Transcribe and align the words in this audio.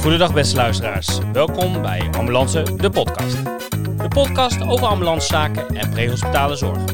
Goedendag 0.00 0.32
beste 0.34 0.56
luisteraars. 0.56 1.18
Welkom 1.32 1.82
bij 1.82 2.08
Ambulance, 2.18 2.62
de 2.76 2.90
podcast. 2.90 3.44
De 3.98 4.08
podcast 4.08 4.62
over 4.62 4.86
ambulancezaken 4.86 5.76
en 5.76 5.90
prehospitale 5.90 6.56
zorg. 6.56 6.84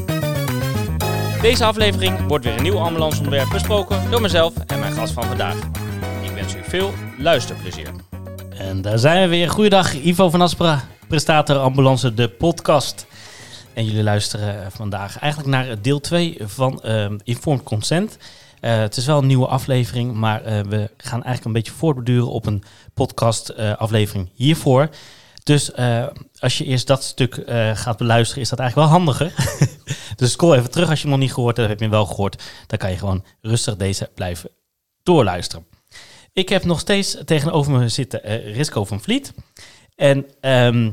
Deze 1.41 1.65
aflevering 1.65 2.27
wordt 2.27 2.45
weer 2.45 2.57
een 2.57 2.63
nieuw 2.63 2.79
ambulanceonderwerp 2.79 3.49
besproken 3.49 4.11
door 4.11 4.21
mezelf 4.21 4.53
en 4.67 4.79
mijn 4.79 4.93
gast 4.93 5.13
van 5.13 5.23
vandaag. 5.23 5.55
Ik 6.21 6.31
wens 6.33 6.55
u 6.55 6.59
veel 6.63 6.93
luisterplezier. 7.17 7.89
En 8.57 8.81
daar 8.81 8.97
zijn 8.97 9.21
we 9.21 9.27
weer. 9.27 9.49
Goedendag, 9.49 9.93
Ivo 9.93 10.29
van 10.29 10.41
Aspera, 10.41 10.83
presentator 11.07 11.57
Ambulance, 11.57 12.13
de 12.13 12.29
podcast. 12.29 13.05
En 13.73 13.85
jullie 13.85 14.03
luisteren 14.03 14.71
vandaag 14.71 15.19
eigenlijk 15.19 15.51
naar 15.51 15.81
deel 15.81 15.99
2 15.99 16.37
van 16.41 16.81
ehm 16.81 17.17
Informed 17.23 17.63
Consent. 17.63 18.17
Eh, 18.59 18.77
het 18.77 18.97
is 18.97 19.05
wel 19.05 19.17
een 19.17 19.25
nieuwe 19.25 19.47
aflevering, 19.47 20.13
maar 20.13 20.43
eh, 20.43 20.59
we 20.59 20.89
gaan 20.97 21.23
eigenlijk 21.23 21.45
een 21.45 21.51
beetje 21.51 21.71
voortborduren 21.71 22.29
op 22.29 22.45
een 22.45 22.63
podcast 22.93 23.49
eh, 23.49 23.83
hiervoor. 24.33 24.89
Dus 25.43 25.75
als 26.39 26.57
je 26.57 26.65
eerst 26.65 26.87
dat 26.87 27.03
stuk 27.03 27.43
gaat 27.73 27.97
beluisteren, 27.97 28.41
is 28.43 28.49
dat 28.49 28.59
eigenlijk 28.59 28.89
wel 28.89 28.99
handiger. 28.99 29.33
dus 30.15 30.31
scroll 30.31 30.57
even 30.57 30.71
terug 30.71 30.89
als 30.89 31.01
je 31.01 31.07
hem 31.07 31.11
nog 31.11 31.25
niet 31.25 31.33
gehoord 31.33 31.57
hebt. 31.57 31.69
Heb 31.69 31.79
je 31.79 31.89
wel 31.89 32.05
gehoord, 32.05 32.43
dan 32.67 32.77
kan 32.77 32.91
je 32.91 32.97
gewoon 32.97 33.23
rustig 33.41 33.75
deze 33.75 34.09
blijven 34.15 34.49
doorluisteren. 35.03 35.65
Ik 36.33 36.49
heb 36.49 36.63
nog 36.63 36.79
steeds 36.79 37.17
tegenover 37.25 37.71
me 37.71 37.89
zitten 37.89 38.21
Risco 38.53 38.85
van 38.85 39.01
Vliet. 39.01 39.33
En 39.97 40.25
ehm 40.39 40.89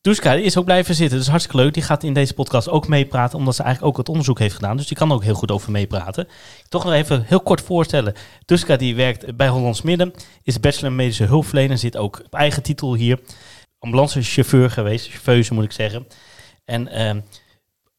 Duska 0.00 0.32
is 0.32 0.56
ook 0.56 0.64
blijven 0.64 0.94
zitten. 0.94 1.18
Dus 1.18 1.28
hartstikke 1.28 1.62
leuk. 1.62 1.74
Die 1.74 1.82
gaat 1.82 2.02
in 2.02 2.12
deze 2.12 2.34
podcast 2.34 2.68
ook 2.68 2.88
meepraten, 2.88 3.38
omdat 3.38 3.54
ze 3.54 3.62
eigenlijk 3.62 3.92
ook 3.92 3.98
het 3.98 4.08
onderzoek 4.08 4.38
heeft 4.38 4.54
gedaan. 4.54 4.76
Dus 4.76 4.86
die 4.86 4.96
kan 4.96 5.12
ook 5.12 5.22
heel 5.22 5.34
goed 5.34 5.50
over 5.50 5.70
meepraten. 5.70 6.28
Toch 6.68 6.84
nog 6.84 6.92
even 6.92 7.24
heel 7.26 7.40
kort 7.40 7.60
voorstellen. 7.60 8.14
Duska 8.44 8.76
die 8.76 8.94
werkt 8.94 9.36
bij 9.36 9.48
Hollands 9.48 9.82
Midden, 9.82 10.12
is 10.42 10.60
bachelor 10.60 10.92
medische 10.92 11.24
hulpverlener, 11.24 11.78
zit 11.78 11.96
ook 11.96 12.22
op 12.24 12.34
eigen 12.34 12.62
titel 12.62 12.94
hier. 12.94 13.20
Ambulancechauffeur 13.78 14.70
geweest, 14.70 15.08
chauffeuse 15.08 15.54
moet 15.54 15.64
ik 15.64 15.72
zeggen. 15.72 16.06
En 16.64 16.88
ehm, 16.88 17.20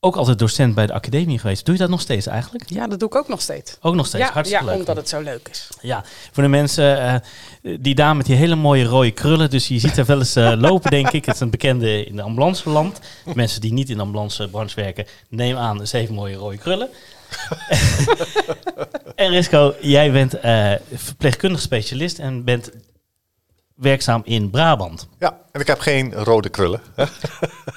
ook 0.01 0.15
altijd 0.15 0.39
docent 0.39 0.75
bij 0.75 0.85
de 0.87 0.93
academie 0.93 1.39
geweest. 1.39 1.65
Doe 1.65 1.73
je 1.75 1.79
dat 1.81 1.89
nog 1.89 2.01
steeds 2.01 2.27
eigenlijk? 2.27 2.69
Ja, 2.69 2.87
dat 2.87 2.99
doe 2.99 3.09
ik 3.09 3.15
ook 3.15 3.27
nog 3.27 3.41
steeds. 3.41 3.77
Ook 3.81 3.95
nog 3.95 4.05
steeds, 4.07 4.25
Ja, 4.25 4.31
hartstikke 4.33 4.65
ja 4.65 4.69
leuk. 4.71 4.79
omdat 4.79 4.95
het 4.95 5.09
zo 5.09 5.21
leuk 5.21 5.47
is. 5.51 5.67
Ja, 5.81 6.03
voor 6.31 6.43
de 6.43 6.49
mensen, 6.49 7.01
eh, 7.01 7.15
die 7.79 7.95
dame 7.95 8.17
met 8.17 8.25
die 8.25 8.35
hele 8.35 8.55
mooie 8.55 8.83
rode 8.85 9.11
krullen, 9.11 9.49
dus 9.49 9.67
je 9.67 9.79
ziet 9.79 9.95
haar 9.95 10.05
wel 10.05 10.17
eens 10.19 10.35
eh, 10.35 10.53
lopen, 10.67 10.91
denk 10.91 11.09
ik. 11.09 11.25
Het 11.25 11.35
is 11.35 11.41
een 11.41 11.49
bekende 11.49 12.05
in 12.05 12.15
de 12.15 12.21
ambulanceland. 12.21 12.99
Mensen 13.33 13.61
die 13.61 13.73
niet 13.73 13.89
in 13.89 13.95
de 13.95 14.01
ambulancebranche 14.01 14.75
werken, 14.75 15.05
neem 15.29 15.57
aan, 15.57 15.87
ze 15.87 15.97
heeft 15.97 16.11
mooie 16.11 16.35
rode 16.35 16.57
krullen. 16.57 16.89
en 19.15 19.29
Risco, 19.29 19.75
jij 19.81 20.11
bent 20.11 20.33
eh, 20.39 20.73
verpleegkundig 20.93 21.61
specialist 21.61 22.19
en 22.19 22.43
bent 22.43 22.71
werkzaam 23.79 24.21
in 24.25 24.49
Brabant. 24.49 25.07
Ja, 25.19 25.39
en 25.51 25.61
ik 25.61 25.67
heb 25.67 25.79
geen 25.79 26.13
rode 26.13 26.49
krullen. 26.49 26.81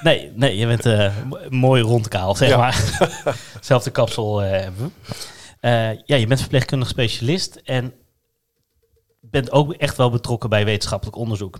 Nee, 0.03 0.33
nee, 0.35 0.57
je 0.57 0.67
bent 0.67 0.87
eh, 0.87 1.15
mooi 1.49 1.83
rondkaal, 1.83 2.35
zeg 2.35 2.49
Ja. 2.49 2.57
maar. 2.57 2.99
Zelfde 3.61 3.91
kapsel 3.91 4.43
eh, 4.43 4.51
hebben 4.51 4.85
we. 4.85 5.17
Eh, 5.61 5.99
ja, 6.05 6.17
je 6.17 6.27
bent 6.27 6.41
verpleegkundig 6.41 6.89
specialist 6.89 7.57
en 7.65 7.93
bent 9.21 9.51
ook 9.53 9.73
echt 9.73 9.97
wel 9.97 10.11
betrokken 10.11 10.49
bij 10.51 10.65
wetenschappelijk 10.65 11.17
onderzoek. 11.17 11.59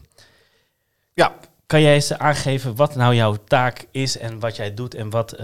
Ja, 1.15 1.35
Kan 1.67 1.81
jij 1.83 1.95
eens 1.95 2.13
aangeven 2.13 2.77
wat 2.77 2.95
nou 2.95 3.15
jouw 3.15 3.37
taak 3.47 3.87
is 3.91 4.19
en 4.19 4.39
wat 4.41 4.57
jij 4.57 4.75
doet 4.75 4.95
en 4.95 5.11
wat, 5.11 5.37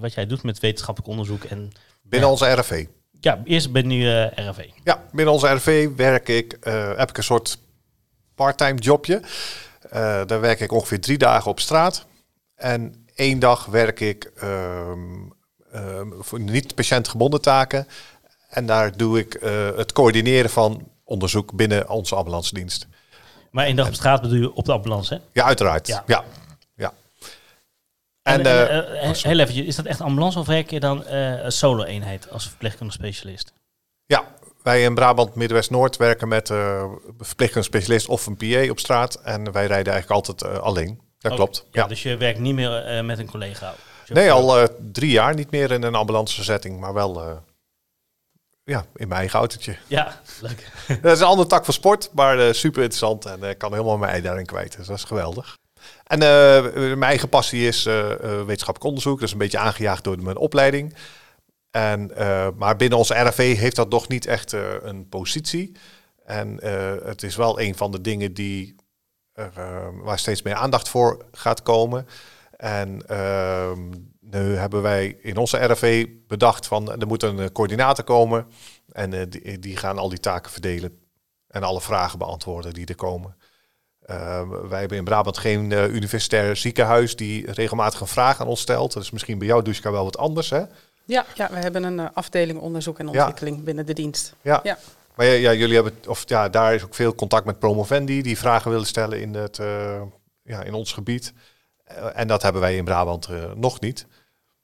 wat 0.00 0.14
jij 0.14 0.26
doet 0.26 0.42
met 0.42 0.58
wetenschappelijk 0.60 1.10
onderzoek? 1.12 1.44
En 1.44 1.72
binnen 2.02 2.28
onze 2.28 2.52
RV. 2.52 2.86
ja, 3.20 3.40
eerst 3.44 3.72
ben 3.72 3.86
nu 3.86 4.10
eh 4.10 4.48
RV. 4.48 4.68
Ja, 4.84 5.02
binnen 5.12 5.34
onze 5.34 5.48
RV 5.54 5.88
werk 5.96 6.28
ik, 6.28 6.56
heb 6.96 7.08
ik 7.10 7.16
een 7.16 7.22
soort 7.24 7.58
parttime 8.36 8.78
jobje. 8.78 9.20
Eh, 9.90 10.20
daar 10.26 10.40
werk 10.40 10.60
ik 10.60 10.72
ongeveer 10.72 11.00
drie 11.00 11.18
dagen 11.18 11.50
op 11.50 11.60
straat. 11.60 12.06
En 12.54 13.06
één 13.14 13.38
dag 13.38 13.64
werk 13.64 14.00
ik 14.00 14.30
ehm, 14.36 14.98
ehm, 15.72 16.08
voor 16.18 16.40
niet 16.40 16.74
patiëntgebonden 16.74 17.40
taken. 17.40 17.86
En 18.48 18.66
daar 18.66 18.96
doe 18.96 19.18
ik 19.18 19.34
eh, 19.34 19.76
het 19.76 19.92
coördineren 19.92 20.50
van 20.50 20.88
onderzoek 21.04 21.52
binnen 21.52 21.88
onze 21.88 22.14
ambulance 22.14 22.54
dienst. 22.54 22.86
Maar 23.50 23.66
één 23.66 23.76
dag 23.76 23.86
op 23.86 23.94
straat 23.94 24.20
bedoel 24.20 24.38
je 24.38 24.54
op 24.54 24.64
de 24.64 24.72
ambulance, 24.72 25.14
hè? 25.14 25.20
Ja, 25.32 25.44
uiteraard. 25.44 25.86
Ja. 25.86 26.04
Ja. 26.06 26.24
ja. 26.76 26.92
En, 28.22 28.40
En, 28.40 28.46
en, 28.46 29.14
eh, 29.14 29.22
heel 29.22 29.38
even, 29.38 29.66
is 29.66 29.76
dat 29.76 29.84
echt 29.84 30.00
ambulance 30.00 30.38
of 30.38 30.46
werk 30.46 30.70
je 30.70 30.80
dan 30.80 31.06
een 31.06 31.52
solo-eenheid 31.52 32.30
als 32.30 32.48
verpleegkundig 32.48 32.94
specialist? 32.94 33.52
Ja, 34.06 34.24
wij 34.66 34.82
in 34.82 34.94
Brabant 34.94 35.34
Midwest-Noord 35.34 35.96
werken 35.96 36.28
met 36.28 36.50
eh 36.50 36.84
verpleegkundig 37.18 37.70
specialist 37.70 38.08
of 38.08 38.26
een 38.26 38.36
PA 38.36 38.70
op 38.70 38.78
straat. 38.78 39.14
En 39.14 39.52
wij 39.52 39.66
rijden 39.66 39.92
eigenlijk 39.92 40.26
altijd 40.26 40.52
eh, 40.52 40.58
alleen. 40.58 41.00
Dat 41.18 41.32
Oh, 41.32 41.38
klopt. 41.38 41.64
Ja, 41.70 41.82
Ja. 41.82 41.88
dus 41.88 42.02
je 42.02 42.16
werkt 42.16 42.38
niet 42.38 42.54
meer 42.54 42.84
eh, 42.84 43.04
met 43.04 43.18
een 43.18 43.30
collega? 43.30 43.74
Nee, 44.08 44.32
al 44.32 44.68
drie 44.92 45.10
jaar 45.10 45.34
niet 45.34 45.50
meer 45.50 45.70
in 45.70 45.82
een 45.82 45.94
ambulance 45.94 46.44
setting, 46.44 46.80
maar 46.80 46.94
wel 46.94 47.42
ja, 48.64 48.84
in 48.94 49.08
mijn 49.08 49.20
eigen 49.20 49.38
autootje. 49.38 49.76
Ja, 49.86 50.20
leuk. 50.40 50.70
dat 51.02 51.12
is 51.12 51.20
een 51.20 51.26
andere 51.26 51.48
tak 51.48 51.64
van 51.64 51.74
sport, 51.74 52.10
maar 52.12 52.54
super 52.54 52.82
interessant 52.82 53.24
en 53.24 53.42
ik 53.42 53.58
kan 53.58 53.72
helemaal 53.72 53.98
mijn 53.98 54.12
ei 54.12 54.22
daarin 54.22 54.46
kwijt. 54.46 54.76
Dus 54.76 54.86
dat 54.86 54.96
is 54.96 55.04
geweldig. 55.04 55.56
En 56.04 56.18
mijn 56.78 57.02
eigen 57.02 57.28
passie 57.28 57.66
is 57.66 57.84
wetenschappelijk 57.84 58.84
onderzoek. 58.84 59.18
Dat 59.18 59.26
is 59.26 59.32
een 59.32 59.38
beetje 59.38 59.58
aangejaagd 59.58 60.04
door 60.04 60.22
mijn 60.22 60.36
opleiding. 60.36 60.94
En, 61.76 62.16
eh, 62.16 62.48
maar 62.56 62.76
binnen 62.76 62.98
onze 62.98 63.14
RFV 63.14 63.56
heeft 63.56 63.76
dat 63.76 63.90
nog 63.90 64.08
niet 64.08 64.26
echt 64.26 64.52
eh, 64.52 64.74
een 64.80 65.08
positie. 65.08 65.76
En 66.24 66.60
eh, 66.60 66.94
het 67.04 67.22
is 67.22 67.36
wel 67.36 67.60
een 67.60 67.74
van 67.74 67.90
de 67.90 68.00
dingen 68.00 68.34
die, 68.34 68.74
waar 70.02 70.18
steeds 70.18 70.42
meer 70.42 70.54
aandacht 70.54 70.88
voor 70.88 71.24
gaat 71.32 71.62
komen. 71.62 72.06
En 72.56 73.06
ehm, 73.06 73.90
nu 74.20 74.56
hebben 74.56 74.82
wij 74.82 75.06
in 75.22 75.36
onze 75.36 75.64
RFV 75.64 76.06
bedacht 76.26 76.66
van 76.66 77.00
er 77.00 77.06
moet 77.06 77.22
een 77.22 77.52
coördinator 77.52 78.04
komen. 78.04 78.46
En 78.92 79.28
die, 79.30 79.58
die 79.58 79.76
gaan 79.76 79.98
al 79.98 80.08
die 80.08 80.20
taken 80.20 80.52
verdelen 80.52 80.98
en 81.48 81.62
alle 81.62 81.80
vragen 81.80 82.18
beantwoorden 82.18 82.72
die 82.72 82.86
er 82.86 82.94
komen. 82.94 83.36
Ehm, 84.02 84.48
wij 84.48 84.80
hebben 84.80 84.98
in 84.98 85.04
Brabant 85.04 85.38
geen 85.38 85.70
universitair 85.70 86.56
ziekenhuis 86.56 87.16
die 87.16 87.52
regelmatig 87.52 88.00
een 88.00 88.06
vraag 88.06 88.40
aan 88.40 88.46
ons 88.46 88.60
stelt. 88.60 88.92
Dat 88.92 89.02
is 89.02 89.10
misschien 89.10 89.38
bij 89.38 89.46
jou, 89.46 89.62
Duska, 89.62 89.90
wel 89.90 90.04
wat 90.04 90.18
anders, 90.18 90.50
hè? 90.50 90.62
Ja, 91.06 91.24
ja 91.34 91.48
we 91.50 91.56
hebben 91.56 91.84
een 91.84 91.98
eh, 92.00 92.06
afdeling 92.12 92.58
onderzoek 92.58 92.98
en 92.98 93.04
Ja. 93.08 93.12
ontwikkeling 93.18 93.64
binnen 93.64 93.86
de 93.86 93.92
dienst. 93.92 94.34
Ja. 94.42 94.60
Ja. 94.62 94.78
Maar 95.14 95.26
ja, 95.26 95.32
ja, 95.32 95.52
jullie 95.52 95.74
hebben, 95.74 95.92
of 96.06 96.22
ja, 96.28 96.48
daar 96.48 96.74
is 96.74 96.82
ook 96.84 96.94
veel 96.94 97.14
contact 97.14 97.44
met 97.46 97.58
promovendi 97.58 98.22
die 98.22 98.38
vragen 98.38 98.70
willen 98.70 98.86
stellen 98.86 99.20
in, 99.20 99.34
het, 99.34 99.58
eh, 99.58 100.02
ja, 100.42 100.62
in 100.62 100.74
ons 100.74 100.92
gebied. 100.92 101.32
Eh, 101.84 102.06
en 102.14 102.28
dat 102.28 102.42
hebben 102.42 102.60
wij 102.60 102.76
in 102.76 102.84
Brabant 102.84 103.26
eh, 103.26 103.52
nog 103.54 103.80
niet. 103.80 104.06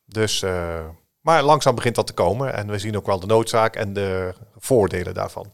Dus, 0.04 0.42
eh, 0.42 0.80
maar 1.20 1.42
langzaam 1.42 1.74
begint 1.74 1.94
dat 1.94 2.06
te 2.06 2.12
komen. 2.12 2.54
En 2.54 2.66
we 2.70 2.78
zien 2.78 2.96
ook 2.96 3.06
wel 3.06 3.20
de 3.20 3.26
noodzaak 3.26 3.76
en 3.76 3.92
de 3.92 4.34
voordelen 4.58 5.14
daarvan. 5.14 5.52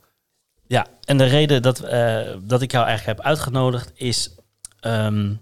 Ja, 0.67 0.87
en 1.05 1.19
de 1.19 1.25
reden 1.25 1.63
dat, 1.63 1.81
eh, 1.81 2.37
dat 2.43 2.63
ik 2.63 2.73
jou 2.73 2.87
eigenlijk 2.87 3.19
heb 3.19 3.27
uitgenodigd 3.27 3.91
is 3.95 4.35
ehm, 4.81 5.35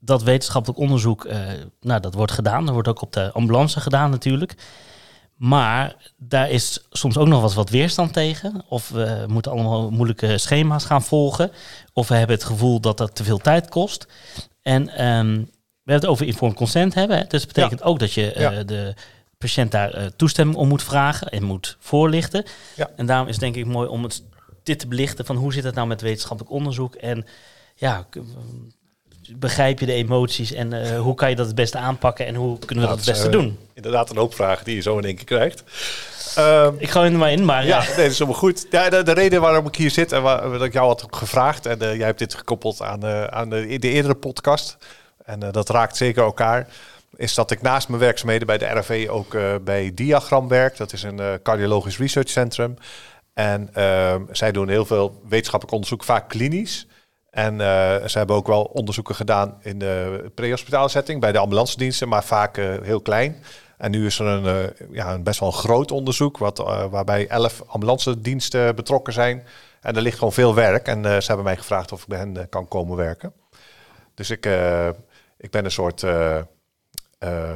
dat 0.00 0.22
wetenschappelijk 0.22 0.80
onderzoek, 0.80 1.24
eh, 1.24 1.38
nou 1.80 2.00
dat 2.00 2.14
wordt 2.14 2.32
gedaan. 2.32 2.64
Dat 2.64 2.74
wordt 2.74 2.88
ook 2.88 3.02
op 3.02 3.12
de 3.12 3.32
ambulance 3.32 3.80
gedaan 3.80 4.10
natuurlijk. 4.10 4.54
Maar 5.36 5.96
daar 6.16 6.50
is 6.50 6.86
soms 6.90 7.16
ook 7.18 7.26
nog 7.26 7.40
wat, 7.40 7.54
wat 7.54 7.70
weerstand 7.70 8.12
tegen. 8.12 8.64
Of 8.68 8.88
we 8.88 9.24
moeten 9.28 9.52
allemaal 9.52 9.90
moeilijke 9.90 10.38
schema's 10.38 10.84
gaan 10.84 11.02
volgen. 11.02 11.50
Of 11.92 12.08
we 12.08 12.14
hebben 12.14 12.36
het 12.36 12.44
gevoel 12.44 12.80
dat 12.80 12.98
dat 12.98 13.14
te 13.14 13.24
veel 13.24 13.38
tijd 13.38 13.68
kost. 13.68 14.06
En 14.62 14.88
ehm, 14.88 15.34
we 15.82 15.92
hebben 15.92 15.94
het 15.94 16.06
over 16.06 16.26
informed 16.26 16.56
consent 16.56 16.94
hebben. 16.94 17.16
Hè? 17.16 17.24
Dus 17.26 17.44
dat 17.44 17.52
betekent 17.52 17.82
ook 17.82 17.98
dat 17.98 18.12
je 18.12 18.32
eh, 18.32 18.40
Ja. 18.40 18.62
de 18.62 18.94
patiënt 19.38 19.70
daar 19.70 19.94
eh, 19.94 20.06
toestemming 20.06 20.58
om 20.58 20.68
moet 20.68 20.82
vragen 20.82 21.28
en 21.28 21.42
moet 21.42 21.76
voorlichten. 21.78 22.44
Ja. 22.76 22.90
En 22.96 23.06
daarom 23.06 23.26
is 23.26 23.34
het 23.34 23.42
denk 23.42 23.56
ik 23.56 23.66
mooi 23.66 23.88
om 23.88 24.02
het, 24.02 24.22
dit 24.62 24.78
te 24.78 24.88
belichten 24.88 25.24
van 25.26 25.36
hoe 25.36 25.52
zit 25.52 25.64
het 25.64 25.74
nou 25.74 25.86
met 25.88 26.00
wetenschappelijk 26.00 26.54
onderzoek. 26.54 26.94
En 26.94 27.26
ja, 27.74 28.06
begrijp 29.28 29.78
je 29.80 29.86
de 29.86 29.92
emoties 29.92 30.52
en 30.52 30.72
eh, 30.72 31.00
hoe 31.00 31.14
kan 31.14 31.30
je 31.30 31.36
dat 31.36 31.46
het 31.46 31.54
beste 31.54 31.78
aanpakken 31.78 32.26
en 32.26 32.34
hoe 32.34 32.58
kunnen 32.58 32.68
we 32.84 32.90
Nou, 32.90 32.96
dat 32.96 32.98
het 32.98 33.14
beste 33.14 33.26
eh, 33.26 33.32
doen? 33.32 33.58
Inderdaad, 33.74 34.10
een 34.10 34.16
hoop 34.16 34.34
vragen 34.34 34.64
die 34.64 34.74
je 34.74 34.80
zo 34.82 34.98
in 34.98 35.04
één 35.04 35.16
keer 35.16 35.24
krijgt. 35.24 35.62
Ehm, 36.36 36.74
Ik 36.78 36.90
gooi 36.90 37.04
hem 37.04 37.14
er 37.14 37.20
maar 37.20 37.32
in, 37.32 37.44
maar 37.44 37.66
Ja, 37.66 37.82
ja. 37.82 37.86
nee, 37.86 37.96
dat 37.96 38.06
is 38.10 38.18
helemaal 38.18 38.40
goed. 38.40 38.66
Ja, 38.70 38.88
de, 38.90 39.02
de 39.02 39.12
reden 39.12 39.40
waarom 39.40 39.66
ik 39.66 39.76
hier 39.76 39.90
zit 39.90 40.12
en 40.12 40.22
waar, 40.22 40.50
dat 40.50 40.62
ik 40.62 40.72
jou 40.72 40.86
had 40.86 41.06
gevraagd, 41.10 41.66
en 41.66 41.80
eh, 41.80 41.96
jij 41.96 42.06
hebt 42.06 42.18
dit 42.18 42.34
gekoppeld 42.34 42.82
aan, 42.82 43.02
eh, 43.04 43.24
aan 43.24 43.50
de, 43.50 43.78
de 43.78 43.88
eerdere 43.88 44.14
podcast, 44.14 44.76
en 45.24 45.42
eh, 45.42 45.52
dat 45.52 45.68
raakt 45.68 45.96
zeker 45.96 46.22
elkaar, 46.22 46.66
is 47.16 47.34
dat 47.34 47.50
ik 47.50 47.62
naast 47.62 47.88
mijn 47.88 48.00
werkzaamheden 48.00 48.46
bij 48.46 48.58
de 48.58 48.66
RFV 48.66 49.06
ook 49.10 49.34
eh, 49.34 49.54
bij 49.64 49.90
Diagram 49.94 50.48
werk. 50.48 50.76
Dat 50.76 50.92
is 50.92 51.02
een 51.02 51.20
eh, 51.20 51.32
cardiologisch 51.42 51.98
research 51.98 52.28
centrum. 52.28 52.76
En 53.34 53.68
ehm, 53.72 54.22
zij 54.30 54.52
doen 54.52 54.68
heel 54.68 54.84
veel 54.86 55.20
wetenschappelijk 55.28 55.72
onderzoek, 55.74 56.04
vaak 56.04 56.28
klinisch. 56.28 56.86
En 57.30 57.60
eh, 57.60 58.06
ze 58.06 58.18
hebben 58.18 58.36
ook 58.36 58.46
wel 58.46 58.62
onderzoeken 58.62 59.14
gedaan 59.14 59.58
in 59.62 59.78
de 59.78 60.24
prehospitale 60.34 60.88
setting 60.88 61.20
bij 61.20 61.32
de 61.32 61.38
ambulance 61.38 61.76
diensten, 61.78 62.08
maar 62.08 62.24
vaak 62.24 62.56
eh, 62.56 62.74
heel 62.82 63.00
klein. 63.00 63.36
En 63.78 63.90
nu 63.90 64.06
is 64.06 64.18
er 64.18 64.26
een, 64.26 64.46
eh, 64.46 64.86
ja, 64.90 65.12
een 65.12 65.22
best 65.22 65.40
wel 65.40 65.48
een 65.48 65.54
groot 65.54 65.90
onderzoek 65.90 66.38
wat, 66.38 66.58
waarbij 66.90 67.26
elf 67.28 67.62
ambulance 67.66 68.20
diensten 68.20 68.74
betrokken 68.74 69.12
zijn. 69.12 69.46
En 69.80 69.96
er 69.96 70.02
ligt 70.02 70.18
gewoon 70.18 70.32
veel 70.32 70.54
werk. 70.54 70.86
En 70.86 71.04
ze 71.04 71.26
hebben 71.26 71.44
mij 71.44 71.56
gevraagd 71.56 71.92
of 71.92 72.02
ik 72.02 72.08
bij 72.08 72.18
hen 72.18 72.48
kan 72.48 72.68
komen 72.68 72.96
werken. 72.96 73.32
Dus 74.14 74.30
ik, 74.30 74.46
ik 75.38 75.50
ben 75.50 75.64
een 75.64 75.70
soort 75.70 76.04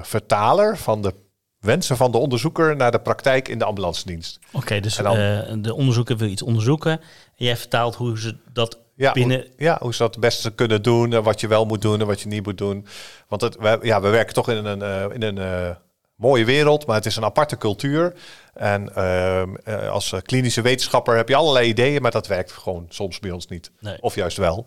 vertaler 0.02 0.76
van 0.78 1.02
de 1.02 1.14
wensen 1.60 1.96
van 1.96 2.10
de 2.10 2.18
onderzoeker 2.18 2.76
naar 2.76 2.90
de 2.90 3.00
praktijk 3.00 3.48
in 3.48 3.58
de 3.58 3.64
ambulance 3.64 4.06
dienst. 4.06 4.38
Oké, 4.52 4.80
dus 4.80 4.96
dan- 4.96 5.62
de 5.62 5.74
onderzoeker 5.74 6.16
wil 6.16 6.28
iets 6.28 6.42
onderzoeken. 6.42 6.92
En 7.36 7.44
jij 7.44 7.56
vertaalt 7.56 7.94
hoe 7.94 8.18
ze 8.18 8.36
dat 8.52 8.78
Ja, 8.96 9.12
binnen... 9.12 9.40
hoe, 9.40 9.50
ja, 9.56 9.78
hoe 9.80 9.92
ze 9.92 9.98
dat 9.98 10.14
het 10.14 10.20
beste 10.20 10.50
kunnen 10.50 10.82
doen, 10.82 11.12
eh, 11.12 11.24
wat 11.24 11.40
je 11.40 11.46
wel 11.48 11.64
moet 11.64 11.82
doen 11.82 12.00
en 12.00 12.06
wat 12.06 12.20
je 12.20 12.28
niet 12.28 12.44
moet 12.44 12.58
doen. 12.58 12.86
Want 13.28 13.40
het, 13.40 13.56
we, 13.56 13.78
ja, 13.82 14.00
we 14.00 14.08
werken 14.08 14.34
toch 14.34 14.48
in 14.48 14.64
een, 14.64 14.82
eh, 14.82 15.04
in 15.14 15.22
een 15.22 15.38
eh, 15.38 15.76
mooie 16.14 16.44
wereld, 16.44 16.86
maar 16.86 16.96
het 16.96 17.06
is 17.06 17.16
een 17.16 17.24
aparte 17.24 17.56
cultuur. 17.56 18.14
En 18.54 18.94
ehm, 18.94 19.54
eh, 19.64 19.90
als 19.90 20.14
klinische 20.22 20.62
wetenschapper 20.62 21.16
heb 21.16 21.28
je 21.28 21.34
allerlei 21.34 21.68
ideeën, 21.68 22.02
maar 22.02 22.10
dat 22.10 22.26
werkt 22.26 22.52
gewoon 22.52 22.86
soms 22.88 23.18
bij 23.18 23.30
ons 23.30 23.46
niet. 23.46 23.70
Nee. 23.80 23.96
Of 24.00 24.14
juist 24.14 24.36
wel. 24.36 24.66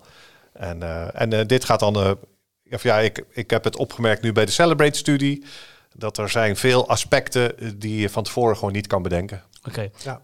En, 0.54 0.82
en 1.14 1.48
dit 1.48 1.66
gaat 1.66 1.80
dan, 1.80 2.18
of 2.72 2.84
ja, 2.84 3.00
ik, 3.00 3.24
ik 3.32 3.50
heb 3.50 3.64
het 3.64 3.76
opgemerkt 3.76 4.22
nu 4.22 4.32
bij 4.32 4.46
de 4.46 4.52
Celebrate-studie, 4.52 5.46
dat 5.96 6.18
er 6.18 6.30
zijn 6.30 6.56
veel 6.56 6.88
aspecten 6.88 7.80
die 7.80 8.00
je 8.00 8.10
van 8.10 8.24
tevoren 8.24 8.58
gewoon 8.58 8.74
niet 8.74 8.88
kan 8.88 9.02
bedenken. 9.02 9.44
Oké. 9.68 9.90
Ja. 10.04 10.22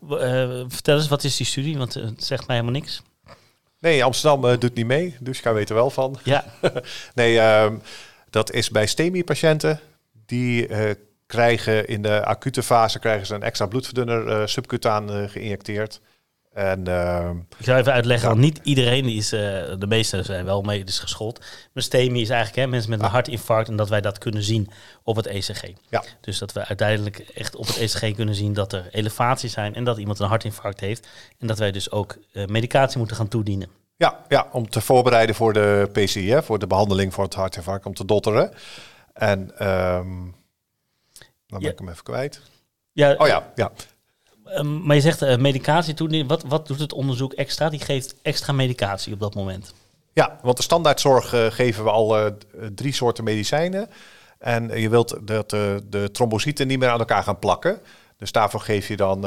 Vertel 0.68 0.98
eens, 0.98 1.08
wat 1.08 1.24
is 1.24 1.38
die 1.38 1.46
studie? 1.46 1.78
Want 1.78 1.94
het 1.94 2.24
zegt 2.24 2.48
mij 2.48 2.56
helemaal 2.56 2.80
niks. 2.80 3.02
Nee, 3.84 4.04
Amsterdam 4.04 4.46
eh, 4.46 4.60
doet 4.60 4.76
niet 4.76 4.86
mee, 4.86 5.16
dus 5.20 5.38
ik 5.38 5.44
weet 5.44 5.70
er 5.70 5.76
wel 5.76 5.90
van. 5.90 6.20
Ja, 6.24 6.46
Nee, 7.14 7.40
ehm, 7.40 7.76
dat 8.30 8.52
is 8.52 8.70
bij 8.70 8.88
STEMI-patiënten. 8.88 9.80
Die 10.26 10.68
eh, 10.68 10.96
krijgen 11.26 11.88
in 11.88 12.02
de 12.02 12.26
acute 12.26 12.64
fase 12.64 13.00
krijgen 13.00 13.26
ze 13.26 13.36
een 13.36 13.44
extra 13.44 13.66
bloedverdunner 13.66 14.28
eh 14.28 14.48
subcutaan 14.48 15.30
geïnjecteerd. 15.30 16.02
En 16.54 16.88
ehm, 16.88 17.38
ik 17.58 17.66
zou 17.66 17.80
even 17.80 17.94
uitleggen, 17.94 18.28
Ja. 18.28 18.34
want 18.34 18.46
niet 18.46 18.60
iedereen 18.64 19.04
die 19.06 19.18
is, 19.18 19.32
eh, 19.32 19.40
de 19.80 19.88
meeste 19.88 20.24
zijn 20.24 20.46
wel 20.46 20.62
medisch 20.62 21.00
geschoold. 21.00 21.40
Maar 21.74 21.84
STEMI 21.84 22.22
is 22.22 22.30
eigenlijk 22.30 22.62
hè, 22.62 22.68
mensen 22.68 22.90
met 22.90 23.00
een 23.02 23.06
hartinfarct 23.10 23.70
en 23.70 23.76
dat 23.76 23.90
wij 23.90 24.02
dat 24.02 24.18
kunnen 24.18 24.44
zien 24.44 24.70
op 25.04 25.16
het 25.16 25.26
ECG. 25.28 25.64
ja, 25.90 26.04
Dus 26.22 26.38
dat 26.38 26.52
we 26.52 26.66
uiteindelijk 26.66 27.18
echt 27.20 27.56
op 27.56 27.68
het 27.68 27.78
ECG 27.78 28.16
kunnen 28.16 28.36
zien 28.36 28.54
dat 28.54 28.74
er 28.74 28.88
elevaties 28.92 29.54
zijn 29.54 29.76
en 29.76 29.84
dat 29.84 29.98
iemand 29.98 30.20
een 30.20 30.28
hartinfarct 30.28 30.80
heeft. 30.80 31.08
En 31.40 31.48
dat 31.48 31.58
wij 31.58 31.72
dus 31.72 31.92
ook 31.92 32.18
eh, 32.34 32.46
medicatie 32.46 32.98
moeten 32.98 33.16
gaan 33.16 33.28
toedienen. 33.28 33.70
ja, 33.96 34.20
ja, 34.28 34.48
om 34.52 34.70
te 34.70 34.82
voorbereiden 34.82 35.36
voor 35.36 35.54
de 35.54 35.90
PCI, 35.92 36.30
hè, 36.32 36.44
voor 36.44 36.60
de 36.60 36.68
behandeling 36.68 37.14
voor 37.14 37.24
het 37.24 37.34
hartinfarct, 37.34 37.86
om 37.86 37.94
te 37.94 38.06
dotteren. 38.06 38.52
En 39.14 39.58
ehm, 39.58 40.08
dan 41.48 41.60
ben 41.60 41.62
Ja. 41.62 41.70
ik 41.70 41.80
hem 41.80 41.90
even 41.90 42.04
kwijt. 42.04 42.42
Ja, 42.92 43.16
Oh 43.18 43.28
ja, 43.28 43.52
ja. 43.56 43.72
Ehm, 44.54 44.82
maar 44.82 44.96
je 44.96 45.02
zegt 45.02 45.22
eh, 45.22 45.38
medicatie 45.38 45.94
toedienen. 45.94 46.28
Wat, 46.28 46.44
wat 46.44 46.68
doet 46.68 46.80
het 46.80 46.94
onderzoek 46.94 47.34
extra? 47.34 47.70
Die 47.70 47.80
geeft 47.80 48.16
extra 48.22 48.54
medicatie 48.54 49.14
op 49.14 49.20
dat 49.20 49.36
moment. 49.36 49.74
Ja, 50.14 50.40
want 50.42 50.58
de 50.58 50.64
standaardzorg 50.64 51.34
eh, 51.34 51.46
geven 51.46 51.84
we 51.84 51.90
al 51.90 52.18
eh, 52.18 52.26
drie 52.76 52.94
soorten 52.94 53.24
medicijnen. 53.24 53.90
En 54.40 54.80
je 54.80 54.90
wilt 54.90 55.20
dat 55.22 55.50
de 55.50 56.10
trombocyten 56.12 56.68
niet 56.68 56.80
meer 56.80 56.90
aan 56.90 57.00
elkaar 57.00 57.24
gaan 57.24 57.40
plakken. 57.40 57.80
Dus 58.18 58.32
daarvoor 58.32 58.60
geef 58.60 58.88
je 58.88 58.98
dan 58.98 59.24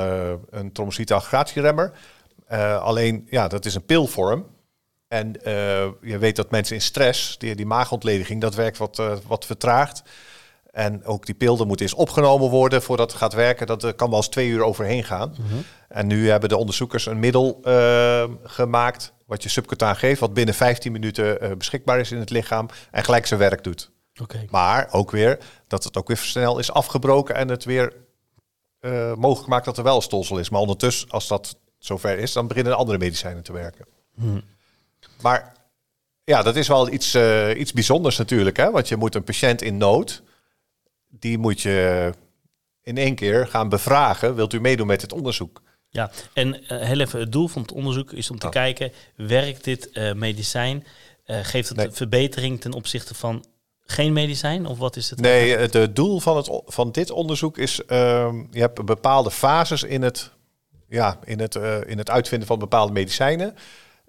een 0.50 0.72
trombocyteaggregatieremmer. 0.72 1.92
Alleen, 2.80 3.26
ja, 3.30 3.48
dat 3.48 3.64
is 3.64 3.74
een 3.74 3.84
pilvorm. 3.84 4.46
En 5.08 5.32
je 6.02 6.18
weet 6.18 6.36
dat 6.36 6.50
mensen 6.50 6.74
in 6.74 6.82
stress, 6.82 7.38
die, 7.38 7.54
die 7.54 7.66
maagontlediging, 7.66 8.40
dat 8.40 8.54
werkt 8.54 8.78
wat, 8.78 9.02
wat 9.26 9.46
vertraagd. 9.46 10.02
En 10.76 11.04
ook 11.04 11.26
die 11.26 11.34
pil, 11.34 11.66
moet 11.66 11.80
eens 11.80 11.94
opgenomen 11.94 12.50
worden 12.50 12.82
voordat 12.82 13.10
het 13.10 13.20
gaat 13.20 13.32
werken. 13.32 13.66
Dat 13.66 13.84
eh, 13.84 13.92
kan 13.96 14.08
wel 14.08 14.18
eens 14.18 14.28
twee 14.28 14.48
uur 14.48 14.62
overheen 14.62 15.04
gaan. 15.04 15.34
En 15.88 16.06
nu 16.06 16.30
hebben 16.30 16.48
de 16.48 16.56
onderzoekers 16.56 17.06
een 17.06 17.18
middel 17.18 17.60
eh, 17.62 18.24
gemaakt, 18.44 19.12
wat 19.26 19.42
je 19.42 19.48
subcutaan 19.48 19.96
geeft, 19.96 20.20
wat 20.20 20.34
binnen 20.34 20.54
15 20.54 20.92
minuten 20.92 21.40
eh, 21.40 21.56
beschikbaar 21.56 21.98
is 21.98 22.12
in 22.12 22.18
het 22.18 22.30
lichaam 22.30 22.68
en 22.90 23.04
gelijk 23.04 23.26
zijn 23.26 23.40
werk 23.40 23.64
doet. 23.64 23.90
Oké. 24.22 24.44
Maar 24.50 24.88
ook 24.90 25.10
weer 25.10 25.38
dat 25.66 25.84
het 25.84 25.96
ook 25.96 26.08
weer 26.08 26.16
snel 26.16 26.58
is 26.58 26.72
afgebroken 26.72 27.34
en 27.34 27.48
het 27.48 27.64
weer 27.64 27.92
eh, 28.80 29.14
mogelijk 29.14 29.48
maakt 29.48 29.64
dat 29.64 29.78
er 29.78 29.84
wel 29.84 29.96
een 29.96 30.02
stolsel 30.02 30.38
is. 30.38 30.50
Maar 30.50 30.60
ondertussen, 30.60 31.10
als 31.10 31.28
dat 31.28 31.56
zover 31.78 32.18
is, 32.18 32.32
dan 32.32 32.46
beginnen 32.46 32.76
andere 32.76 32.98
medicijnen 32.98 33.42
te 33.42 33.52
werken. 33.52 33.86
Maar 35.22 35.52
ja, 36.24 36.42
dat 36.42 36.56
is 36.56 36.68
wel 36.68 36.92
iets, 36.92 37.16
iets 37.56 37.72
bijzonders 37.72 38.16
natuurlijk. 38.16 38.56
Hè? 38.56 38.70
Want 38.70 38.88
je 38.88 38.96
moet 38.96 39.14
een 39.14 39.24
patiënt 39.24 39.62
in 39.62 39.76
nood, 39.76 40.22
die 41.18 41.38
moet 41.38 41.60
je 41.60 42.12
in 42.82 42.96
één 42.98 43.14
keer 43.14 43.46
gaan 43.46 43.68
bevragen. 43.68 44.34
Wilt 44.34 44.52
u 44.52 44.60
meedoen 44.60 44.86
met 44.86 45.02
het 45.02 45.12
onderzoek? 45.12 45.62
Ja, 45.90 46.10
en 46.32 46.66
eh, 46.68 46.78
heel 46.80 47.00
even, 47.00 47.20
het 47.20 47.32
doel 47.32 47.48
van 47.48 47.62
het 47.62 47.72
onderzoek 47.72 48.12
is 48.12 48.30
om 48.30 48.38
te 48.38 48.46
Oh. 48.46 48.52
kijken, 48.52 48.92
werkt 49.16 49.64
dit 49.64 49.90
eh, 49.90 50.12
medicijn? 50.12 50.86
Eh, 51.24 51.38
geeft 51.42 51.68
het 51.68 51.76
Nee. 51.76 51.86
een 51.86 51.92
verbetering 51.94 52.60
ten 52.60 52.72
opzichte 52.72 53.14
van 53.14 53.44
geen 53.80 54.12
medicijn? 54.12 54.66
Of 54.66 54.78
wat 54.78 54.96
is 54.96 55.10
het? 55.10 55.20
Nee, 55.20 55.56
het 55.56 55.96
doel 55.96 56.20
van, 56.20 56.36
het, 56.36 56.62
van 56.66 56.92
dit 56.92 57.10
onderzoek 57.10 57.58
is, 57.58 57.84
ehm, 57.84 58.36
je 58.50 58.60
hebt 58.60 58.84
bepaalde 58.84 59.30
fases 59.30 59.82
in 59.82 60.02
het, 60.02 60.30
ja, 60.88 61.18
in, 61.24 61.40
het, 61.40 61.54
in 61.86 61.98
het 61.98 62.10
uitvinden 62.10 62.48
van 62.48 62.58
bepaalde 62.58 62.92
medicijnen. 62.92 63.54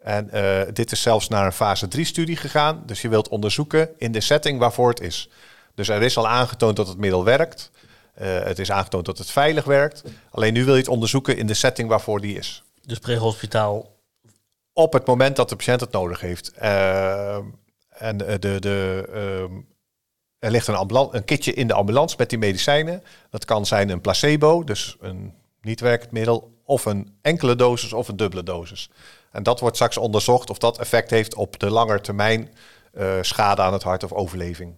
En 0.02 0.30
dit 0.74 0.92
is 0.92 1.02
zelfs 1.02 1.28
naar 1.28 1.46
een 1.46 1.52
fase 1.52 1.88
3 1.88 2.06
studie 2.06 2.36
gegaan. 2.36 2.84
Dus 2.86 3.02
je 3.02 3.10
wilt 3.10 3.28
onderzoeken 3.30 3.90
in 3.98 4.12
de 4.12 4.22
setting 4.22 4.60
waarvoor 4.60 4.90
het 4.90 5.02
is. 5.02 5.30
Dus 5.78 5.88
er 5.88 6.02
is 6.02 6.18
al 6.18 6.28
aangetoond 6.28 6.76
dat 6.76 6.88
het 6.88 6.98
middel 6.98 7.24
werkt. 7.24 7.72
Eh, 8.14 8.40
het 8.44 8.60
is 8.60 8.72
aangetoond 8.72 9.06
dat 9.06 9.18
het 9.18 9.32
veilig 9.32 9.64
werkt. 9.64 10.04
Alleen 10.32 10.54
nu 10.54 10.66
wil 10.66 10.74
je 10.74 10.80
het 10.80 10.90
onderzoeken 10.90 11.38
in 11.38 11.48
de 11.48 11.54
setting 11.54 11.90
waarvoor 11.90 12.22
die 12.22 12.38
is. 12.38 12.64
Dus 12.82 13.00
prehospitaal. 13.00 13.96
Op 14.74 14.94
het 14.94 15.06
moment 15.06 15.36
dat 15.36 15.50
de 15.50 15.56
patiënt 15.56 15.80
het 15.80 15.92
nodig 15.92 16.20
heeft. 16.20 16.52
Ehm, 16.52 17.44
en 17.90 18.28
eh, 18.28 18.40
de, 18.40 18.60
de, 18.60 19.10
ehm, 19.14 19.54
er 20.40 20.52
ligt 20.52 20.68
een, 20.68 20.96
een 21.12 21.26
kitje 21.26 21.54
in 21.54 21.68
de 21.68 21.74
ambulance 21.74 22.16
met 22.18 22.30
die 22.30 22.40
medicijnen. 22.40 23.04
Dat 23.30 23.46
kan 23.46 23.66
zijn 23.66 23.90
een 23.90 24.02
placebo, 24.02 24.64
dus 24.64 24.98
een 25.00 25.34
niet 25.62 25.80
werkend 25.80 26.12
middel, 26.12 26.52
of 26.64 26.86
een 26.86 27.18
enkele 27.22 27.56
dosis 27.56 27.94
of 27.94 28.08
een 28.08 28.18
dubbele 28.18 28.44
dosis. 28.44 28.90
En 29.32 29.44
dat 29.44 29.60
wordt 29.60 29.76
straks 29.76 29.98
onderzocht 29.98 30.50
of 30.50 30.58
dat 30.58 30.80
effect 30.80 31.10
heeft 31.10 31.36
op 31.36 31.60
de 31.60 31.70
lange 31.70 32.02
termijn 32.02 32.54
eh, 32.94 33.18
schade 33.22 33.62
aan 33.62 33.74
het 33.74 33.84
hart 33.84 34.04
of 34.04 34.14
overleving. 34.14 34.76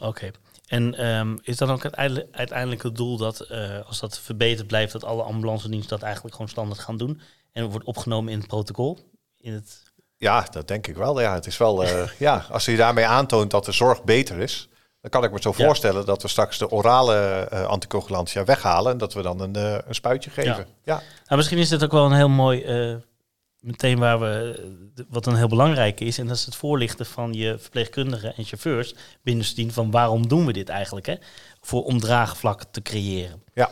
Oké. 0.00 0.30
En 0.66 0.94
ehm, 0.94 1.36
is 1.42 1.56
dan 1.56 1.70
ook 1.70 1.84
uiteindelijk, 2.30 2.82
het 2.82 2.96
doel 2.96 3.16
dat 3.16 3.40
eh, 3.40 3.86
als 3.86 4.00
dat 4.00 4.18
verbeterd 4.18 4.66
blijft, 4.66 4.92
dat 4.92 5.04
alle 5.04 5.22
ambulance 5.22 5.68
diensten 5.68 5.90
dat 5.90 6.02
eigenlijk 6.02 6.34
gewoon 6.34 6.50
standaard 6.50 6.78
gaan 6.80 6.96
doen? 6.96 7.20
En 7.52 7.70
wordt 7.70 7.86
opgenomen 7.86 8.32
in 8.32 8.38
het 8.38 8.48
protocol? 8.48 8.98
In 9.36 9.52
het... 9.52 9.82
Ja, 10.16 10.46
dat 10.50 10.68
denk 10.68 10.86
ik 10.86 10.96
wel. 10.96 11.20
Ja, 11.20 11.34
het 11.34 11.46
is 11.46 11.56
wel, 11.56 11.84
eh, 11.84 12.08
ja, 12.18 12.44
als 12.50 12.64
je 12.64 12.76
daarmee 12.76 13.06
aantoont 13.06 13.50
dat 13.50 13.64
de 13.64 13.72
zorg 13.72 14.04
beter 14.04 14.38
is, 14.38 14.68
dan 15.00 15.10
kan 15.10 15.24
ik 15.24 15.32
me 15.32 15.40
zo 15.40 15.52
Ja. 15.56 15.64
voorstellen 15.64 16.06
dat 16.06 16.22
we 16.22 16.28
straks 16.28 16.58
de 16.58 16.70
orale 16.70 17.48
uh, 17.52 17.64
anticoagulantia 17.64 18.44
weghalen 18.44 18.92
en 18.92 18.98
dat 18.98 19.12
we 19.12 19.22
dan 19.22 19.40
een, 19.40 19.56
uh, 19.56 19.78
een 19.86 19.94
spuitje 19.94 20.30
geven. 20.30 20.56
Ja. 20.56 20.66
ja. 20.84 21.02
Nou, 21.24 21.36
misschien 21.36 21.58
is 21.58 21.68
dit 21.68 21.84
ook 21.84 21.92
wel 21.92 22.06
een 22.06 22.12
heel 22.12 22.28
mooi, 22.28 22.62
meteen 23.60 23.98
waar 23.98 24.20
we, 24.20 25.04
wat 25.08 25.26
een 25.26 25.36
heel 25.36 25.48
belangrijk 25.48 26.00
is, 26.00 26.18
en 26.18 26.26
dat 26.26 26.36
is 26.36 26.44
het 26.44 26.54
voorlichten 26.54 27.06
van 27.06 27.32
je 27.32 27.58
verpleegkundigen 27.58 28.36
en 28.36 28.44
chauffeurs 28.44 28.94
binnen 29.22 29.72
van 29.72 29.90
waarom 29.90 30.28
doen 30.28 30.46
we 30.46 30.52
dit 30.52 30.68
eigenlijk, 30.68 31.06
hè? 31.06 31.14
Voor 31.60 31.84
om 31.84 32.00
draagvlak 32.00 32.64
te 32.70 32.82
creëren. 32.82 33.42
Ja. 33.54 33.70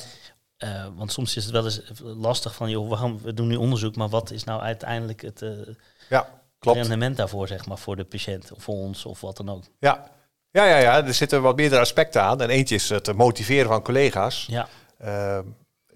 Uh, 0.58 0.86
want 0.96 1.12
soms 1.12 1.36
is 1.36 1.44
het 1.44 1.52
wel 1.52 1.64
eens 1.64 1.80
lastig 2.02 2.54
van, 2.54 2.70
joh, 2.70 2.88
waarom, 2.88 3.20
we 3.22 3.34
doen 3.34 3.46
nu 3.46 3.56
onderzoek, 3.56 3.96
maar 3.96 4.08
wat 4.08 4.30
is 4.30 4.44
nou 4.44 4.60
uiteindelijk 4.60 5.22
het 5.22 5.42
uh, 5.42 5.50
ja, 6.08 6.28
klopt. 6.58 6.78
rendement 6.78 7.16
daarvoor, 7.16 7.48
zeg 7.48 7.66
maar, 7.66 7.78
voor 7.78 7.96
de 7.96 8.04
patiënt 8.04 8.52
of 8.52 8.62
voor 8.62 8.74
ons 8.74 9.04
of 9.04 9.20
wat 9.20 9.36
dan 9.36 9.48
ook? 9.48 9.64
Ja. 9.78 10.10
Ja, 10.50 10.64
ja, 10.64 10.78
ja, 10.78 11.04
er 11.04 11.14
zitten 11.14 11.42
wat 11.42 11.56
meerdere 11.56 11.80
aspecten 11.80 12.22
aan. 12.22 12.40
En 12.40 12.48
eentje 12.50 12.74
is 12.74 12.88
het 12.88 13.16
motiveren 13.16 13.68
van 13.68 13.82
collega's. 13.82 14.46
Ja. 14.50 14.68
Uh, 15.04 15.38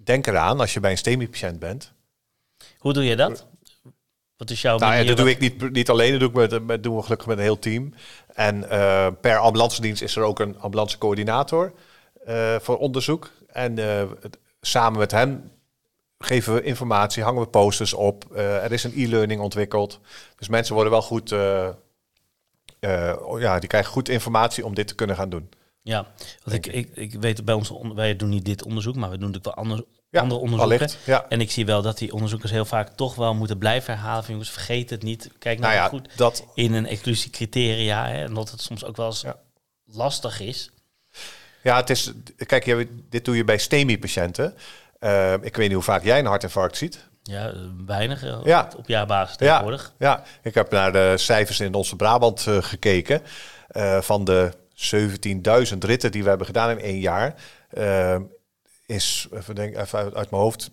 denk 0.04 0.26
eraan 0.26 0.60
als 0.60 0.74
je 0.74 0.80
bij 0.80 0.90
een 0.90 0.98
STEMI-patiënt 0.98 1.58
bent. 1.58 1.92
Hoe 2.78 2.92
doe 2.92 3.04
je 3.04 3.16
dat? 3.16 3.46
Wat 4.42 4.50
is 4.50 4.62
jouw 4.62 4.78
nou, 4.78 4.90
manier? 4.90 5.06
dat 5.06 5.16
doe 5.16 5.30
ik 5.30 5.38
niet, 5.38 5.72
niet 5.72 5.90
alleen, 5.90 6.10
dat 6.10 6.20
doe 6.20 6.28
ik 6.28 6.50
met, 6.50 6.66
met, 6.66 6.82
doen 6.82 6.96
we 6.96 7.02
gelukkig 7.02 7.26
met 7.26 7.36
een 7.36 7.42
heel 7.42 7.58
team. 7.58 7.94
En 8.34 8.64
uh, 8.70 9.06
per 9.20 9.38
ambulancedienst 9.38 10.02
is 10.02 10.16
er 10.16 10.22
ook 10.22 10.38
een 10.38 10.58
ambulancecoördinator 10.60 11.72
uh, 12.28 12.56
voor 12.58 12.78
onderzoek. 12.78 13.30
En 13.46 13.78
uh, 13.78 14.02
samen 14.60 14.98
met 14.98 15.10
hen 15.10 15.50
geven 16.18 16.54
we 16.54 16.62
informatie, 16.62 17.22
hangen 17.22 17.42
we 17.42 17.48
posters 17.48 17.94
op. 17.94 18.36
Er 18.36 18.72
is 18.72 18.84
een 18.84 18.92
e-learning 18.96 19.40
ontwikkeld. 19.40 20.00
Dus 20.36 20.48
mensen 20.48 20.74
worden 20.74 20.92
wel 20.92 21.02
goed, 21.02 21.28
ja, 23.38 23.58
die 23.58 23.68
krijgen 23.68 23.92
goed 23.92 24.08
informatie 24.08 24.64
om 24.64 24.74
dit 24.74 24.88
te 24.88 24.94
kunnen 24.94 25.16
gaan 25.16 25.30
doen. 25.30 25.48
Ja, 25.82 26.06
want 26.44 26.56
ik, 26.56 26.66
ik, 26.66 26.90
ik 26.94 27.12
weet 27.12 27.44
bij 27.44 27.54
ons, 27.54 27.72
wij 27.94 28.16
doen 28.16 28.28
niet 28.28 28.44
dit 28.44 28.64
onderzoek, 28.64 28.96
maar 28.96 29.10
we 29.10 29.18
doen 29.18 29.30
natuurlijk 29.30 29.56
wel 29.56 29.64
ander 29.64 29.84
Ja, 30.12 30.20
andere 30.20 30.40
onderzoeken. 30.40 30.78
allicht, 30.78 30.98
ja. 31.04 31.26
En 31.28 31.40
ik 31.40 31.50
zie 31.50 31.66
wel 31.66 31.82
dat 31.82 31.98
die 31.98 32.12
onderzoekers 32.12 32.50
heel 32.52 32.64
vaak 32.64 32.88
toch 32.96 33.14
wel 33.14 33.34
moeten 33.34 33.58
blijven 33.58 33.94
herhalen. 33.94 34.22
Van, 34.24 34.32
jongens, 34.32 34.50
vergeet 34.50 34.90
het 34.90 35.02
niet. 35.02 35.30
Kijk 35.38 35.58
nou, 35.58 35.72
Nou 35.74 35.84
ja, 35.84 35.88
goed 35.90 36.08
dat, 36.16 36.46
in 36.54 36.72
een 36.74 36.86
exclusiecriteria. 36.86 38.06
Hè, 38.08 38.24
en 38.24 38.34
dat 38.34 38.50
het 38.50 38.60
soms 38.60 38.84
ook 38.84 38.96
wel 38.96 39.06
eens 39.06 39.20
Ja. 39.20 39.36
lastig 39.84 40.40
is. 40.40 40.70
ja, 41.62 41.76
het 41.76 41.90
is, 41.90 42.12
kijk, 42.46 42.86
dit 43.10 43.24
doe 43.24 43.36
je 43.36 43.44
bij 43.44 43.58
STEMI-patiënten. 43.58 44.54
Eh, 44.98 45.32
ik 45.32 45.56
weet 45.56 45.58
niet 45.66 45.72
hoe 45.72 45.82
vaak 45.82 46.04
jij 46.04 46.18
een 46.18 46.26
hartinfarct 46.26 46.76
ziet. 46.76 47.08
Ja, 47.22 47.52
weinig 47.86 48.22
eh, 48.24 48.38
Ja. 48.44 48.68
op 48.76 48.88
jaarbasis 48.88 49.36
Ja, 49.38 49.46
tegenwoordig. 49.46 49.92
ja, 49.98 50.22
ik 50.42 50.54
heb 50.54 50.70
naar 50.70 50.92
de 50.92 51.12
cijfers 51.16 51.60
in 51.60 51.74
onze 51.74 51.96
Brabant 51.96 52.46
eh, 52.46 52.56
gekeken. 52.62 53.22
Van 54.00 54.24
de 54.24 54.52
17.000 54.74 55.78
ritten 55.84 56.10
die 56.12 56.22
we 56.22 56.28
hebben 56.28 56.46
gedaan 56.46 56.70
in 56.70 56.78
één 56.80 56.98
jaar, 57.00 57.34
is, 58.86 59.28
even, 59.32 59.54
denk, 59.54 59.76
even 59.76 59.98
uit, 59.98 60.14
uit 60.14 60.30
mijn 60.30 60.42
hoofd, 60.42 60.70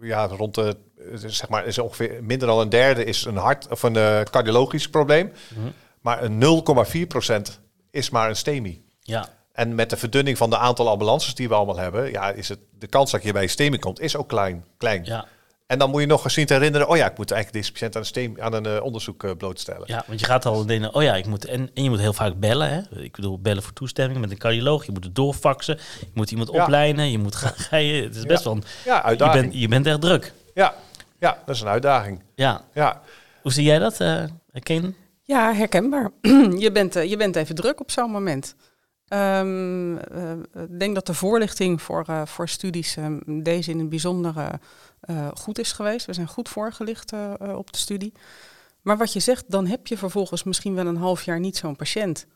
ja, 0.00 0.26
rond 0.26 0.54
de, 0.54 0.76
zeg 1.14 1.48
maar, 1.48 1.66
is 1.66 1.78
ongeveer 1.78 2.24
minder 2.24 2.48
dan 2.48 2.58
een 2.58 2.68
derde 2.68 3.04
is 3.04 3.24
een 3.24 3.36
hart 3.36 3.68
of 3.68 3.82
een 3.82 3.96
eh, 3.96 4.20
cardiologisch 4.20 4.88
probleem. 4.88 5.32
Mhm. 5.54 5.70
Maar 6.00 6.22
een 6.22 6.38
0,4% 6.38 7.60
is 7.90 8.10
maar 8.10 8.28
een 8.28 8.36
STEMI. 8.36 8.84
Ja, 9.00 9.28
En 9.52 9.74
met 9.74 9.90
de 9.90 9.96
verdunning 9.96 10.38
van 10.38 10.50
de 10.50 10.58
aantal 10.58 10.88
ambulances 10.88 11.34
die 11.34 11.48
we 11.48 11.54
allemaal 11.54 11.78
hebben, 11.78 12.10
ja, 12.10 12.30
is 12.30 12.48
het 12.48 12.58
de 12.78 12.86
kans 12.86 13.10
dat 13.10 13.22
je 13.22 13.32
bij 13.32 13.42
een 13.42 13.48
STEMI 13.48 13.78
komt, 13.78 14.00
is 14.00 14.16
ook 14.16 14.28
klein. 14.28 14.64
klein. 14.76 15.04
ja, 15.04 15.26
En 15.70 15.78
dan 15.78 15.90
moet 15.90 16.00
je 16.00 16.06
nog 16.06 16.24
eens 16.24 16.34
zien 16.34 16.46
te 16.46 16.52
herinneren, 16.54 16.88
oh 16.88 16.96
ja, 16.96 17.10
ik 17.10 17.16
moet 17.18 17.30
eigenlijk 17.30 17.62
deze 17.64 17.72
patiënt 17.72 17.96
aan 17.96 18.22
een, 18.22 18.42
aan 18.42 18.52
een 18.52 18.76
eh, 18.76 18.82
onderzoek 18.84 19.24
eh, 19.24 19.30
blootstellen. 19.36 19.82
ja, 19.86 20.04
want 20.06 20.20
je 20.20 20.26
gaat 20.26 20.46
al 20.46 20.66
denken, 20.66 20.94
oh 20.94 21.02
ja, 21.02 21.14
ik 21.16 21.26
moet, 21.26 21.44
en, 21.44 21.70
en 21.74 21.82
je 21.82 21.88
moet 21.90 21.98
heel 21.98 22.12
vaak 22.12 22.38
bellen. 22.38 22.68
Hè? 22.70 23.00
Ik 23.02 23.12
bedoel, 23.16 23.40
bellen 23.40 23.62
voor 23.62 23.72
toestemming 23.72 24.20
met 24.20 24.30
een 24.30 24.38
cardioloog. 24.38 24.86
Je 24.86 24.92
moet 24.92 25.04
het 25.04 25.14
doorfaxen. 25.14 25.78
Je 26.00 26.06
moet 26.14 26.30
iemand 26.30 26.52
Ja. 26.52 26.62
oplijnen. 26.62 27.10
Je 27.10 27.18
moet 27.18 27.34
gaan. 27.34 27.52
ga 27.56 27.76
je- 27.76 28.02
Het 28.02 28.16
is 28.16 28.22
best 28.26 28.44
wel 28.44 28.52
een, 28.52 28.62
Ja, 28.84 28.96
je, 28.96 29.02
uitdaging. 29.02 29.42
bent, 29.42 29.60
je 29.60 29.68
bent 29.68 29.86
echt 29.86 30.00
druk. 30.00 30.32
Ja, 30.54 30.74
ja, 31.18 31.38
dat 31.46 31.54
is 31.54 31.60
een 31.60 31.68
uitdaging. 31.68 32.22
Ja. 32.34 32.64
Ja, 32.74 33.00
Hoe 33.42 33.52
zie 33.52 33.64
jij 33.64 33.78
dat, 33.78 34.00
eh 34.00 34.24
Ken? 34.52 34.96
Ja, 35.22 35.52
herkenbaar. 35.54 36.10
je, 36.64 36.70
bent, 36.72 36.94
je 36.94 37.16
bent 37.16 37.36
even 37.36 37.54
druk 37.54 37.80
op 37.80 37.90
zo'n 37.90 38.10
moment. 38.10 38.54
Ehm, 39.08 39.96
eh, 39.96 40.32
Ik 40.62 40.78
denk 40.78 40.94
dat 40.94 41.06
de 41.06 41.14
voorlichting 41.14 41.82
voor, 41.82 42.04
eh, 42.06 42.22
voor 42.26 42.48
studies 42.48 42.96
eh, 42.96 43.06
deze 43.26 43.70
in 43.70 43.78
het 43.78 43.88
bijzonder 43.88 44.32
eh, 44.36 44.46
eh, 44.46 44.52
goed 45.34 45.58
is 45.58 45.72
geweest. 45.72 46.06
We 46.06 46.12
zijn 46.12 46.26
goed 46.28 46.48
voorgelicht 46.48 47.12
eh, 47.12 47.32
eh, 47.40 47.56
op 47.56 47.72
de 47.72 47.78
studie. 47.78 48.12
Maar 48.82 48.98
wat 48.98 49.12
je 49.12 49.20
zegt, 49.20 49.44
dan 49.48 49.66
heb 49.66 49.86
je 49.86 49.96
vervolgens 49.96 50.42
misschien 50.42 50.74
wel 50.74 50.86
een 50.86 50.96
half 50.96 51.22
jaar 51.22 51.40
niet 51.40 51.56
zo'n 51.56 51.76
patiënt. 51.76 52.26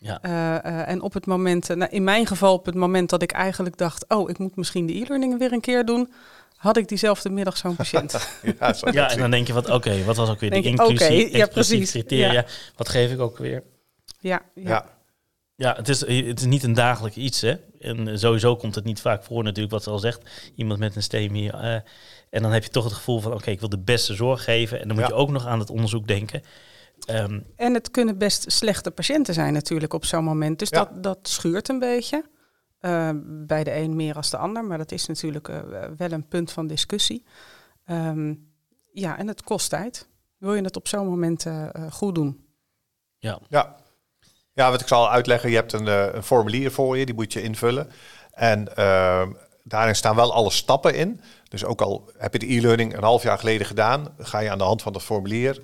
Ja. 0.00 0.18
Eh, 0.22 0.56
eh, 0.56 0.88
en 0.88 1.00
op 1.00 1.12
het 1.12 1.26
moment, 1.26 1.70
eh, 1.70 1.76
nou, 1.76 1.90
in 1.90 2.04
mijn 2.04 2.26
geval 2.26 2.54
op 2.54 2.66
het 2.66 2.74
moment 2.74 3.10
dat 3.10 3.22
ik 3.22 3.32
eigenlijk 3.32 3.76
dacht, 3.76 4.04
oh, 4.08 4.30
ik 4.30 4.38
moet 4.38 4.56
misschien 4.56 4.86
de 4.86 4.94
e-learning 4.94 5.38
weer 5.38 5.52
een 5.52 5.60
keer 5.60 5.84
doen, 5.84 6.12
had 6.56 6.76
ik 6.76 6.88
diezelfde 6.88 7.30
middag 7.30 7.56
zo'n 7.56 7.76
patiënt. 7.76 8.28
ja, 8.60 8.72
zo 8.72 8.90
Ja, 8.90 9.10
en 9.10 9.18
dan 9.18 9.30
denk 9.30 9.46
je 9.46 9.52
wat, 9.52 9.70
oké, 9.70 10.04
wat 10.04 10.16
was 10.16 10.28
ook 10.28 10.40
weer 10.40 10.50
de 10.50 10.60
Denk 10.60 10.76
je, 10.78 10.82
inclusie, 10.82 11.26
oké, 11.26 11.36
ja, 11.36 11.46
precies, 11.46 11.90
criteria? 11.90 12.32
ja. 12.32 12.44
Wat 12.76 12.88
geef 12.88 13.12
ik 13.12 13.20
ook 13.20 13.38
weer? 13.38 13.62
ja, 14.20 14.42
ja. 14.54 14.98
Ja. 15.60 15.74
Het 15.76 15.88
is, 15.88 16.00
het 16.00 16.38
is 16.40 16.44
niet 16.46 16.62
een 16.62 16.72
dagelijks 16.74 17.16
iets, 17.16 17.40
hè. 17.40 17.54
En 17.80 18.08
eh, 18.08 18.16
sowieso 18.16 18.56
komt 18.56 18.74
het 18.74 18.84
niet 18.84 19.00
vaak 19.00 19.22
voor 19.24 19.42
natuurlijk, 19.42 19.72
wat 19.74 19.82
ze 19.82 19.90
al 19.90 19.98
zegt. 19.98 20.50
Iemand 20.54 20.78
met 20.80 20.96
een 20.96 21.02
STEMI. 21.02 21.48
eh 21.48 21.74
en 22.30 22.42
dan 22.42 22.52
heb 22.52 22.62
je 22.64 22.70
toch 22.70 22.84
het 22.84 22.92
gevoel 22.92 23.20
van, 23.20 23.32
oké, 23.32 23.50
ik 23.50 23.60
wil 23.60 23.68
de 23.68 23.78
beste 23.78 24.14
zorg 24.14 24.44
geven. 24.44 24.80
En 24.80 24.86
dan 24.88 24.96
moet 24.96 25.06
Ja. 25.08 25.10
je 25.14 25.20
ook 25.20 25.30
nog 25.30 25.46
aan 25.46 25.58
het 25.58 25.70
onderzoek 25.70 26.06
denken. 26.06 26.42
Ehm, 27.06 27.40
En 27.56 27.74
het 27.74 27.90
kunnen 27.90 28.18
best 28.18 28.52
slechte 28.52 28.90
patiënten 28.90 29.34
zijn 29.34 29.52
natuurlijk 29.52 29.92
op 29.92 30.04
zo'n 30.04 30.24
moment. 30.24 30.58
Dus 30.58 30.68
Ja. 30.68 30.78
dat, 30.84 31.02
dat 31.02 31.18
schuurt 31.22 31.68
een 31.68 31.78
beetje. 31.78 32.24
Eh, 32.78 33.10
bij 33.24 33.64
de 33.64 33.74
een 33.76 33.96
meer 33.96 34.14
als 34.14 34.30
de 34.30 34.36
ander. 34.36 34.64
Maar 34.64 34.78
dat 34.78 34.92
is 34.92 35.06
natuurlijk 35.06 35.46
wel 35.96 36.12
een 36.12 36.28
punt 36.28 36.52
van 36.52 36.66
discussie. 36.66 37.24
Ehm, 37.84 38.34
ja, 38.92 39.18
en 39.18 39.28
het 39.28 39.42
kost 39.42 39.70
tijd. 39.70 40.08
Wil 40.38 40.54
je 40.54 40.62
het 40.62 40.76
op 40.76 40.88
zo'n 40.88 41.06
moment 41.06 41.46
goed 41.90 42.14
doen? 42.14 42.44
Ja. 43.18 43.38
ja, 43.48 43.76
wat 44.54 44.80
ik 44.80 44.88
zal 44.88 45.10
uitleggen, 45.10 45.50
je 45.50 45.56
hebt 45.56 45.72
een, 45.72 45.88
eh, 45.88 46.06
een 46.12 46.22
formulier 46.22 46.70
voor 46.70 46.98
je, 46.98 47.06
die 47.06 47.14
moet 47.14 47.32
je 47.32 47.42
invullen. 47.42 47.90
En 48.32 48.76
ehm, 48.76 49.32
daarin 49.64 49.96
staan 49.96 50.16
wel 50.16 50.32
alle 50.32 50.50
stappen 50.50 50.94
in. 50.94 51.20
Dus 51.48 51.64
ook 51.64 51.80
al 51.80 52.10
heb 52.18 52.32
je 52.32 52.38
de 52.38 52.52
e-learning 52.52 52.96
een 52.96 53.02
half 53.02 53.22
jaar 53.22 53.38
geleden 53.38 53.66
gedaan, 53.66 54.14
ga 54.18 54.38
je 54.38 54.50
aan 54.50 54.58
de 54.58 54.64
hand 54.64 54.82
van 54.82 54.92
dat 54.92 55.02
formulier, 55.02 55.62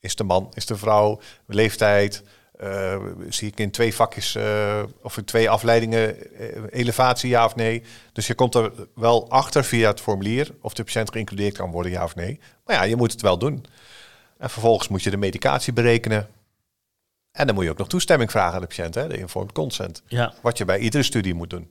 is 0.00 0.16
de 0.16 0.24
man, 0.24 0.50
is 0.54 0.66
de 0.66 0.76
vrouw, 0.76 1.20
leeftijd, 1.46 2.22
eh, 2.58 2.96
zie 3.28 3.48
ik 3.48 3.58
in 3.58 3.70
twee 3.70 3.94
vakjes 3.94 4.34
eh, 4.34 4.82
of 5.02 5.16
in 5.16 5.24
twee 5.24 5.50
afleidingen 5.50 6.16
elevatie, 6.70 7.30
ja 7.30 7.44
of 7.44 7.54
nee. 7.54 7.82
Dus 8.12 8.26
je 8.26 8.34
komt 8.34 8.54
er 8.54 8.72
wel 8.94 9.30
achter 9.30 9.64
via 9.64 9.88
het 9.88 10.00
formulier 10.00 10.54
of 10.60 10.74
de 10.74 10.84
patiënt 10.84 11.10
geïncludeerd 11.10 11.56
kan 11.56 11.70
worden, 11.70 11.92
ja 11.92 12.04
of 12.04 12.14
nee. 12.14 12.40
Maar 12.64 12.76
ja, 12.76 12.82
je 12.82 12.96
moet 12.96 13.12
het 13.12 13.20
wel 13.20 13.38
doen. 13.38 13.64
En 14.38 14.50
vervolgens 14.50 14.88
moet 14.88 15.02
je 15.02 15.10
de 15.10 15.16
medicatie 15.16 15.72
berekenen. 15.72 16.28
En 17.32 17.46
dan 17.46 17.54
moet 17.54 17.64
je 17.64 17.70
ook 17.70 17.78
nog 17.78 17.88
toestemming 17.88 18.30
vragen 18.30 18.54
aan 18.54 18.60
de 18.60 18.66
patiënt, 18.66 18.94
hè, 18.94 19.08
de 19.08 19.18
informed 19.18 19.52
consent. 19.52 20.02
ja. 20.06 20.34
Wat 20.42 20.58
je 20.58 20.64
bij 20.64 20.78
iedere 20.78 21.02
studie 21.02 21.34
moet 21.34 21.50
doen. 21.50 21.70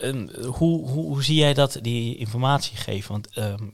En 0.00 0.30
hoe, 0.44 0.88
hoe, 0.88 1.04
hoe 1.06 1.24
zie 1.24 1.36
jij 1.36 1.54
dat, 1.54 1.78
die 1.82 2.16
informatie 2.16 2.76
geven? 2.76 3.10
Want 3.12 3.28
ehm, 3.28 3.68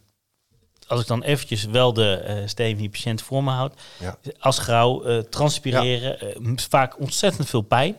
als 0.86 1.00
ik 1.00 1.06
dan 1.06 1.22
eventjes 1.22 1.64
wel 1.64 1.92
de 1.92 2.14
eh 2.16 2.46
STEMI-patiënt 2.46 3.22
voor 3.22 3.44
me 3.44 3.50
houd. 3.50 3.80
Ja. 3.98 4.18
Als 4.38 4.58
grauw, 4.58 5.02
eh, 5.04 5.18
transpireren, 5.18 6.20
eh, 6.20 6.52
vaak 6.56 7.00
ontzettend 7.00 7.48
veel 7.48 7.60
pijn. 7.62 7.96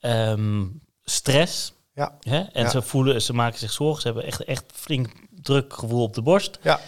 Ehm, 0.00 0.66
stress. 1.04 1.72
Ja. 1.94 2.16
Hè? 2.20 2.38
En 2.40 2.62
Ja. 2.62 2.68
ze 2.70 2.82
voelen, 2.82 3.22
ze 3.22 3.32
maken 3.32 3.58
zich 3.58 3.72
zorgen. 3.72 4.00
Ze 4.00 4.06
hebben 4.06 4.26
echt, 4.26 4.44
echt 4.44 4.64
flink 4.74 5.08
druk 5.30 5.72
gevoel 5.74 6.02
op 6.02 6.14
de 6.14 6.22
borst. 6.22 6.58
Ja. 6.62 6.80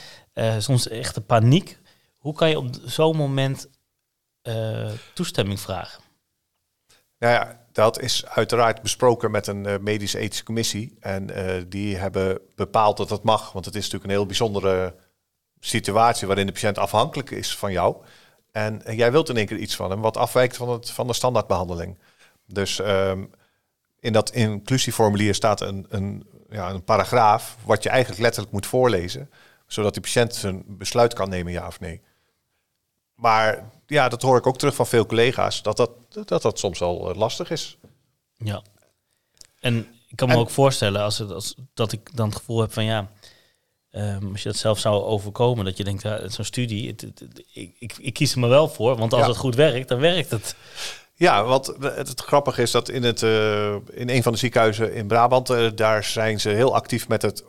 Soms 0.61 0.89
echt 0.89 1.17
een 1.17 1.27
paniek. 1.27 1.79
Hoe 2.19 2.35
kan 2.35 2.49
je 2.49 2.59
op 2.59 2.69
zo'n 2.85 3.17
moment 3.17 3.69
eh, 4.43 4.91
toestemming 5.15 5.61
vragen? 5.61 6.03
Nou 7.19 7.35
ja, 7.35 7.61
dat 7.73 8.01
is 8.01 8.27
uiteraard 8.27 8.83
besproken 8.83 9.31
met 9.31 9.47
een 9.47 9.67
eh, 9.67 9.79
medische 9.79 10.19
ethische 10.19 10.45
commissie. 10.45 10.97
En 11.01 11.31
eh, 11.31 11.63
die 11.69 11.97
hebben 11.97 12.41
bepaald 12.55 12.97
dat 12.97 13.09
dat 13.09 13.23
mag. 13.23 13.53
Want 13.53 13.65
het 13.65 13.75
is 13.75 13.83
natuurlijk 13.83 14.11
een 14.11 14.17
heel 14.17 14.27
bijzondere 14.27 14.95
situatie 15.61 16.27
waarin 16.27 16.47
de 16.47 16.53
patiënt 16.53 16.79
afhankelijk 16.79 17.31
is 17.31 17.57
van 17.57 17.73
jou. 17.73 17.97
En, 18.51 18.85
en 18.85 18.97
jij 18.97 19.13
wilt 19.13 19.29
in 19.29 19.37
één 19.37 19.47
keer 19.47 19.57
iets 19.57 19.77
van 19.77 19.91
hem 19.91 20.01
wat 20.01 20.17
afwijkt 20.17 20.57
van, 20.57 20.69
het, 20.69 20.91
van 20.91 21.07
de 21.07 21.13
standaardbehandeling. 21.13 21.99
Dus 22.47 22.81
ehm, 22.81 23.25
in 24.01 24.13
dat 24.13 24.31
inclusieformulier 24.31 25.35
staat 25.35 25.61
een, 25.61 25.87
een, 25.89 26.27
ja, 26.51 26.71
een 26.71 26.85
paragraaf 26.85 27.57
wat 27.65 27.83
je 27.83 27.89
eigenlijk 27.89 28.21
letterlijk 28.21 28.53
moet 28.53 28.67
voorlezen. 28.67 29.31
Zodat 29.67 29.95
de 29.95 30.01
patiënt 30.01 30.35
zijn 30.35 30.65
besluit 30.67 31.15
kan 31.15 31.29
nemen, 31.29 31.53
ja 31.53 31.67
of 31.67 31.81
nee. 31.81 32.03
Maar 33.15 33.71
ja, 33.93 34.09
dat 34.09 34.23
hoor 34.23 34.37
ik 34.39 34.47
ook 34.47 34.59
terug 34.59 34.75
van 34.75 34.87
veel 34.87 35.07
collega's, 35.07 35.63
dat 35.63 35.77
dat, 35.77 35.91
dat, 36.27 36.43
dat 36.43 36.59
soms 36.59 36.79
wel 36.79 37.11
eh, 37.11 37.17
lastig 37.17 37.51
is. 37.51 37.77
Ja. 38.37 38.63
En 39.61 39.87
ik 40.09 40.17
kan 40.17 40.29
me 40.29 40.35
En- 40.35 40.41
ook 40.41 40.51
voorstellen 40.51 41.03
als 41.03 41.19
het, 41.19 41.31
als, 41.31 41.55
dat 41.75 41.93
ik 41.93 42.17
dan 42.17 42.27
het 42.29 42.37
gevoel 42.37 42.61
heb 42.61 42.73
van 42.73 42.85
ja, 42.85 43.11
ehm, 43.91 44.31
als 44.31 44.43
je 44.43 44.49
dat 44.49 44.59
zelf 44.59 44.79
zou 44.79 45.03
overkomen, 45.03 45.65
dat 45.65 45.77
je 45.77 45.85
denkt, 45.85 46.03
ja, 46.03 46.29
zo'n 46.29 46.45
studie, 46.45 46.89
het, 46.89 47.07
ik, 47.53 47.75
ik, 47.79 47.95
ik 47.99 48.13
kies 48.13 48.33
er 48.33 48.39
maar 48.39 48.49
wel 48.49 48.69
voor, 48.69 48.97
want 48.97 49.13
als 49.13 49.23
Ja. 49.23 49.29
het 49.29 49.37
goed 49.37 49.55
werkt, 49.55 49.89
dan 49.89 49.99
werkt 49.99 50.31
het. 50.31 50.55
Ja, 51.15 51.45
want 51.45 51.67
het, 51.67 52.09
het 52.09 52.21
grappige 52.21 52.63
is 52.63 52.71
dat 52.71 52.89
in, 52.89 53.03
het, 53.03 53.23
eh, 53.23 53.75
in 53.91 54.09
een 54.09 54.23
van 54.23 54.33
de 54.33 54.39
ziekenhuizen 54.39 54.95
in 54.95 55.07
Brabant, 55.07 55.51
eh, 55.51 55.67
daar 55.75 56.05
zijn 56.05 56.41
ze 56.41 56.49
heel 56.49 56.75
actief 56.75 57.09
met 57.09 57.23
het 57.23 57.45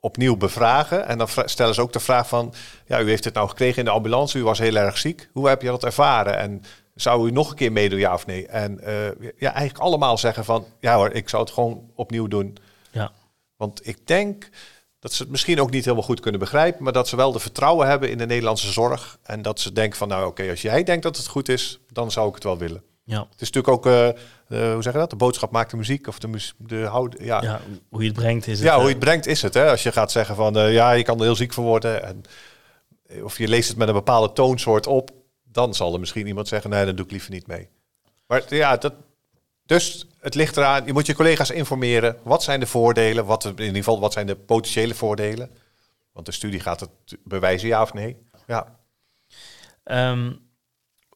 opnieuw 0.00 0.36
bevragen. 0.36 1.06
En 1.06 1.18
dan 1.18 1.28
stellen 1.44 1.74
ze 1.74 1.80
ook 1.80 1.92
de 1.92 2.00
vraag 2.00 2.28
van, 2.28 2.54
ja, 2.86 3.00
u 3.00 3.08
heeft 3.08 3.24
het 3.24 3.34
nou 3.34 3.48
gekregen 3.48 3.78
in 3.78 3.84
de 3.84 3.90
ambulance, 3.90 4.38
u 4.38 4.42
was 4.42 4.58
heel 4.58 4.76
erg 4.76 4.98
ziek. 4.98 5.28
Hoe 5.32 5.48
heb 5.48 5.62
je 5.62 5.68
dat 5.68 5.84
ervaren? 5.84 6.38
En 6.38 6.62
zou 6.94 7.28
u 7.28 7.30
nog 7.30 7.50
een 7.50 7.56
keer 7.56 7.72
meedoen, 7.72 7.98
ja 7.98 8.14
of 8.14 8.26
nee? 8.26 8.46
En 8.46 8.80
eh, 8.80 9.30
ja, 9.38 9.52
eigenlijk 9.52 9.78
allemaal 9.78 10.18
zeggen 10.18 10.44
van, 10.44 10.66
ja 10.80 10.96
hoor, 10.96 11.10
ik 11.10 11.28
zou 11.28 11.42
het 11.42 11.52
gewoon 11.52 11.90
opnieuw 11.94 12.26
doen. 12.26 12.56
Ja. 12.90 13.12
Want 13.56 13.86
ik 13.86 14.06
denk 14.06 14.48
dat 14.98 15.12
ze 15.12 15.22
het 15.22 15.30
misschien 15.30 15.60
ook 15.60 15.70
niet 15.70 15.84
helemaal 15.84 16.06
goed 16.06 16.20
kunnen 16.20 16.40
begrijpen, 16.40 16.82
maar 16.84 16.92
dat 16.92 17.08
ze 17.08 17.16
wel 17.16 17.32
de 17.32 17.38
vertrouwen 17.38 17.86
hebben 17.88 18.10
in 18.10 18.18
de 18.18 18.26
Nederlandse 18.26 18.72
zorg. 18.72 19.18
En 19.22 19.42
dat 19.42 19.60
ze 19.60 19.72
denken 19.72 19.98
van, 19.98 20.08
nou 20.08 20.26
oké, 20.26 20.50
als 20.50 20.62
jij 20.62 20.84
denkt 20.84 21.02
dat 21.02 21.16
het 21.16 21.26
goed 21.26 21.48
is, 21.48 21.80
dan 21.92 22.10
zou 22.10 22.28
ik 22.28 22.34
het 22.34 22.44
wel 22.44 22.58
willen. 22.58 22.82
Ja. 23.04 23.26
Het 23.30 23.40
is 23.40 23.50
natuurlijk 23.50 23.86
ook, 23.86 23.86
eh, 23.86 24.08
eh, 24.48 24.72
hoe 24.72 24.82
zeg 24.82 24.92
je 24.92 24.98
dat? 24.98 25.10
De 25.10 25.16
boodschap 25.16 25.50
maakt 25.50 25.70
de 25.70 25.76
muziek 25.76 26.06
of 26.06 26.18
de, 26.18 26.28
mus- 26.28 26.54
de 26.56 26.84
houd. 26.84 27.16
Ja, 27.18 27.24
ja. 27.24 27.42
ja, 27.42 27.60
hoe 27.88 28.02
je 28.02 28.08
het 28.08 28.16
brengt 28.18 28.46
is 28.46 28.60
het. 28.60 28.68
hoe 28.68 28.78
je 28.78 28.84
eh, 28.84 28.88
het 28.88 28.98
brengt 28.98 29.26
is 29.26 29.42
het. 29.42 29.54
Hè? 29.54 29.70
Als 29.70 29.82
je 29.82 29.92
gaat 29.92 30.12
zeggen 30.12 30.36
van, 30.36 30.58
eh, 30.58 30.72
ja, 30.72 30.90
je 30.92 31.02
kan 31.02 31.18
er 31.18 31.24
heel 31.24 31.36
ziek 31.36 31.52
van 31.52 31.64
worden. 31.64 32.02
En, 32.02 32.22
of 33.22 33.38
je 33.38 33.48
leest 33.48 33.68
het 33.68 33.76
met 33.76 33.88
een 33.88 33.94
bepaalde 33.94 34.32
toonsoort 34.32 34.86
op, 34.86 35.10
dan 35.44 35.74
zal 35.74 35.92
er 35.92 36.00
misschien 36.00 36.26
iemand 36.26 36.48
zeggen, 36.48 36.70
nee, 36.70 36.84
dat 36.84 36.96
doe 36.96 37.04
ik 37.04 37.10
liever 37.10 37.30
niet 37.30 37.46
mee. 37.46 37.68
Maar 38.26 38.54
ja, 38.54 38.76
dat, 38.76 38.94
dus 39.66 40.06
het 40.20 40.34
ligt 40.34 40.56
eraan. 40.56 40.86
Je 40.86 40.92
moet 40.92 41.06
je 41.06 41.14
collega's 41.14 41.50
informeren. 41.50 42.16
Wat 42.22 42.42
zijn 42.42 42.60
de 42.60 42.66
voordelen? 42.66 43.24
Wat, 43.24 43.44
in 43.44 43.58
ieder 43.58 43.76
geval, 43.76 44.00
wat 44.00 44.12
zijn 44.12 44.26
de 44.26 44.36
potentiële 44.36 44.94
voordelen? 44.94 45.50
Want 46.12 46.26
de 46.26 46.32
studie 46.32 46.60
gaat 46.60 46.80
het 46.80 46.90
bewijzen, 47.24 47.68
ja 47.68 47.82
of 47.82 47.92
nee. 47.92 48.16
Ja, 48.46 48.78
ehm, 49.84 50.32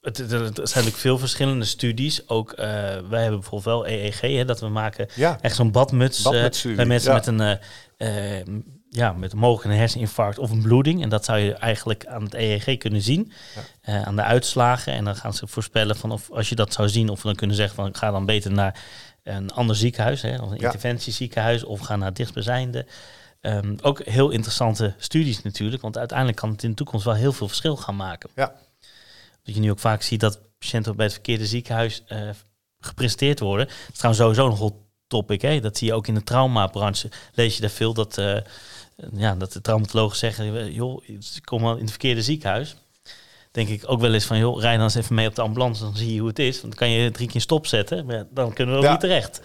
Het, 0.02 0.16
het, 0.16 0.30
het 0.30 0.54
zijn 0.54 0.58
natuurlijk 0.58 0.96
veel 0.96 1.18
verschillende 1.18 1.64
studies. 1.64 2.28
Ook 2.28 2.52
eh, 2.52 2.66
wij 3.08 3.22
hebben 3.22 3.40
bijvoorbeeld 3.40 3.64
wel 3.64 3.86
EEG, 3.86 4.20
hè, 4.20 4.44
dat 4.44 4.60
we 4.60 4.68
maken 4.68 5.08
Ja, 5.14 5.38
echt 5.40 5.56
zo'n 5.56 5.70
badmuts 5.70 6.24
eh, 6.24 6.74
bij 6.76 6.86
mensen 6.86 7.10
ja. 7.10 7.16
met 7.16 7.26
een 7.26 7.58
eh, 7.96 8.56
ja, 8.90 9.12
met 9.12 9.34
mogelijk 9.34 9.74
een 9.74 9.80
herseninfarct 9.80 10.38
of 10.38 10.50
een 10.50 10.62
bloeding. 10.62 11.02
En 11.02 11.08
dat 11.08 11.24
zou 11.24 11.38
je 11.38 11.52
eigenlijk 11.52 12.06
aan 12.06 12.22
het 12.22 12.34
EEG 12.34 12.78
kunnen 12.78 13.02
zien, 13.02 13.32
aan 13.82 14.16
de 14.16 14.22
uitslagen. 14.22 14.92
En 14.92 15.04
dan 15.04 15.16
gaan 15.16 15.34
ze 15.34 15.46
voorspellen 15.46 15.96
van 15.96 16.10
of 16.12 16.30
als 16.30 16.48
je 16.48 16.54
dat 16.54 16.72
zou 16.72 16.88
zien, 16.88 17.08
of 17.08 17.22
we 17.22 17.28
dan 17.28 17.36
kunnen 17.36 17.56
zeggen 17.56 17.74
van 17.74 17.94
ga 17.94 18.10
dan 18.10 18.26
beter 18.26 18.52
naar 18.52 18.80
een 19.22 19.50
ander 19.50 19.76
ziekenhuis, 19.76 20.22
hè, 20.22 20.36
of 20.36 20.50
een 20.50 20.56
interventieziekenhuis, 20.56 21.64
of 21.64 21.80
ga 21.80 21.96
naar 21.96 22.06
het 22.06 22.16
dichtstbijzijnde. 22.16 22.86
Ehm, 23.40 23.76
ook 23.80 24.02
heel 24.04 24.30
interessante 24.30 24.94
studies 24.98 25.42
natuurlijk, 25.42 25.82
want 25.82 25.98
uiteindelijk 25.98 26.38
kan 26.38 26.50
het 26.50 26.62
in 26.62 26.70
de 26.70 26.76
toekomst 26.76 27.04
wel 27.04 27.14
heel 27.14 27.32
veel 27.32 27.48
verschil 27.48 27.76
gaan 27.76 27.96
maken. 27.96 28.30
Ja. 28.34 28.52
Dat 29.42 29.54
je 29.54 29.60
nu 29.60 29.70
ook 29.70 29.78
vaak 29.78 30.02
ziet 30.02 30.20
dat 30.20 30.40
patiënten 30.58 30.96
bij 30.96 31.04
het 31.04 31.14
verkeerde 31.14 31.46
ziekenhuis 31.46 32.02
eh, 32.06 32.18
gepresenteerd 32.80 33.40
worden. 33.40 33.66
Dat 33.66 33.76
is 33.92 33.98
trouwens 33.98 34.22
sowieso 34.24 34.46
een 34.46 34.56
hot 34.58 34.74
topic. 35.06 35.42
Hè? 35.42 35.60
Dat 35.60 35.76
zie 35.78 35.86
je 35.86 35.94
ook 35.94 36.06
in 36.06 36.14
de 36.14 36.22
traumabranche. 36.24 37.08
Lees 37.34 37.54
je 37.54 37.60
daar 37.60 37.70
veel 37.70 37.94
dat, 37.94 38.18
eh, 38.18 38.36
ja, 39.14 39.34
dat 39.34 39.52
de 39.52 39.60
traumatologen 39.60 40.16
zeggen... 40.16 40.56
eh, 40.56 40.74
joh, 40.74 41.02
kom 41.44 41.62
maar 41.62 41.74
in 41.74 41.80
het 41.80 41.90
verkeerde 41.90 42.22
ziekenhuis. 42.22 42.76
Denk 43.50 43.68
ik 43.68 43.82
ook 43.86 44.00
wel 44.00 44.14
eens 44.14 44.24
van, 44.24 44.38
joh, 44.38 44.60
rij 44.60 44.74
dan 44.74 44.82
eens 44.84 44.94
even 44.94 45.14
mee 45.14 45.28
op 45.28 45.34
de 45.34 45.42
ambulance... 45.42 45.82
dan 45.82 45.96
zie 45.96 46.12
je 46.14 46.18
hoe 46.18 46.28
het 46.28 46.38
is. 46.38 46.60
Want 46.60 46.78
dan 46.78 46.88
kan 46.88 46.90
je 46.90 47.10
drie 47.10 47.28
keer 47.28 47.40
stopzetten. 47.40 48.06
Maar 48.06 48.24
dan 48.30 48.52
kunnen 48.52 48.74
we 48.74 48.80
ook 48.80 48.86
Ja. 48.86 48.90
niet 48.90 49.00
terecht. 49.00 49.40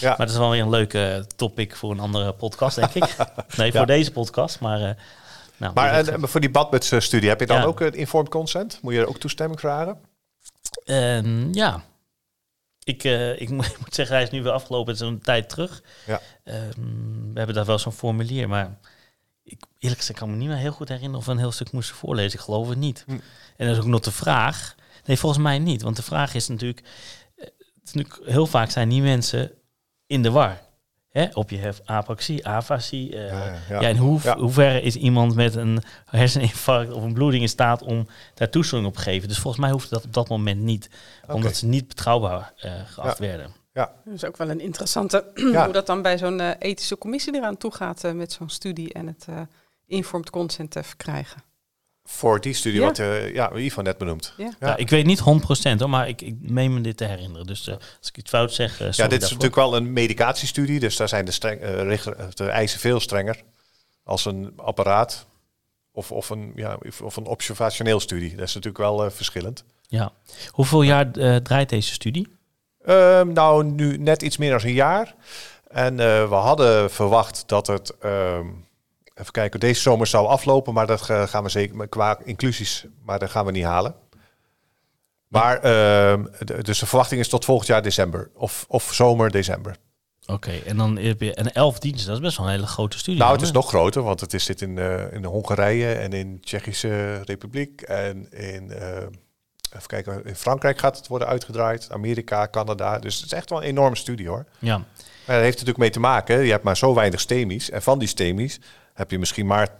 ja. 0.00 0.08
Maar 0.08 0.18
dat 0.18 0.30
is 0.30 0.36
wel 0.36 0.50
weer 0.50 0.62
een 0.62 0.70
leuke 0.70 1.26
topic 1.36 1.76
voor 1.76 1.90
een 1.90 2.00
andere 2.00 2.32
podcast, 2.32 2.76
denk 2.76 2.94
ik. 2.94 3.16
Nee, 3.56 3.72
Ja. 3.72 3.76
voor 3.78 3.86
deze 3.86 4.12
podcast. 4.12 4.60
Maar, 4.60 4.82
eh, 4.82 4.90
nou, 5.56 5.74
Maar 5.74 5.92
en, 5.92 6.12
en 6.12 6.28
voor 6.28 6.40
die 6.40 6.50
badmuts-studie, 6.50 7.28
heb 7.28 7.40
je 7.40 7.46
dan 7.46 7.56
Ja. 7.60 7.64
ook 7.64 7.80
een 7.80 7.94
informed 7.94 8.30
consent? 8.30 8.78
Moet 8.82 8.92
je 8.92 9.00
er 9.00 9.08
ook 9.08 9.18
toestemming 9.18 9.60
vragen? 9.60 10.00
Ehm, 10.84 11.52
ja. 11.54 11.84
Ik, 12.84 13.04
eh, 13.04 13.40
ik, 13.40 13.50
moet, 13.56 13.74
zeggen, 13.90 14.14
hij 14.14 14.24
is 14.24 14.30
nu 14.30 14.42
weer 14.42 14.52
afgelopen. 14.52 14.92
Het 14.92 15.02
is 15.02 15.08
een 15.08 15.20
tijd 15.20 15.48
terug. 15.48 15.82
Ja. 16.06 16.20
Ehm, 16.44 16.62
we 17.32 17.38
hebben 17.38 17.54
daar 17.54 17.64
wel 17.64 17.78
zo'n 17.78 17.92
formulier. 17.92 18.48
Maar 18.48 18.78
ik, 19.42 19.60
eerlijk 19.78 20.00
gezegd 20.00 20.18
kan 20.18 20.30
me 20.30 20.36
niet 20.36 20.48
meer 20.48 20.56
heel 20.56 20.72
goed 20.72 20.88
herinneren... 20.88 21.18
of 21.18 21.24
we 21.26 21.32
een 21.32 21.38
heel 21.38 21.52
stuk 21.52 21.72
moesten 21.72 21.96
voorlezen. 21.96 22.38
Ik 22.38 22.44
geloof 22.44 22.68
het 22.68 22.78
niet. 22.78 23.02
Hm. 23.06 23.12
En 23.56 23.66
dat 23.66 23.76
is 23.76 23.82
ook 23.82 23.88
nog 23.88 24.00
de 24.00 24.12
vraag... 24.12 24.74
Nee, 25.04 25.18
volgens 25.18 25.42
mij 25.42 25.58
niet. 25.58 25.82
Want 25.82 25.96
de 25.96 26.02
vraag 26.02 26.34
is 26.34 26.48
natuurlijk... 26.48 26.80
eh, 27.36 27.44
Het 27.44 27.54
is 27.84 27.92
natuurlijk 27.92 28.30
heel 28.30 28.46
vaak 28.46 28.70
zijn 28.70 28.88
die 28.88 29.02
mensen 29.02 29.52
in 30.06 30.22
de 30.22 30.30
war. 30.30 30.60
Hè? 31.16 31.26
Op 31.32 31.50
je 31.50 31.56
hebt 31.58 31.86
apraxie, 31.86 32.46
afasie. 32.46 33.16
eh, 33.16 33.28
Ja, 33.28 33.44
ja, 33.68 33.80
ja. 33.80 33.88
in 33.88 33.96
hoe, 33.96 34.20
Ja. 34.22 34.36
hoeverre 34.38 34.80
is 34.80 34.96
iemand 34.96 35.34
met 35.34 35.54
een 35.54 35.82
herseninfarct 36.06 36.92
of 36.92 37.02
een 37.02 37.12
bloeding 37.12 37.42
in 37.42 37.48
staat 37.48 37.82
om 37.82 38.06
daar 38.34 38.50
toestemming 38.50 38.88
op 38.90 38.96
te 38.96 39.02
geven? 39.02 39.28
Dus 39.28 39.38
volgens 39.38 39.62
mij 39.62 39.72
hoeft 39.72 39.90
dat 39.90 40.04
op 40.04 40.12
dat 40.12 40.28
moment 40.28 40.60
niet, 40.60 40.90
omdat 41.28 41.56
ze 41.56 41.66
niet 41.66 41.88
betrouwbaar 41.88 42.52
eh 42.56 42.72
geacht 42.86 43.18
werden. 43.18 43.50
Dat 43.72 43.90
is 44.14 44.24
ook 44.24 44.36
wel 44.36 44.50
een 44.50 44.60
interessante 44.60 45.24
Ja. 45.52 45.64
hoe 45.64 45.72
dat 45.72 45.86
dan 45.86 46.02
bij 46.02 46.18
zo'n 46.18 46.40
eh, 46.40 46.50
ethische 46.58 46.98
commissie 46.98 47.34
eraan 47.34 47.56
toe 47.56 47.72
gaat 47.74 48.02
met 48.14 48.32
zo'n 48.32 48.48
studie 48.48 48.92
en 48.92 49.06
het 49.06 49.24
eh 49.28 49.40
informed 49.86 50.30
consent 50.30 50.70
te 50.70 50.82
verkrijgen. 50.82 51.42
Voor 52.08 52.40
die 52.40 52.54
studie 52.54 52.80
Ja. 52.80 52.86
wat 52.86 52.98
eh 52.98 53.34
ja, 53.34 53.52
Ivan 53.54 53.84
net 53.84 53.98
benoemd. 53.98 54.34
Ja. 54.36 54.44
Ja. 54.44 54.68
Ja. 54.68 54.76
ik 54.76 54.90
weet 54.90 55.06
niet 55.06 55.20
100% 55.20 55.22
hoor, 55.78 55.90
maar 55.90 56.08
ik, 56.08 56.22
ik 56.22 56.34
meen 56.40 56.74
me 56.74 56.80
dit 56.80 56.96
te 56.96 57.04
herinneren. 57.04 57.46
Dus 57.46 57.68
eh, 57.68 57.74
als 57.74 58.08
ik 58.08 58.16
iets 58.16 58.30
fout 58.30 58.52
zeg, 58.52 58.80
eh, 58.80 58.90
Ja, 58.90 59.06
dit 59.06 59.22
is 59.22 59.28
natuurlijk 59.28 59.54
wel 59.54 59.76
een 59.76 59.92
medicatiestudie, 59.92 60.80
dus 60.80 60.96
daar 60.96 61.08
zijn 61.08 61.24
de, 61.24 61.30
streng, 61.30 61.60
eh, 61.60 61.98
de 62.34 62.48
eisen 62.48 62.80
veel 62.80 63.00
strenger 63.00 63.42
als 64.04 64.24
een 64.24 64.52
apparaat 64.56 65.26
of, 65.92 66.12
of, 66.12 66.30
een, 66.30 66.52
ja, 66.54 66.78
of 67.02 67.16
een 67.16 67.26
observationeel 67.26 68.00
studie. 68.00 68.30
Dat 68.30 68.46
is 68.48 68.54
natuurlijk 68.54 68.82
wel 68.82 69.10
verschillend. 69.10 69.64
Ja. 69.88 70.12
Hoeveel 70.50 70.82
jaar 70.82 71.10
eh, 71.10 71.36
draait 71.36 71.68
deze 71.68 71.92
studie? 71.92 72.28
Ehm, 72.84 73.32
nou, 73.32 73.64
nu 73.64 73.98
net 73.98 74.22
iets 74.22 74.36
meer 74.36 74.50
dan 74.50 74.60
een 74.62 74.72
jaar. 74.72 75.14
En 75.68 76.00
eh, 76.00 76.28
we 76.28 76.34
hadden 76.34 76.90
verwacht 76.90 77.42
dat 77.46 77.66
het, 77.66 77.98
ehm, 78.00 78.46
even 79.20 79.32
kijken, 79.32 79.60
deze 79.60 79.80
zomer 79.80 80.06
zou 80.06 80.26
aflopen, 80.26 80.74
maar 80.74 80.86
dat 80.86 81.02
ga- 81.02 81.26
gaan 81.26 81.42
we 81.42 81.48
zeker 81.48 81.88
qua 81.88 82.18
inclusies, 82.24 82.86
maar 83.04 83.18
dat 83.18 83.30
gaan 83.30 83.44
we 83.44 83.50
niet 83.52 83.64
halen. 83.64 83.94
Maar 85.28 85.56
ehm, 85.60 86.24
de- 86.38 86.62
dus 86.62 86.78
de 86.78 86.86
verwachting 86.86 87.20
is 87.20 87.28
tot 87.28 87.44
volgend 87.44 87.68
jaar 87.68 87.82
december 87.82 88.30
of, 88.34 88.64
of 88.68 88.94
zomer 88.94 89.30
december. 89.30 89.76
Oké, 90.26 90.50
en 90.66 90.76
dan 90.76 90.96
heb 90.98 91.20
je 91.20 91.38
een 91.38 91.52
elf 91.52 91.78
diensten. 91.78 92.06
Dat 92.06 92.16
is 92.16 92.22
best 92.22 92.36
wel 92.36 92.46
een 92.46 92.52
hele 92.52 92.66
grote 92.66 92.98
studie. 92.98 93.20
Nou, 93.20 93.32
het 93.32 93.40
is 93.42 93.48
hè? 93.48 93.54
nog 93.54 93.68
groter, 93.68 94.02
want 94.02 94.20
het 94.20 94.34
is 94.34 94.44
zit 94.44 94.62
in, 94.62 94.78
eh, 94.78 95.12
in 95.12 95.24
Hongarije 95.24 95.92
en 95.94 96.12
in 96.12 96.40
Tsjechische 96.40 97.20
Republiek 97.24 97.80
en 97.82 98.30
in, 98.32 98.70
eh, 98.72 98.96
even 99.76 99.86
kijken, 99.86 100.24
in 100.24 100.36
Frankrijk 100.36 100.78
gaat 100.78 100.96
het 100.96 101.06
worden 101.08 101.28
uitgedraaid, 101.28 101.88
Amerika, 101.90 102.48
Canada. 102.50 102.98
Dus 102.98 103.16
het 103.16 103.24
is 103.24 103.32
echt 103.32 103.50
wel 103.50 103.58
een 103.58 103.68
enorme 103.68 103.96
studie 103.96 104.28
hoor. 104.28 104.44
Ja. 104.58 104.76
Maar 104.76 105.34
dat 105.36 105.44
heeft 105.44 105.50
natuurlijk 105.52 105.78
mee 105.78 105.90
te 105.90 106.00
maken, 106.00 106.38
je 106.44 106.50
hebt 106.50 106.64
maar 106.64 106.76
zo 106.76 106.94
weinig 106.94 107.20
stemies. 107.20 107.70
En 107.70 107.82
van 107.82 107.98
die 107.98 108.08
stemies 108.08 108.60
heb 108.96 109.10
je 109.10 109.18
misschien 109.18 109.46
maar 109.46 109.68
20% 109.70 109.74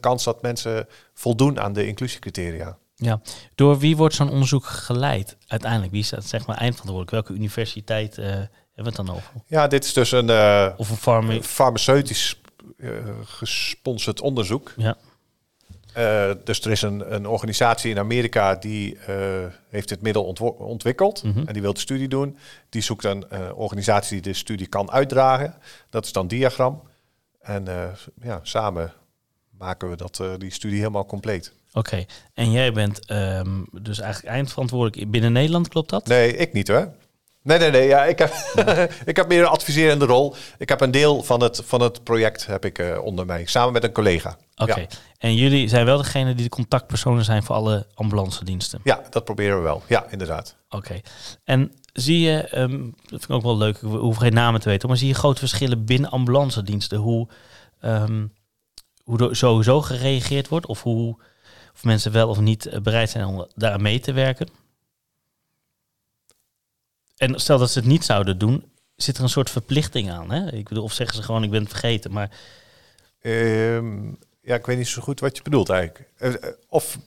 kans 0.00 0.24
dat 0.24 0.42
mensen 0.42 0.86
voldoen 1.14 1.60
aan 1.60 1.72
de 1.72 1.86
inclusiecriteria. 1.86 2.78
ja. 2.94 3.20
Door 3.54 3.78
wie 3.78 3.96
wordt 3.96 4.14
zo'n 4.14 4.30
onderzoek 4.30 4.64
geleid 4.64 5.36
uiteindelijk? 5.46 5.92
Wie 5.92 6.00
is 6.00 6.08
dat 6.08 6.24
zeg 6.24 6.46
maar 6.46 6.56
eindverantwoordelijk? 6.56 7.10
Welke 7.10 7.32
universiteit 7.42 8.18
eh, 8.18 8.24
hebben 8.26 8.48
we 8.74 8.82
het 8.82 8.96
dan 8.96 9.10
over? 9.10 9.30
Ja, 9.46 9.66
dit 9.66 9.84
is 9.84 9.92
dus 9.92 10.12
een 10.12 10.30
eh, 10.30 10.68
Of 10.76 11.06
een 11.06 11.42
farmaceutisch 11.42 12.40
eh, 12.78 12.90
gesponsord 13.24 14.20
onderzoek. 14.20 14.72
Ja. 14.76 14.96
Dus 16.44 16.60
er 16.60 16.70
is 16.70 16.82
een, 16.82 17.14
een 17.14 17.26
organisatie 17.26 17.90
in 17.90 17.98
Amerika 17.98 18.54
die 18.54 18.98
heeft 19.68 19.88
dit 19.88 20.02
middel 20.02 20.24
ontwikkeld 20.58 21.22
Mhm. 21.22 21.38
en 21.46 21.52
die 21.52 21.62
wil 21.62 21.72
de 21.74 21.80
studie 21.80 22.08
doen. 22.08 22.38
Die 22.68 22.82
zoekt 22.82 23.04
een 23.04 23.24
organisatie 23.54 24.20
die 24.20 24.32
de 24.32 24.38
studie 24.38 24.66
kan 24.66 24.90
uitdragen. 24.90 25.54
Dat 25.90 26.04
is 26.04 26.12
dan 26.12 26.28
Diagram. 26.28 26.82
En 27.40 27.68
eh, 27.68 27.88
ja, 28.22 28.40
samen 28.42 28.92
maken 29.50 29.90
we 29.90 29.96
dat, 29.96 30.20
eh, 30.20 30.30
die 30.38 30.52
studie 30.52 30.78
helemaal 30.78 31.06
compleet. 31.06 31.52
Oké, 31.72 32.04
en 32.34 32.50
jij 32.50 32.72
bent 32.72 33.06
ehm, 33.06 33.62
dus 33.72 33.98
eigenlijk 34.00 34.34
eindverantwoordelijk 34.34 35.10
binnen 35.10 35.32
Nederland, 35.32 35.68
klopt 35.68 35.90
dat? 35.90 36.06
Nee, 36.06 36.36
ik 36.36 36.52
niet 36.52 36.68
hoor. 36.68 36.92
Nee, 37.42 37.58
nee, 37.58 37.70
nee. 37.70 37.86
Ja, 37.88 38.04
ik, 38.04 38.18
heb, 38.18 38.32
ik 39.04 39.16
heb 39.16 39.28
meer 39.28 39.40
een 39.40 39.46
adviserende 39.46 40.04
rol. 40.04 40.34
Ik 40.58 40.68
heb 40.68 40.80
een 40.80 40.90
deel 40.90 41.22
van 41.22 41.42
het, 41.42 41.62
van 41.64 41.80
het 41.80 42.04
project 42.04 42.46
heb 42.46 42.64
ik, 42.64 42.78
eh, 42.78 42.98
onder 43.04 43.26
mij, 43.26 43.44
samen 43.46 43.72
met 43.72 43.84
een 43.84 43.92
collega. 43.92 44.36
Oké, 44.56 44.80
Ja. 44.80 44.86
en 45.18 45.34
jullie 45.34 45.68
zijn 45.68 45.84
wel 45.84 45.96
degene 45.96 46.34
die 46.34 46.42
de 46.44 46.50
contactpersonen 46.50 47.24
zijn 47.24 47.42
voor 47.42 47.54
alle 47.54 47.86
ambulance 47.94 48.44
diensten? 48.44 48.80
Ja, 48.84 49.02
dat 49.10 49.24
proberen 49.24 49.56
we 49.56 49.62
wel. 49.62 49.82
Ja, 49.86 50.06
inderdaad. 50.10 50.56
Oké, 50.68 51.00
en 51.44 51.72
zie 52.00 52.20
je, 52.20 52.40
ehm, 52.40 52.82
dat 52.82 53.08
vind 53.08 53.24
ik 53.24 53.30
ook 53.30 53.42
wel 53.42 53.56
leuk, 53.56 53.78
we 53.78 53.88
hoeven 53.88 54.22
geen 54.22 54.34
namen 54.34 54.60
te 54.60 54.68
weten, 54.68 54.88
maar 54.88 54.96
zie 54.96 55.08
je 55.08 55.14
grote 55.14 55.38
verschillen 55.38 55.84
binnen 55.84 56.10
ambulance 56.10 56.62
diensten? 56.62 56.98
Hoe, 56.98 57.28
ehm, 57.80 58.26
hoe 59.04 59.34
sowieso 59.34 59.80
gereageerd 59.80 60.48
wordt 60.48 60.66
of 60.66 60.82
hoe 60.82 61.16
of 61.74 61.84
mensen 61.84 62.12
wel 62.12 62.28
of 62.28 62.40
niet 62.40 62.66
eh, 62.66 62.80
bereid 62.80 63.10
zijn 63.10 63.24
om 63.24 63.46
daar 63.54 63.80
mee 63.80 64.00
te 64.00 64.12
werken? 64.12 64.48
En 67.16 67.40
stel 67.40 67.58
dat 67.58 67.70
ze 67.70 67.78
het 67.78 67.88
niet 67.88 68.04
zouden 68.04 68.38
doen, 68.38 68.64
zit 68.96 69.16
er 69.16 69.22
een 69.22 69.28
soort 69.28 69.50
verplichting 69.50 70.10
aan? 70.10 70.30
Hè? 70.30 70.52
Ik 70.52 70.68
bedoel, 70.68 70.84
of 70.84 70.92
zeggen 70.92 71.16
ze 71.16 71.22
gewoon, 71.22 71.42
ik 71.42 71.50
ben 71.50 71.60
het 71.60 71.70
vergeten, 71.70 72.12
maar 72.12 72.30
Ehm, 73.20 74.06
ja, 74.40 74.54
ik 74.54 74.66
weet 74.66 74.76
niet 74.76 74.88
zo 74.88 75.02
goed 75.02 75.20
wat 75.20 75.36
je 75.36 75.42
bedoelt 75.42 75.68
eigenlijk. 75.68 76.10
Eh, 76.16 76.34
eh, 76.34 76.54
of 76.68 76.98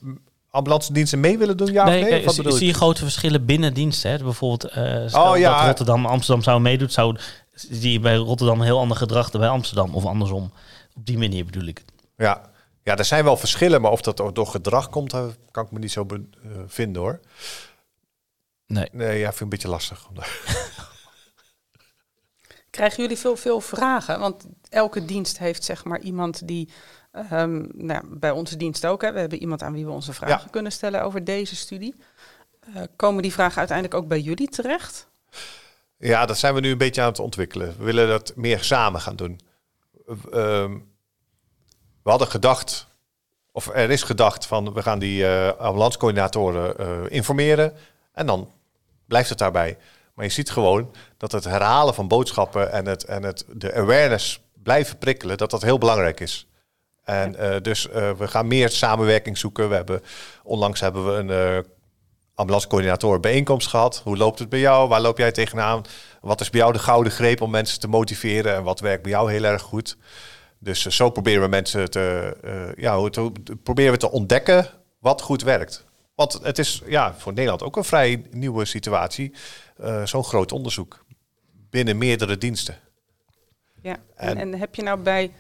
ambulance 0.52 0.94
diensten 0.94 1.20
mee 1.20 1.38
willen 1.38 1.58
doen, 1.58 1.72
ja 1.72 1.86
nee, 1.86 1.96
of 2.04 2.10
nee? 2.10 2.24
kijk, 2.24 2.44
Wat 2.44 2.54
zie, 2.54 2.68
je? 2.68 2.74
grote 2.74 3.02
verschillen 3.02 3.46
binnen 3.46 3.74
diensten? 3.74 4.12
Hè? 4.12 4.18
Bijvoorbeeld, 4.18 4.64
eh 4.72 5.08
stel 5.08 5.32
Oh, 5.32 5.38
ja. 5.38 5.58
dat 5.58 5.66
Rotterdam 5.66 6.06
Amsterdam 6.06 6.44
zou 6.44 6.62
meedoen, 6.62 6.90
zou, 6.90 7.18
zie 7.54 7.92
je 7.92 8.00
bij 8.00 8.16
Rotterdam 8.16 8.60
een 8.60 8.66
heel 8.66 8.80
ander 8.80 8.98
gedrag 8.98 9.30
dan 9.30 9.42
bij 9.42 9.50
Amsterdam 9.50 9.96
of 9.96 10.06
andersom. 10.06 10.52
Op 10.96 11.06
die 11.06 11.18
manier 11.18 11.46
bedoel 11.46 11.66
ik. 11.66 11.84
Ja. 12.18 12.42
ja, 12.84 12.98
er 12.98 13.06
zijn 13.06 13.24
wel 13.24 13.38
verschillen, 13.38 13.82
maar 13.82 13.92
of 13.92 14.02
dat 14.02 14.22
ook 14.22 14.36
door 14.36 14.48
gedrag 14.48 14.90
komt, 14.90 15.14
eh, 15.14 15.26
kan 15.52 15.66
ik 15.66 15.72
me 15.72 15.80
niet 15.80 15.92
zo 15.92 16.06
eh, 16.10 16.18
vinden 16.68 17.02
hoor. 17.02 17.20
Nee. 18.66 18.90
Nee, 18.92 19.20
ja, 19.20 19.24
vind 19.24 19.36
ik 19.36 19.42
een 19.42 19.50
beetje 19.50 19.68
lastig. 19.68 20.08
Krijgen 22.70 23.02
jullie 23.02 23.18
veel, 23.18 23.36
veel 23.36 23.62
vragen? 23.62 24.20
Want 24.20 24.46
elke 24.70 25.06
dienst 25.06 25.38
heeft 25.38 25.64
zeg 25.64 25.84
maar 25.84 26.00
iemand 26.00 26.48
die, 26.48 26.70
ehm, 27.12 27.64
nou 27.74 28.02
bij 28.10 28.32
onze 28.32 28.58
dienst 28.58 28.86
ook, 28.86 29.02
hè, 29.02 29.12
we 29.14 29.20
hebben 29.20 29.40
iemand 29.42 29.64
aan 29.64 29.74
wie 29.74 29.86
we 29.86 29.92
onze 29.92 30.14
vragen 30.14 30.44
Ja. 30.46 30.52
kunnen 30.52 30.72
stellen 30.72 31.04
over 31.04 31.24
deze 31.24 31.56
studie. 31.56 31.96
Eh, 32.74 32.82
komen 32.96 33.22
die 33.22 33.32
vragen 33.34 33.58
uiteindelijk 33.58 33.98
ook 33.98 34.08
bij 34.08 34.20
jullie 34.20 34.50
terecht? 34.50 35.08
Ja, 35.98 36.26
dat 36.26 36.38
zijn 36.38 36.54
we 36.54 36.60
nu 36.60 36.72
een 36.72 36.78
beetje 36.78 37.02
aan 37.02 37.08
het 37.08 37.20
ontwikkelen. 37.20 37.76
We 37.78 37.84
willen 37.84 38.08
dat 38.08 38.34
meer 38.36 38.64
samen 38.64 39.02
gaan 39.02 39.16
doen. 39.16 39.40
Eh, 40.08 40.16
ehm, 40.32 40.74
we 42.04 42.10
hadden 42.10 42.28
gedacht, 42.28 42.88
of 43.52 43.68
er 43.68 43.90
is 43.90 44.04
gedacht 44.04 44.46
van 44.46 44.74
we 44.74 44.82
gaan 44.82 45.00
die 45.00 45.28
eh 45.28 45.58
ambulancecoördinatoren 45.58 46.78
eh, 46.78 47.00
informeren 47.10 47.74
en 48.12 48.26
dan 48.26 48.52
blijft 49.06 49.30
het 49.30 49.38
daarbij. 49.38 49.78
Maar 50.14 50.26
je 50.26 50.32
ziet 50.32 50.50
gewoon 50.52 50.92
dat 51.18 51.32
het 51.32 51.44
herhalen 51.44 51.94
van 51.94 52.08
boodschappen 52.08 52.72
en, 52.72 52.86
het, 52.86 53.04
en 53.04 53.24
het, 53.24 53.46
de 53.54 53.74
awareness 53.74 54.42
blijven 54.64 54.98
prikkelen, 54.98 55.38
dat 55.38 55.50
dat 55.52 55.62
heel 55.62 55.78
belangrijk 55.78 56.20
is. 56.20 56.48
En 57.04 57.36
eh, 57.36 57.62
dus 57.62 57.90
eh, 57.90 58.12
we 58.12 58.28
gaan 58.28 58.48
meer 58.48 58.70
samenwerking 58.70 59.38
zoeken. 59.38 59.70
We 59.70 59.76
hebben, 59.76 60.02
onlangs 60.44 60.80
hebben 60.80 61.06
we 61.06 61.12
een 61.12 61.30
eh, 61.30 61.70
ambulancecoördinatoren 62.36 63.22
bijeenkomst 63.22 63.68
gehad. 63.68 64.02
Hoe 64.04 64.18
loopt 64.18 64.40
het 64.40 64.50
bij 64.50 64.60
jou? 64.60 64.88
Waar 64.90 65.02
loop 65.02 65.18
jij 65.18 65.32
tegenaan? 65.32 65.82
Wat 66.22 66.42
is 66.42 66.50
bij 66.50 66.60
jou 66.60 66.74
de 66.74 66.80
gouden 66.80 67.12
greep 67.12 67.42
om 67.42 67.52
mensen 67.52 67.80
te 67.80 67.88
motiveren? 67.88 68.56
En 68.56 68.64
wat 68.64 68.80
werkt 68.80 69.02
bij 69.04 69.12
jou 69.12 69.32
heel 69.32 69.44
erg 69.44 69.62
goed? 69.62 69.98
Dus 70.60 70.86
zo 70.86 71.10
proberen 71.10 71.42
we 71.42 71.48
mensen 71.48 71.90
te, 71.90 72.36
ja, 72.78 73.10
te, 73.10 73.32
proberen 73.64 73.92
we 73.92 73.98
te 73.98 74.12
ontdekken 74.12 74.68
wat 75.00 75.22
goed 75.22 75.42
werkt. 75.44 75.86
Want 76.16 76.40
het 76.44 76.60
is 76.60 76.82
ja, 76.86 77.16
voor 77.18 77.34
Nederland 77.34 77.64
ook 77.64 77.76
een 77.78 77.84
vrij 77.84 78.24
nieuwe 78.32 78.66
situatie. 78.66 79.34
Zo'n 80.04 80.24
groot 80.24 80.52
onderzoek 80.52 81.06
binnen 81.70 81.98
meerdere 81.98 82.38
diensten. 82.38 82.76
Ja, 83.82 83.98
en, 84.16 84.28
En- 84.30 84.38
en 84.38 84.60
heb 84.60 84.76
je 84.76 84.84
nou 84.84 85.00
bij, 85.00 85.32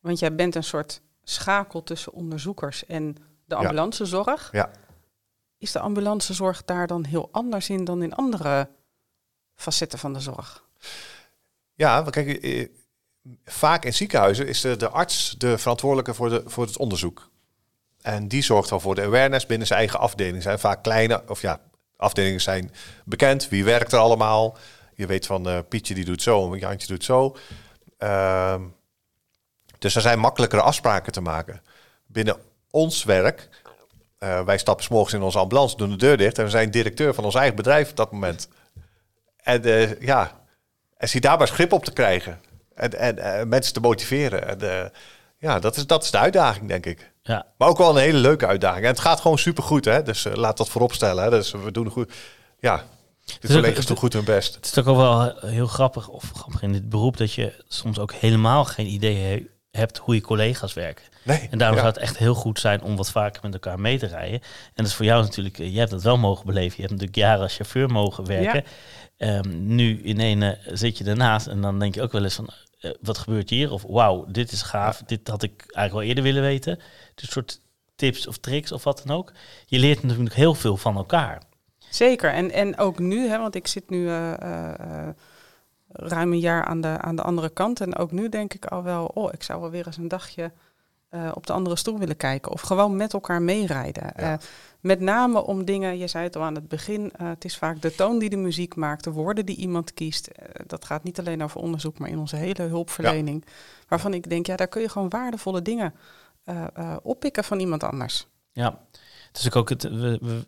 want 0.00 0.18
jij 0.18 0.34
bent 0.34 0.54
een 0.54 0.64
soort 0.64 1.02
schakel 1.22 1.82
tussen 1.82 2.12
onderzoekers 2.12 2.86
en 2.86 3.16
de 3.44 3.54
ambulancezorg. 3.54 4.48
Ja. 4.52 4.70
Is 5.58 5.72
de 5.72 5.80
ambulancezorg 5.80 6.64
daar 6.64 6.86
dan 6.86 7.04
heel 7.04 7.28
anders 7.32 7.68
in 7.68 7.84
dan 7.84 8.02
in 8.02 8.14
andere 8.14 8.68
facetten 9.54 9.98
van 9.98 10.12
de 10.12 10.20
zorg? 10.20 10.64
Ja, 11.74 12.02
maar 12.02 12.10
kijk, 12.10 12.28
eh, 12.28 12.68
vaak 13.44 13.84
in 13.84 13.94
ziekenhuizen 13.94 14.46
is 14.46 14.60
de, 14.60 14.76
de 14.76 14.88
arts 14.88 15.34
de 15.38 15.58
verantwoordelijke 15.58 16.14
voor, 16.14 16.28
de, 16.28 16.42
voor 16.46 16.64
het 16.66 16.76
onderzoek. 16.76 17.30
En 18.00 18.28
die 18.28 18.42
zorgt 18.42 18.68
dan 18.68 18.80
voor 18.80 18.94
de 18.94 19.02
awareness 19.02 19.46
binnen 19.46 19.66
zijn 19.66 19.78
eigen 19.78 19.98
afdeling. 19.98 20.42
zijn 20.42 20.58
vaak 20.58 20.82
kleine, 20.82 21.22
of 21.28 21.40
ja, 21.40 21.60
afdelingen 21.96 22.40
zijn 22.40 22.72
bekend. 23.04 23.48
Wie 23.48 23.64
werkt 23.64 23.92
er 23.92 23.98
allemaal? 23.98 24.56
Je 24.94 25.06
weet 25.06 25.26
van 25.26 25.48
eh, 25.48 25.58
Pietje 25.68 25.94
die 25.94 26.04
doet 26.04 26.22
zo, 26.22 26.52
en 26.52 26.58
Jantje 26.58 26.86
doet 26.86 27.04
zo. 27.04 27.36
Ehm, 27.98 28.62
dus 29.80 29.94
er 29.94 30.00
zijn 30.00 30.18
makkelijkere 30.18 30.62
afspraken 30.62 31.12
te 31.12 31.20
maken. 31.20 31.62
Binnen 32.06 32.36
ons 32.70 33.04
werk, 33.04 33.48
eh, 34.18 34.44
wij 34.44 34.58
stappen 34.58 34.84
's 34.84 34.88
morgens 34.88 35.14
in 35.14 35.22
onze 35.22 35.38
ambulance, 35.38 35.76
doen 35.76 35.90
de 35.90 35.96
deur 35.96 36.16
dicht 36.16 36.38
en 36.38 36.44
we 36.44 36.50
zijn 36.50 36.70
directeur 36.70 37.14
van 37.14 37.24
ons 37.24 37.34
eigen 37.34 37.56
bedrijf 37.56 37.90
op 37.90 37.96
dat 37.96 38.12
moment. 38.12 38.48
En 39.36 39.64
eh, 39.64 40.00
ja, 40.00 40.40
en 40.96 41.08
zie 41.08 41.20
daar 41.20 41.38
maar 41.38 41.48
grip 41.48 41.72
op 41.72 41.84
te 41.84 41.92
krijgen. 41.92 42.40
En, 42.74 42.98
en 42.98 43.18
eh, 43.18 43.46
mensen 43.46 43.72
te 43.72 43.80
motiveren. 43.80 44.60
En, 44.60 44.92
ja, 45.38 45.58
dat 45.58 45.76
is, 45.76 45.86
dat 45.86 46.02
is 46.02 46.10
de 46.10 46.18
uitdaging, 46.18 46.68
denk 46.68 46.86
ik. 46.86 47.12
Ja, 47.22 47.46
Maar 47.56 47.68
ook 47.68 47.78
wel 47.78 47.90
een 47.90 48.02
hele 48.02 48.18
leuke 48.18 48.46
uitdaging. 48.46 48.84
En 48.84 48.90
het 48.90 49.00
gaat 49.00 49.20
gewoon 49.20 49.38
supergoed, 49.38 49.84
hè. 49.84 50.02
Dus 50.02 50.26
laat 50.34 50.56
dat 50.56 50.68
voorop 50.68 50.92
stellen. 50.92 51.24
Hè. 51.24 51.30
Dus 51.30 51.50
we 51.50 51.72
doen 51.72 51.90
goed. 51.90 52.12
Ja, 52.58 52.84
de 53.40 53.48
collega's 53.48 53.86
doen 53.86 53.96
goed 53.96 54.12
hun 54.12 54.24
best. 54.24 54.54
Het 54.54 54.64
is 54.64 54.70
toch 54.70 54.86
ook 54.86 54.96
wel 54.96 55.38
heel 55.50 55.66
grappig, 55.66 56.08
of 56.08 56.30
grappig 56.34 56.62
in 56.62 56.72
dit 56.72 56.88
beroep, 56.88 57.16
dat 57.16 57.32
je 57.32 57.64
soms 57.68 57.98
ook 57.98 58.12
helemaal 58.12 58.64
geen 58.64 58.86
idee 58.86 59.50
hebt 59.70 59.98
hoe 59.98 60.14
je 60.14 60.20
collega's 60.20 60.72
werken. 60.72 61.04
Nee, 61.22 61.48
En 61.50 61.58
daarom 61.58 61.76
ja. 61.76 61.82
zou 61.82 61.94
het 61.94 62.02
echt 62.02 62.18
heel 62.18 62.34
goed 62.34 62.60
zijn 62.60 62.82
om 62.82 62.96
wat 62.96 63.10
vaker 63.10 63.42
met 63.42 63.52
elkaar 63.52 63.80
mee 63.80 63.98
te 63.98 64.06
rijden. 64.06 64.40
En 64.40 64.72
dat 64.74 64.86
is 64.86 64.94
voor 64.94 65.04
jou 65.04 65.22
natuurlijk, 65.22 65.58
eh, 65.58 65.70
jij 65.70 65.78
hebt 65.78 65.90
dat 65.90 66.02
wel 66.02 66.18
mogen 66.18 66.46
beleven. 66.46 66.74
Je 66.74 66.80
hebt 66.80 66.90
natuurlijk 66.90 67.16
jaren 67.16 67.42
als 67.42 67.54
chauffeur 67.54 67.90
mogen 67.90 68.26
werken. 68.26 68.64
Ehm, 69.16 69.74
nu 69.74 70.00
in 70.02 70.20
ene 70.20 70.58
zit 70.72 70.98
je 70.98 71.04
ernaast 71.04 71.46
en 71.46 71.60
dan 71.60 71.78
denk 71.78 71.94
je 71.94 72.02
ook 72.02 72.12
wel 72.12 72.22
eens 72.22 72.34
van, 72.34 72.50
eh, 72.80 72.90
wat 73.00 73.18
gebeurt 73.18 73.50
hier? 73.50 73.72
Of 73.72 73.82
wauw, 73.82 74.24
dit 74.28 74.52
is 74.52 74.62
gaaf, 74.62 75.02
dit 75.06 75.28
had 75.28 75.42
ik 75.42 75.52
eigenlijk 75.56 75.92
wel 75.92 76.02
eerder 76.02 76.24
willen 76.24 76.42
weten. 76.42 76.76
Dus 77.14 77.24
een 77.24 77.32
soort 77.32 77.60
tips 77.96 78.26
of 78.26 78.38
tricks 78.38 78.72
of 78.72 78.84
wat 78.84 79.02
dan 79.04 79.16
ook. 79.16 79.32
Je 79.66 79.78
leert 79.78 80.02
natuurlijk 80.02 80.34
heel 80.34 80.54
veel 80.54 80.76
van 80.76 80.96
elkaar. 80.96 81.42
Zeker, 81.90 82.32
en, 82.32 82.50
en 82.50 82.78
ook 82.78 82.98
nu, 82.98 83.28
hè, 83.28 83.38
want 83.38 83.54
ik 83.54 83.66
zit 83.66 83.90
nu 83.90 84.08
eh, 84.08 84.32
eh, 84.32 84.74
eh, 84.78 85.08
ruim 85.92 86.32
een 86.32 86.38
jaar 86.38 86.64
aan 86.64 86.80
de, 86.80 86.98
aan 87.00 87.16
de 87.16 87.22
andere 87.22 87.48
kant. 87.48 87.80
En 87.80 87.96
ook 87.96 88.12
nu 88.12 88.28
denk 88.28 88.54
ik 88.54 88.64
al 88.66 88.82
wel, 88.82 89.04
oh, 89.06 89.32
ik 89.32 89.42
zou 89.42 89.60
wel 89.60 89.70
weer 89.70 89.86
eens 89.86 89.96
een 89.96 90.08
dagje 90.08 90.52
eh, 91.08 91.30
op 91.34 91.46
de 91.46 91.52
andere 91.52 91.76
stoel 91.76 91.98
willen 91.98 92.16
kijken. 92.16 92.52
Of 92.52 92.60
gewoon 92.60 92.96
met 92.96 93.12
elkaar 93.12 93.42
meerijden. 93.42 94.02
Ja. 94.16 94.32
Eh, 94.32 94.38
met 94.80 95.00
name 95.00 95.44
om 95.44 95.64
dingen, 95.64 95.98
je 95.98 96.06
zei 96.06 96.24
het 96.24 96.36
al 96.36 96.42
aan 96.42 96.54
het 96.54 96.68
begin, 96.68 97.12
eh, 97.12 97.28
het 97.28 97.44
is 97.44 97.56
vaak 97.56 97.82
de 97.82 97.94
toon 97.94 98.18
die 98.18 98.30
de 98.30 98.36
muziek 98.36 98.76
maakt, 98.76 99.04
de 99.04 99.10
woorden 99.10 99.46
die 99.46 99.56
iemand 99.56 99.94
kiest. 99.94 100.28
Dat 100.66 100.84
gaat 100.84 101.02
niet 101.02 101.18
alleen 101.18 101.42
over 101.42 101.60
onderzoek, 101.60 101.98
maar 101.98 102.08
in 102.08 102.18
onze 102.18 102.36
hele 102.36 102.62
hulpverlening. 102.62 103.44
Waarvan 103.88 104.14
ik 104.14 104.28
denk, 104.28 104.46
ja, 104.46 104.56
daar 104.56 104.68
kun 104.68 104.80
je 104.82 104.88
gewoon 104.88 105.08
waardevolle 105.08 105.62
dingen 105.62 105.94
oppikken 107.02 107.44
van 107.44 107.60
iemand 107.60 107.82
anders. 107.84 108.26
Ja, 108.52 108.80
het 109.26 109.38
is 109.38 109.52
ook 109.52 109.68
het. 109.68 109.82
We, 109.82 110.18
we- 110.22 110.46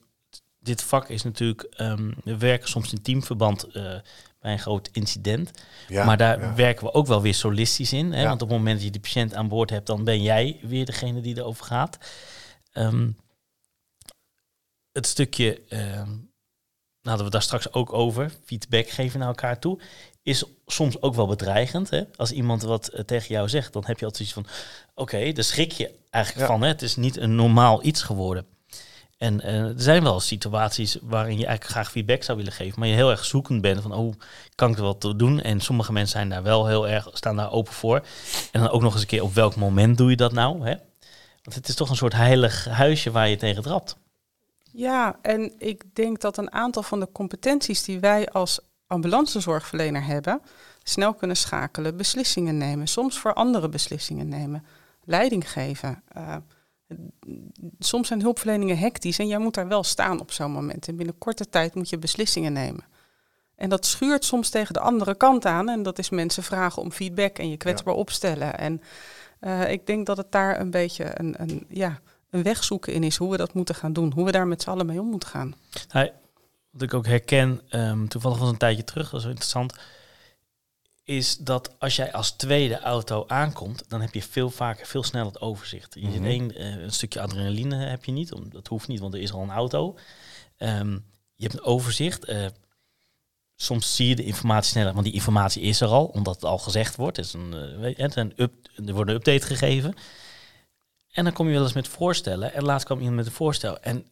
dit 0.58 0.82
vak 0.82 1.08
is 1.08 1.22
natuurlijk. 1.22 1.62
ehm, 1.62 2.12
we 2.24 2.36
werken 2.38 2.68
soms 2.68 2.92
in 2.92 3.02
teamverband 3.02 3.66
bij 4.42 4.52
een 4.52 4.58
groot 4.58 4.88
incident. 4.92 5.50
Ja, 5.88 6.04
maar 6.04 6.16
daar 6.16 6.40
ja. 6.40 6.54
werken 6.54 6.84
we 6.84 6.94
ook 6.94 7.06
wel 7.06 7.22
weer 7.22 7.34
solistisch 7.34 7.92
in. 7.92 8.12
Hè? 8.12 8.20
Ja. 8.20 8.28
Want 8.28 8.42
op 8.42 8.48
het 8.48 8.58
moment 8.58 8.76
dat 8.76 8.84
je 8.84 8.92
de 8.92 9.00
patiënt 9.00 9.34
aan 9.34 9.48
boord 9.48 9.70
hebt, 9.70 9.86
dan 9.86 10.04
ben 10.04 10.22
jij 10.22 10.58
weer 10.62 10.84
degene 10.84 11.20
die 11.20 11.36
erover 11.36 11.64
gaat. 11.64 11.98
Ehm, 12.72 13.10
het 14.92 15.06
stukje, 15.06 15.62
nou, 15.68 16.18
hadden 17.02 17.24
we 17.24 17.30
daar 17.30 17.42
straks 17.42 17.72
ook 17.72 17.92
over, 17.92 18.32
feedback 18.44 18.88
geven 18.88 19.18
naar 19.18 19.28
elkaar 19.28 19.58
toe, 19.58 19.80
is 20.22 20.44
soms 20.66 21.02
ook 21.02 21.14
wel 21.14 21.26
bedreigend. 21.26 21.90
Hè? 21.90 22.02
Als 22.16 22.32
iemand 22.32 22.62
wat 22.62 22.88
eh, 22.88 23.04
tegen 23.04 23.34
jou 23.34 23.48
zegt, 23.48 23.72
dan 23.72 23.84
heb 23.86 23.98
je 23.98 24.04
altijd 24.04 24.28
zoiets 24.28 24.50
van, 24.50 24.66
oké, 24.94 25.32
daar 25.32 25.44
schrik 25.44 25.72
je 25.72 25.90
eigenlijk 26.10 26.46
van. 26.46 26.62
Hè? 26.62 26.68
Het 26.68 26.82
is 26.82 26.96
niet 26.96 27.16
een 27.16 27.34
normaal 27.34 27.84
iets 27.84 28.02
geworden. 28.02 28.46
En 29.22 29.40
eh, 29.40 29.68
er 29.68 29.72
zijn 29.76 30.02
wel 30.02 30.20
situaties 30.20 30.98
waarin 31.02 31.38
je 31.38 31.46
eigenlijk 31.46 31.76
graag 31.76 31.90
feedback 31.90 32.22
zou 32.22 32.38
willen 32.38 32.52
geven, 32.52 32.78
maar 32.78 32.88
je 32.88 32.94
heel 32.94 33.10
erg 33.10 33.24
zoekend 33.24 33.60
bent 33.60 33.82
van, 33.82 33.92
oh, 33.92 34.14
kan 34.54 34.70
ik 34.70 34.76
er 34.76 34.82
wat 34.82 35.14
doen? 35.16 35.40
En 35.40 35.60
sommige 35.60 35.92
mensen 35.92 36.18
zijn 36.18 36.28
daar 36.28 36.42
wel 36.42 36.66
heel 36.66 36.88
erg, 36.88 37.08
staan 37.12 37.36
daar 37.36 37.52
open 37.52 37.72
voor. 37.72 37.96
En 38.52 38.60
dan 38.60 38.68
ook 38.70 38.82
nog 38.82 38.92
eens 38.92 39.00
een 39.00 39.08
keer, 39.08 39.22
op 39.22 39.34
welk 39.34 39.56
moment 39.56 39.98
doe 39.98 40.10
je 40.10 40.16
dat 40.16 40.32
nou? 40.32 40.66
Hè? 40.66 40.74
Want 41.42 41.56
het 41.56 41.68
is 41.68 41.74
toch 41.74 41.90
een 41.90 41.96
soort 41.96 42.12
heilig 42.12 42.64
huisje 42.64 43.10
waar 43.10 43.28
je 43.28 43.36
tegen 43.36 43.62
trapt. 43.62 43.96
Ja, 44.72 45.18
en 45.22 45.52
ik 45.58 45.84
denk 45.92 46.20
dat 46.20 46.36
een 46.36 46.52
aantal 46.52 46.82
van 46.82 47.00
de 47.00 47.08
competenties 47.12 47.84
die 47.84 48.00
wij 48.00 48.28
als 48.28 48.60
ambulancezorgverlener 48.86 50.04
hebben, 50.04 50.42
snel 50.82 51.14
kunnen 51.14 51.36
schakelen, 51.36 51.96
beslissingen 51.96 52.56
nemen, 52.56 52.86
soms 52.86 53.18
voor 53.18 53.34
andere 53.34 53.68
beslissingen 53.68 54.28
nemen, 54.28 54.66
leiding 55.04 55.50
geven. 55.50 56.02
Eh, 56.08 56.36
soms 57.78 58.08
zijn 58.08 58.20
hulpverleningen 58.20 58.78
hectisch 58.78 59.18
en 59.18 59.26
jij 59.26 59.38
moet 59.38 59.54
daar 59.54 59.68
wel 59.68 59.84
staan 59.84 60.20
op 60.20 60.32
zo'n 60.32 60.50
moment. 60.50 60.88
En 60.88 60.96
binnen 60.96 61.18
korte 61.18 61.48
tijd 61.48 61.74
moet 61.74 61.88
je 61.88 61.98
beslissingen 61.98 62.52
nemen. 62.52 62.84
En 63.56 63.68
dat 63.68 63.86
schuurt 63.86 64.24
soms 64.24 64.48
tegen 64.48 64.74
de 64.74 64.80
andere 64.80 65.14
kant 65.14 65.46
aan. 65.46 65.68
En 65.68 65.82
dat 65.82 65.98
is 65.98 66.10
mensen 66.10 66.42
vragen 66.42 66.82
om 66.82 66.92
feedback 66.92 67.38
en 67.38 67.50
je 67.50 67.56
kwetsbaar 67.56 67.94
opstellen. 67.94 68.58
En 68.58 68.82
eh, 69.40 69.70
ik 69.70 69.86
denk 69.86 70.06
dat 70.06 70.16
het 70.16 70.32
daar 70.32 70.60
een 70.60 70.70
beetje 70.70 71.20
een, 71.20 71.34
een, 71.38 71.66
ja, 71.68 72.00
een 72.30 72.42
weg 72.42 72.64
zoeken 72.64 72.92
in 72.92 73.04
is 73.04 73.16
hoe 73.16 73.30
we 73.30 73.36
dat 73.36 73.54
moeten 73.54 73.74
gaan 73.74 73.92
doen. 73.92 74.12
Hoe 74.12 74.24
we 74.24 74.32
daar 74.32 74.46
met 74.46 74.62
z'n 74.62 74.70
allen 74.70 74.86
mee 74.86 75.00
om 75.00 75.06
moeten 75.06 75.28
gaan. 75.28 75.54
Nou, 75.92 76.10
wat 76.70 76.82
ik 76.82 76.94
ook 76.94 77.06
herken, 77.06 77.60
ehm, 77.68 78.06
toevallig 78.06 78.38
was 78.38 78.50
een 78.50 78.56
tijdje 78.56 78.84
terug, 78.84 79.04
dat 79.10 79.14
is 79.18 79.24
wel 79.24 79.34
interessant, 79.34 79.74
is 81.16 81.36
dat 81.36 81.74
als 81.78 81.96
jij 81.96 82.12
als 82.12 82.30
tweede 82.30 82.80
auto 82.80 83.24
aankomt, 83.26 83.84
dan 83.88 84.00
heb 84.00 84.14
je 84.14 84.22
veel 84.22 84.50
vaker, 84.50 84.86
veel 84.86 85.02
sneller 85.02 85.26
het 85.26 85.40
overzicht. 85.40 85.94
Je 85.94 86.06
Mhm. 86.06 86.24
één, 86.24 86.56
eh, 86.56 86.82
een 86.82 86.92
stukje 86.92 87.20
adrenaline 87.20 87.76
heb 87.76 88.04
je 88.04 88.12
niet, 88.12 88.32
om, 88.32 88.50
dat 88.50 88.66
hoeft 88.66 88.88
niet, 88.88 89.00
want 89.00 89.14
er 89.14 89.20
is 89.20 89.32
al 89.32 89.42
een 89.42 89.50
auto. 89.50 89.98
Ehm, 90.56 90.92
je 91.34 91.42
hebt 91.48 91.54
een 91.54 91.64
overzicht. 91.64 92.24
eh, 92.24 92.46
soms 93.56 93.96
zie 93.96 94.08
je 94.08 94.16
de 94.16 94.24
informatie 94.24 94.70
sneller, 94.70 94.92
want 94.92 95.04
die 95.04 95.14
informatie 95.14 95.62
is 95.62 95.80
er 95.80 95.88
al, 95.88 96.04
omdat 96.04 96.34
het 96.34 96.44
al 96.44 96.58
gezegd 96.58 96.96
wordt. 96.96 97.16
Het 97.16 97.26
is 97.26 97.32
een, 97.32 97.50
je, 97.80 97.94
het 97.96 98.16
een 98.16 98.32
up, 98.36 98.52
er 98.86 98.94
wordt 98.94 99.10
een 99.10 99.16
update 99.16 99.46
gegeven. 99.46 99.94
En 101.12 101.24
dan 101.24 101.32
kom 101.32 101.46
je 101.46 101.52
wel 101.52 101.62
eens 101.62 101.72
met 101.72 101.88
voorstellen. 101.88 102.52
En 102.54 102.62
laatst 102.64 102.86
kwam 102.86 102.98
iemand 102.98 103.16
met 103.16 103.26
een 103.26 103.32
voorstel. 103.32 103.80
En 103.80 104.06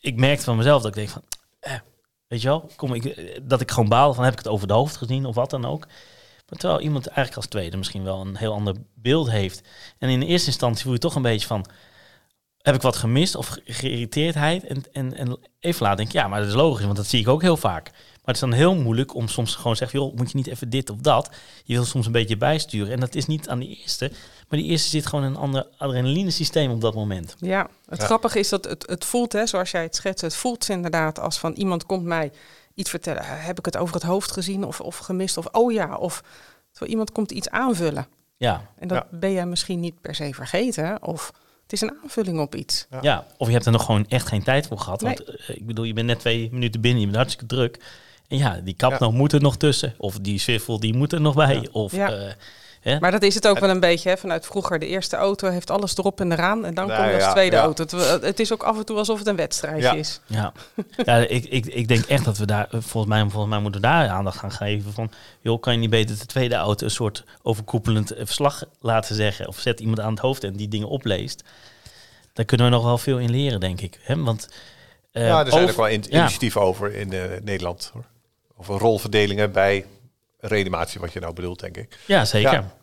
ik 0.00 0.16
merkte 0.16 0.44
van 0.44 0.56
mezelf 0.56 0.82
dat 0.82 0.90
ik 0.90 0.96
denk 0.96 1.08
van, 1.08 1.22
eh, 1.60 1.78
weet 2.26 2.42
je 2.42 2.48
wel, 2.48 2.70
kom 2.76 2.94
ik, 2.94 3.32
dat 3.48 3.60
ik 3.60 3.70
gewoon 3.70 3.88
baal 3.88 4.14
van 4.14 4.24
heb 4.24 4.32
ik 4.32 4.38
het 4.38 4.48
over 4.48 4.66
de 4.66 4.72
hoofd 4.72 4.96
gezien 4.96 5.24
of 5.26 5.34
wat 5.34 5.50
dan 5.50 5.64
ook. 5.64 5.86
Maar 6.52 6.60
terwijl 6.60 6.80
iemand 6.82 7.06
eigenlijk 7.06 7.36
als 7.36 7.46
tweede 7.46 7.76
misschien 7.76 8.04
wel 8.04 8.20
een 8.20 8.36
heel 8.36 8.52
ander 8.52 8.74
beeld 8.94 9.30
heeft. 9.30 9.62
En 9.98 10.08
in 10.08 10.20
de 10.20 10.26
eerste 10.26 10.46
instantie 10.46 10.82
voel 10.84 10.92
je 10.92 10.98
toch 10.98 11.14
een 11.14 11.22
beetje 11.22 11.46
van, 11.46 11.66
heb 12.58 12.74
ik 12.74 12.82
wat 12.82 12.96
gemist 12.96 13.34
of 13.34 13.46
ge- 13.48 13.62
geïrriteerdheid? 13.64 14.64
En, 14.64 14.82
en, 14.92 15.16
en 15.16 15.38
even 15.60 15.82
later 15.82 15.96
denk 15.96 16.08
ik, 16.08 16.14
ja, 16.14 16.28
maar 16.28 16.38
dat 16.40 16.48
is 16.48 16.54
logisch, 16.54 16.84
want 16.84 16.96
dat 16.96 17.06
zie 17.06 17.20
ik 17.20 17.28
ook 17.28 17.42
heel 17.42 17.56
vaak. 17.56 17.90
Maar 17.92 18.34
het 18.34 18.34
is 18.34 18.40
dan 18.40 18.52
heel 18.52 18.74
moeilijk 18.74 19.14
om 19.14 19.28
soms 19.28 19.54
gewoon 19.54 19.72
te 19.72 19.78
zeggen, 19.78 19.98
joh, 19.98 20.14
moet 20.16 20.30
je 20.30 20.36
niet 20.36 20.46
even 20.46 20.70
dit 20.70 20.90
of 20.90 20.96
dat? 20.98 21.30
Je 21.64 21.74
wil 21.74 21.84
soms 21.84 22.06
een 22.06 22.12
beetje 22.12 22.36
bijsturen. 22.36 22.92
En 22.92 23.00
dat 23.00 23.14
is 23.14 23.26
niet 23.26 23.48
aan 23.48 23.58
die 23.58 23.78
eerste, 23.80 24.10
maar 24.48 24.58
die 24.58 24.68
eerste 24.70 24.88
zit 24.88 25.06
gewoon 25.06 25.24
in 25.24 25.30
een 25.30 25.36
ander 25.36 25.66
adrenaline 25.78 26.30
systeem 26.30 26.70
op 26.70 26.80
dat 26.80 26.94
moment. 26.94 27.34
Ja, 27.38 27.68
het 27.86 28.00
Ja. 28.00 28.04
grappige 28.06 28.38
is 28.38 28.48
dat 28.48 28.64
het, 28.64 28.84
het 28.88 29.04
voelt, 29.04 29.32
hè, 29.32 29.46
zoals 29.46 29.70
jij 29.70 29.82
het 29.82 29.96
schetst, 29.96 30.20
het 30.24 30.34
voelt 30.34 30.68
inderdaad 30.68 31.18
als 31.18 31.38
van 31.38 31.52
iemand 31.52 31.86
komt 31.86 32.04
mij 32.04 32.32
iets 32.74 32.90
vertellen. 32.90 33.22
Heb 33.24 33.58
ik 33.58 33.64
het 33.64 33.76
over 33.76 33.94
het 33.94 34.02
hoofd 34.04 34.32
gezien 34.32 34.64
of, 34.64 34.80
of 34.80 34.96
gemist? 34.98 35.36
Of 35.36 35.46
oh 35.52 35.72
ja, 35.72 35.96
of 35.96 36.22
terwijl 36.70 36.90
iemand 36.90 37.12
komt 37.12 37.30
iets 37.30 37.48
aanvullen. 37.50 38.06
Ja, 38.36 38.70
En 38.78 38.88
dat 38.88 39.04
Ja. 39.10 39.18
ben 39.18 39.32
jij 39.32 39.46
misschien 39.46 39.80
niet 39.80 40.00
per 40.00 40.14
se 40.14 40.34
vergeten. 40.34 41.02
Of 41.06 41.32
het 41.62 41.72
is 41.72 41.80
een 41.80 41.96
aanvulling 42.02 42.40
op 42.40 42.54
iets. 42.54 42.86
Ja. 42.90 42.98
Ja. 43.02 43.26
of 43.36 43.46
je 43.46 43.52
hebt 43.52 43.66
er 43.66 43.72
nog 43.72 43.84
gewoon 43.84 44.06
echt 44.08 44.26
geen 44.28 44.42
tijd 44.42 44.66
voor 44.66 44.78
gehad. 44.78 45.00
Nee. 45.00 45.14
Want 45.16 45.36
eh, 45.36 45.56
ik 45.56 45.66
bedoel, 45.66 45.84
je 45.84 45.92
bent 45.92 46.06
net 46.06 46.18
twee 46.20 46.48
minuten 46.52 46.80
binnen, 46.80 46.98
je 47.00 47.06
bent 47.06 47.16
hartstikke 47.18 47.54
druk. 47.54 47.78
En 48.28 48.36
ja, 48.38 48.60
die 48.60 48.74
kap 48.74 48.90
Ja. 48.90 48.98
nou 48.98 49.12
moet 49.12 49.32
er 49.32 49.40
nog 49.40 49.56
tussen. 49.56 49.94
Of 49.98 50.18
die 50.18 50.38
swivel, 50.38 50.80
die 50.80 50.94
moet 50.94 51.12
er 51.12 51.20
nog 51.20 51.34
bij. 51.34 51.54
Ja. 51.60 51.68
Of 51.72 51.92
Ja. 51.92 52.34
Eh, 52.82 52.92
Hè? 52.92 52.98
Maar 53.00 53.10
dat 53.10 53.22
is 53.22 53.34
het 53.34 53.46
ook 53.48 53.58
wel 53.58 53.70
een 53.70 53.80
beetje 53.80 54.08
hè, 54.08 54.16
vanuit 54.16 54.46
vroeger. 54.46 54.78
De 54.78 54.86
eerste 54.86 55.16
auto 55.16 55.48
heeft 55.50 55.70
alles 55.70 55.96
erop 55.96 56.20
en 56.20 56.32
eraan. 56.32 56.64
En 56.64 56.74
dan 56.74 56.86
Nou 56.86 56.98
kom 57.00 57.08
je 57.08 57.14
als 57.14 57.24
ja, 57.24 57.32
tweede 57.32 57.56
ja. 57.56 57.62
auto. 57.62 57.82
Het, 57.98 58.22
het 58.22 58.40
is 58.40 58.52
ook 58.52 58.62
af 58.62 58.78
en 58.78 58.84
toe 58.84 58.96
alsof 58.96 59.18
het 59.18 59.26
een 59.26 59.36
wedstrijdje 59.36 59.82
Ja. 59.82 59.92
is. 59.92 60.20
Ja, 60.26 60.52
ja 61.04 61.16
ik, 61.16 61.44
ik, 61.44 61.66
ik 61.66 61.88
denk 61.88 62.04
echt 62.04 62.24
dat 62.24 62.38
we 62.38 62.46
daar, 62.46 62.64
eh, 62.70 62.80
volgens 62.80 63.06
mij, 63.14 63.20
volgens 63.20 63.52
mij 63.52 63.60
moeten 63.60 63.80
we 63.80 63.86
daar 63.86 64.08
aandacht 64.08 64.38
gaan 64.38 64.52
geven. 64.52 64.92
Van, 64.92 65.10
joh, 65.40 65.60
kan 65.60 65.72
je 65.72 65.78
niet 65.78 65.90
beter 65.90 66.18
de 66.18 66.26
tweede 66.26 66.54
auto 66.54 66.84
een 66.84 66.90
soort 66.90 67.24
overkoepelend 67.42 68.10
eh, 68.10 68.26
verslag 68.26 68.62
laten 68.80 69.14
zeggen? 69.14 69.48
Of 69.48 69.58
zet 69.58 69.80
iemand 69.80 70.00
aan 70.00 70.10
het 70.12 70.20
hoofd 70.20 70.44
en 70.44 70.52
die 70.52 70.68
dingen 70.68 70.88
opleest. 70.88 71.42
Daar 72.32 72.44
kunnen 72.44 72.66
we 72.66 72.72
nog 72.72 72.84
wel 72.84 72.98
veel 72.98 73.18
in 73.18 73.30
leren, 73.30 73.60
denk 73.60 73.80
ik. 73.80 73.98
Hè? 74.02 74.22
Want, 74.22 74.48
eh, 75.12 75.26
ja, 75.26 75.40
er 75.44 75.50
zijn 75.50 75.58
over- 75.62 75.70
ook 75.70 75.76
wel 75.76 75.88
in- 75.88 76.04
ja. 76.08 76.18
initiatieven 76.20 76.60
over 76.60 76.94
in 76.94 77.12
eh, 77.12 77.20
Nederland. 77.42 77.90
Hoor. 77.92 78.04
Over 78.56 78.78
rolverdelingen 78.78 79.52
bij 79.52 79.86
reanimatie, 80.46 81.00
wat 81.00 81.12
je 81.12 81.20
nou 81.20 81.34
bedoelt, 81.34 81.60
denk 81.60 81.76
ik. 81.76 81.98
Ja, 82.06 82.24
zeker. 82.24 82.52
Ja. 82.52 82.74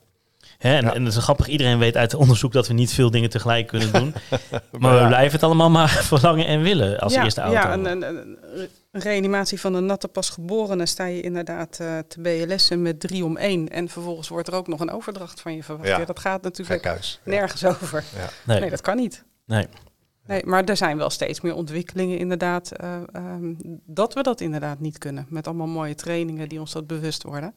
Hè, 0.58 0.76
en, 0.76 0.86
Ja. 0.86 0.94
en 0.94 1.04
dat 1.04 1.14
is 1.14 1.24
grappig, 1.24 1.48
iedereen 1.48 1.80
weet 1.80 1.98
uit 1.98 2.14
onderzoek 2.14 2.52
dat 2.52 2.68
we 2.68 2.74
niet 2.74 2.94
veel 2.94 3.12
dingen 3.12 3.30
tegelijk 3.30 3.68
kunnen 3.68 3.92
doen. 3.92 4.14
maar 4.80 4.94
we 4.94 5.00
ja. 5.00 5.08
blijven 5.08 5.32
het 5.32 5.44
allemaal 5.44 5.70
maar 5.70 5.90
verlangen 6.14 6.46
en 6.46 6.62
willen 6.62 7.00
als 7.00 7.14
ja, 7.14 7.24
eerste 7.24 7.42
auto. 7.42 7.60
Ja, 7.60 7.74
een, 7.74 8.02
een, 8.02 8.38
reanimatie 8.92 9.60
van 9.60 9.74
een 9.74 9.86
natte 9.86 10.08
pasgeborene 10.08 10.86
sta 10.86 11.06
je 11.06 11.22
inderdaad 11.22 11.80
eh, 11.80 11.98
te 12.08 12.22
BLS'en 12.22 12.82
met 12.82 13.00
drie 13.00 13.26
om 13.26 13.38
één. 13.38 13.70
En 13.70 13.90
vervolgens 13.90 14.28
wordt 14.28 14.48
er 14.48 14.54
ook 14.54 14.68
nog 14.68 14.80
een 14.80 14.92
overdracht 14.92 15.42
van 15.42 15.56
je 15.56 15.64
verwacht. 15.64 15.88
Ja. 15.88 16.00
Ja, 16.00 16.06
dat 16.06 16.20
gaat 16.20 16.42
natuurlijk 16.42 16.82
Gekhuis. 16.82 17.20
Ja. 17.24 17.32
nergens 17.32 17.66
over. 17.66 18.04
nee, 18.46 18.60
Nee, 18.60 18.70
dat 18.70 18.82
kan 18.82 18.96
niet. 18.96 19.24
nee. 19.46 19.68
Nee, 20.30 20.46
maar 20.46 20.64
er 20.64 20.78
zijn 20.78 20.98
wel 20.98 21.10
steeds 21.10 21.42
meer 21.42 21.54
ontwikkelingen 21.56 22.18
inderdaad, 22.18 22.72
eh, 22.72 22.96
ehm, 23.12 23.54
dat 23.86 24.14
we 24.14 24.24
dat 24.24 24.42
inderdaad 24.42 24.80
niet 24.80 24.98
kunnen. 24.98 25.26
Met 25.30 25.48
allemaal 25.48 25.68
mooie 25.68 25.96
trainingen 25.96 26.50
die 26.50 26.60
ons 26.60 26.72
dat 26.72 26.88
bewust 26.88 27.24
worden, 27.24 27.54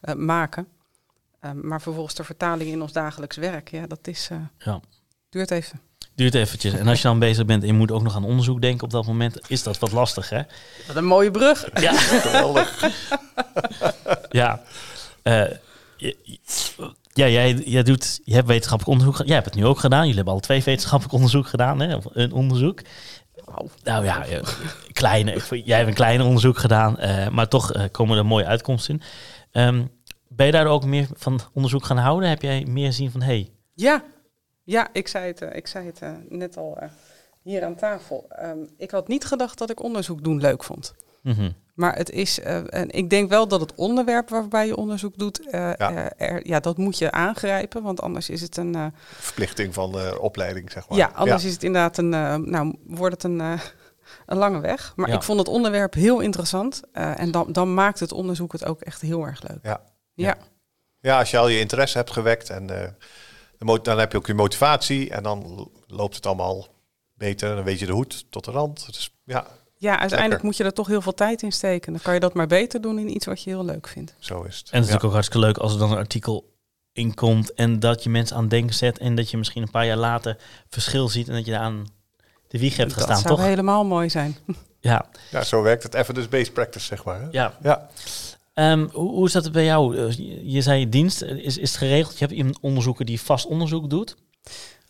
eh, 0.00 0.14
maken. 0.14 0.66
Ehm, 1.40 1.66
maar 1.68 1.80
vervolgens 1.82 2.14
de 2.14 2.24
vertaling 2.24 2.70
in 2.70 2.82
ons 2.82 2.92
dagelijks 2.92 3.36
werk, 3.36 3.70
ja, 3.70 3.86
dat 3.86 4.06
is, 4.08 4.28
eh, 4.30 4.38
Ja. 4.58 4.80
duurt 5.28 5.50
even. 5.50 5.80
Duurt 6.14 6.34
eventjes. 6.34 6.72
En 6.72 6.88
als 6.88 7.02
je 7.02 7.08
dan 7.08 7.18
bezig 7.18 7.44
bent 7.44 7.62
en 7.62 7.68
je 7.68 7.74
moet 7.74 7.90
ook 7.90 8.02
nog 8.02 8.14
aan 8.16 8.24
onderzoek 8.24 8.60
denken 8.60 8.84
op 8.84 8.90
dat 8.90 9.06
moment, 9.06 9.40
is 9.50 9.62
dat 9.62 9.78
wat 9.78 9.92
lastig, 9.92 10.28
hè? 10.28 10.42
Wat 10.86 10.96
een 10.96 11.04
mooie 11.04 11.30
brug. 11.30 11.80
Ja. 11.80 11.92
Geweldig. 12.26 12.90
Ja. 14.30 14.62
Eh, 15.22 15.44
je- 15.96 16.16
je- 16.22 16.38
ja, 17.12 17.28
jij, 17.28 17.54
jij 17.54 17.82
doet, 17.82 18.20
je 18.24 18.34
hebt 18.34 18.46
wetenschappelijk 18.46 18.92
onderzoek 18.98 19.16
gedaan. 19.16 19.26
Jij 19.26 19.42
hebt 19.42 19.54
het 19.54 19.62
nu 19.62 19.66
ook 19.66 19.78
gedaan. 19.78 20.00
Jullie 20.00 20.14
hebben 20.14 20.34
al 20.34 20.40
twee 20.40 20.62
wetenschappelijk 20.62 21.14
onderzoek 21.14 21.46
gedaan, 21.46 21.80
hè? 21.80 21.96
Of 21.96 22.04
een 22.12 22.32
onderzoek. 22.32 22.80
Nou 23.82 24.04
ja, 24.04 24.26
eh, 24.26 24.42
kleine. 24.92 25.40
Jij 25.64 25.76
hebt 25.76 25.88
een 25.88 25.94
kleiner 25.94 26.26
onderzoek 26.26 26.58
gedaan, 26.58 26.98
eh, 26.98 27.28
maar 27.28 27.48
toch 27.48 27.72
eh, 27.72 27.84
komen 27.90 28.18
er 28.18 28.26
mooie 28.26 28.46
uitkomsten 28.46 28.94
in. 28.94 29.02
Ehm, 29.50 29.84
ben 30.28 30.46
je 30.46 30.52
daar 30.52 30.66
ook 30.66 30.84
meer 30.84 31.08
van 31.14 31.40
onderzoek 31.52 31.84
gaan 31.84 31.96
houden? 31.96 32.28
Heb 32.28 32.42
jij 32.42 32.64
meer 32.64 32.92
zien 32.92 33.10
van, 33.10 33.20
hé, 33.20 33.26
hey, 33.26 33.50
Ja, 33.74 34.04
ja 34.62 34.88
ik 34.92 35.08
zei 35.08 35.26
het, 35.26 35.40
ik 35.40 35.66
zei 35.66 35.86
het 35.86 36.00
net 36.28 36.56
al 36.56 36.76
eh, 36.76 36.88
hier 37.42 37.64
aan 37.64 37.76
tafel. 37.76 38.24
Ehm, 38.28 38.58
ik 38.76 38.90
had 38.90 39.08
niet 39.08 39.24
gedacht 39.24 39.58
dat 39.58 39.70
ik 39.70 39.82
onderzoek 39.82 40.24
doen 40.24 40.40
leuk 40.40 40.64
vond. 40.64 40.94
mhm, 41.22 41.50
Maar 41.72 41.96
het 41.96 42.10
is, 42.10 42.40
eh, 42.40 42.74
en 42.74 42.90
ik 42.90 43.10
denk 43.10 43.28
wel 43.28 43.48
dat 43.48 43.60
het 43.60 43.74
onderwerp 43.74 44.28
waarbij 44.28 44.66
je 44.66 44.76
onderzoek 44.76 45.18
doet, 45.18 45.46
eh, 45.50 45.60
Ja. 45.60 45.76
eh, 46.16 46.28
er, 46.28 46.46
ja, 46.46 46.60
dat 46.60 46.76
moet 46.76 46.98
je 46.98 47.10
aangrijpen, 47.10 47.82
want 47.82 48.00
anders 48.00 48.28
is 48.30 48.40
het 48.40 48.56
een, 48.56 48.74
eh, 48.74 48.86
Verplichting 49.02 49.74
van 49.74 49.98
eh, 49.98 50.14
opleiding, 50.20 50.70
zeg 50.70 50.88
maar. 50.88 50.98
ja, 50.98 51.10
anders 51.14 51.44
is 51.44 51.52
het 51.52 51.62
inderdaad 51.62 51.98
een, 51.98 52.14
eh, 52.14 52.34
nou, 52.34 52.74
wordt 52.86 53.14
het 53.14 53.24
een, 53.24 53.40
eh, 53.40 53.60
een 54.26 54.36
lange 54.36 54.60
weg. 54.60 54.92
Maar 54.96 55.08
Ja. 55.08 55.14
ik 55.14 55.22
vond 55.22 55.38
het 55.38 55.48
onderwerp 55.48 55.94
heel 55.94 56.20
interessant 56.20 56.80
eh, 56.92 57.20
en 57.20 57.30
dan, 57.30 57.52
dan 57.52 57.74
maakt 57.74 58.00
het 58.00 58.12
onderzoek 58.12 58.52
het 58.52 58.64
ook 58.64 58.80
echt 58.80 59.00
heel 59.00 59.24
erg 59.26 59.42
leuk. 59.48 59.58
Ja. 59.62 59.80
Ja, 60.14 60.36
Ja, 61.00 61.18
als 61.18 61.30
je 61.30 61.38
al 61.38 61.48
je 61.48 61.58
interesse 61.60 61.98
hebt 61.98 62.10
gewekt 62.10 62.50
en 62.50 62.82
eh, 62.82 62.88
de 63.58 63.78
dan 63.82 63.98
heb 63.98 64.12
je 64.12 64.18
ook 64.18 64.26
je 64.26 64.34
motivatie 64.34 65.10
en 65.10 65.22
dan 65.22 65.70
loopt 65.86 66.14
het 66.16 66.26
allemaal 66.26 66.66
beter. 67.14 67.54
Dan 67.54 67.64
weet 67.64 67.78
je 67.78 67.86
de 67.86 67.92
hoed 67.92 68.30
tot 68.30 68.44
de 68.44 68.50
rand. 68.50 68.86
Dus 68.86 69.14
ja, 69.24 69.46
ja 69.82 69.90
uiteindelijk 69.90 70.28
Lekker. 70.30 70.44
moet 70.46 70.56
je 70.56 70.64
er 70.64 70.72
toch 70.72 70.86
heel 70.86 71.00
veel 71.02 71.14
tijd 71.14 71.42
in 71.42 71.52
steken. 71.52 71.92
Dan 71.92 72.02
kan 72.02 72.14
je 72.14 72.20
dat 72.20 72.34
maar 72.34 72.46
beter 72.46 72.80
doen 72.80 72.98
in 72.98 73.14
iets 73.14 73.26
wat 73.26 73.42
je 73.42 73.50
heel 73.50 73.64
leuk 73.64 73.88
vindt. 73.88 74.14
zo 74.18 74.42
is 74.42 74.44
het. 74.44 74.46
En 74.46 74.54
het 74.54 74.64
is 74.64 74.70
ja. 74.70 74.78
natuurlijk 74.78 75.04
ook 75.04 75.12
hartstikke 75.12 75.46
leuk 75.46 75.56
als 75.58 75.72
er 75.72 75.78
dan 75.78 75.90
een 75.92 75.96
artikel 75.98 76.50
in 76.92 77.14
komt 77.14 77.54
en 77.54 77.80
dat 77.80 78.02
je 78.02 78.10
mensen 78.10 78.36
aan 78.36 78.42
het 78.42 78.50
denken 78.50 78.74
zet 78.74 78.98
en 78.98 79.14
dat 79.14 79.30
je 79.30 79.36
misschien 79.36 79.62
een 79.62 79.70
paar 79.70 79.86
jaar 79.86 79.96
later 79.96 80.36
verschil 80.68 81.08
ziet 81.08 81.28
en 81.28 81.34
dat 81.34 81.44
je 81.44 81.50
daar 81.50 81.60
aan 81.60 81.86
de 82.48 82.58
wieg 82.58 82.76
hebt 82.76 82.88
dat 82.90 82.98
gestaan, 82.98 83.20
zou 83.22 83.34
toch? 83.36 83.44
helemaal 83.44 83.84
mooi 83.84 84.10
zijn. 84.10 84.36
Ja, 84.80 85.06
ja, 85.30 85.42
zo 85.44 85.62
werkt 85.62 85.82
het 85.82 85.94
evidence-based 85.94 86.52
practice, 86.52 86.86
zeg 86.86 87.04
maar. 87.04 87.20
hè? 87.20 87.26
ja. 87.30 87.56
Ja. 87.62 87.88
Ehm, 88.54 88.86
hoe, 88.92 89.10
hoe 89.10 89.26
is 89.26 89.32
dat 89.32 89.52
bij 89.52 89.64
jou? 89.64 89.96
Eh, 89.96 90.10
Je, 90.12 90.50
je 90.50 90.62
zei 90.62 90.88
dienst, 90.88 91.22
is, 91.22 91.58
is 91.58 91.68
het 91.70 91.78
geregeld? 91.78 92.18
Je 92.18 92.24
hebt 92.24 92.36
iemand 92.36 92.58
onderzoeker 92.60 93.04
die 93.04 93.20
vast 93.20 93.46
onderzoek 93.46 93.90
doet. 93.90 94.16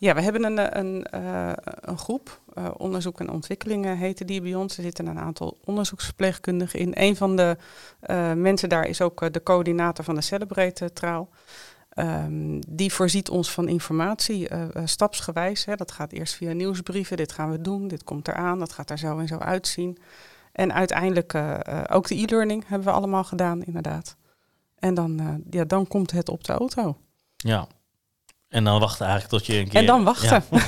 Ja, 0.03 0.13
we 0.13 0.21
hebben 0.21 0.43
een, 0.43 0.57
eh, 0.57 0.81
een, 0.81 1.03
eh, 1.03 1.51
een 1.81 1.97
groep, 1.97 2.41
eh, 2.53 2.69
onderzoek 2.77 3.19
en 3.19 3.29
ontwikkelingen 3.29 3.97
heette 3.97 4.25
die 4.25 4.41
bij 4.41 4.55
ons. 4.55 4.77
Er 4.77 4.83
zitten 4.83 5.07
een 5.07 5.19
aantal 5.19 5.57
onderzoeksverpleegkundigen 5.63 6.79
in. 6.79 6.91
Een 6.95 7.15
van 7.15 7.35
de 7.35 7.57
mensen 8.35 8.69
daar 8.69 8.87
is 8.87 9.01
ook 9.01 9.33
de 9.33 9.43
coördinator 9.43 10.05
van 10.05 10.15
de 10.15 10.21
Celebrate 10.21 10.93
Traal. 10.93 11.29
Ehm, 11.89 12.59
die 12.67 12.93
voorziet 12.93 13.29
ons 13.29 13.51
van 13.51 13.67
informatie, 13.67 14.49
stapsgewijs. 14.85 15.65
Hè. 15.65 15.75
Dat 15.75 15.91
gaat 15.91 16.11
eerst 16.11 16.33
via 16.33 16.53
nieuwsbrieven, 16.53 17.17
dit 17.17 17.31
gaan 17.31 17.51
we 17.51 17.61
doen, 17.61 17.87
dit 17.87 18.03
komt 18.03 18.27
eraan, 18.27 18.59
dat 18.59 18.73
gaat 18.73 18.89
er 18.89 18.97
zo 18.97 19.19
en 19.19 19.27
zo 19.27 19.37
uitzien. 19.37 19.97
En 20.51 20.73
uiteindelijk 20.73 21.33
ook 21.91 22.07
de 22.07 22.15
e-learning 22.15 22.67
hebben 22.67 22.87
we 22.87 22.93
allemaal 22.93 23.23
gedaan, 23.23 23.63
inderdaad. 23.63 24.15
En 24.79 24.93
dan, 24.93 25.43
ja, 25.49 25.63
dan 25.63 25.87
komt 25.87 26.11
het 26.11 26.29
op 26.29 26.43
de 26.43 26.53
auto. 26.53 26.97
Ja. 27.35 27.67
En 28.53 28.63
dan 28.63 28.79
wachten 28.79 29.05
eigenlijk 29.07 29.35
tot 29.35 29.45
je 29.45 29.59
een 29.61 29.67
keer... 29.67 29.79
En 29.79 29.85
dan 29.85 30.03
wachten. 30.03 30.43
Ja. 30.51 30.59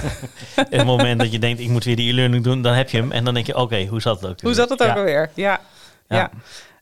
In 0.69 0.77
het 0.77 0.85
moment 0.85 1.19
dat 1.19 1.31
je 1.31 1.39
denkt, 1.39 1.59
ik 1.59 1.69
moet 1.69 1.83
weer 1.83 1.95
die 1.95 2.11
e-learning 2.11 2.43
doen, 2.43 2.61
dan 2.61 2.73
heb 2.73 2.89
je 2.89 2.97
hem. 2.97 3.11
En 3.11 3.23
dan 3.23 3.33
denk 3.33 3.45
je, 3.45 3.55
oké, 3.57 3.85
hoe 3.85 4.01
zat 4.01 4.21
het 4.21 4.29
ook? 4.29 4.41
Hoe 4.41 4.53
zat 4.53 4.69
het 4.69 4.81
ook 4.81 4.87
Ja. 4.87 4.95
alweer? 4.95 5.29
Ja. 5.33 5.61
Ja. 6.07 6.17
ja. 6.17 6.31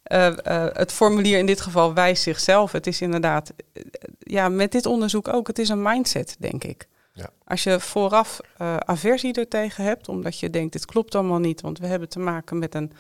Eh, 0.04 0.28
eh, 0.28 0.76
het 0.76 0.92
formulier 0.92 1.38
in 1.38 1.46
dit 1.46 1.62
geval 1.62 1.94
wijst 1.94 2.24
zichzelf. 2.24 2.72
Het 2.72 2.88
is 2.88 3.02
inderdaad, 3.02 3.54
eh, 3.74 3.84
ja, 4.20 4.50
met 4.50 4.72
dit 4.72 4.86
onderzoek 4.86 5.28
ook, 5.28 5.48
het 5.48 5.60
is 5.60 5.70
een 5.70 5.82
mindset, 5.82 6.36
denk 6.40 6.64
ik. 6.64 6.88
Ja. 7.14 7.30
Als 7.46 7.64
je 7.64 7.80
vooraf 7.80 8.40
eh, 8.58 8.78
aversie 8.78 9.34
ertegen 9.34 9.84
hebt, 9.84 10.10
omdat 10.10 10.40
je 10.40 10.50
denkt, 10.50 10.74
dit 10.74 10.86
klopt 10.86 11.16
allemaal 11.16 11.40
niet, 11.40 11.62
want 11.62 11.80
we 11.80 11.88
hebben 11.88 12.10
te 12.10 12.20
maken 12.20 12.60
met 12.60 12.76
een, 12.76 12.92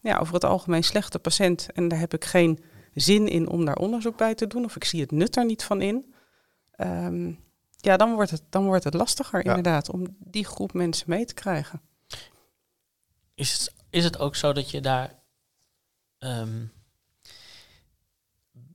ja, 0.00 0.18
over 0.18 0.34
het 0.34 0.44
algemeen 0.44 0.84
slechte 0.84 1.18
patiënt 1.18 1.68
en 1.74 1.88
daar 1.88 1.98
heb 1.98 2.14
ik 2.14 2.24
geen 2.24 2.64
zin 2.94 3.28
in 3.28 3.48
om 3.48 3.64
daar 3.64 3.76
onderzoek 3.76 4.16
bij 4.16 4.34
te 4.34 4.46
doen, 4.46 4.64
of 4.64 4.76
ik 4.76 4.84
zie 4.84 5.00
het 5.00 5.10
nut 5.10 5.36
er 5.36 5.44
niet 5.44 5.64
van 5.64 5.80
in. 5.80 6.14
Ehm, 6.76 7.30
ja, 7.80 7.96
dan 7.96 8.14
wordt, 8.14 8.30
het, 8.30 8.42
dan 8.50 8.64
wordt 8.64 8.84
het 8.84 8.94
lastiger 8.94 9.44
Ja. 9.44 9.48
inderdaad 9.56 9.90
om 9.90 10.16
die 10.18 10.44
groep 10.46 10.72
mensen 10.72 11.04
mee 11.10 11.24
te 11.24 11.34
krijgen. 11.34 11.80
Is 13.34 13.52
het, 13.52 13.72
is 13.90 14.04
het 14.04 14.18
ook 14.18 14.36
zo 14.36 14.52
dat 14.52 14.70
je 14.70 14.80
daar... 14.80 15.14
ehm, 16.18 16.64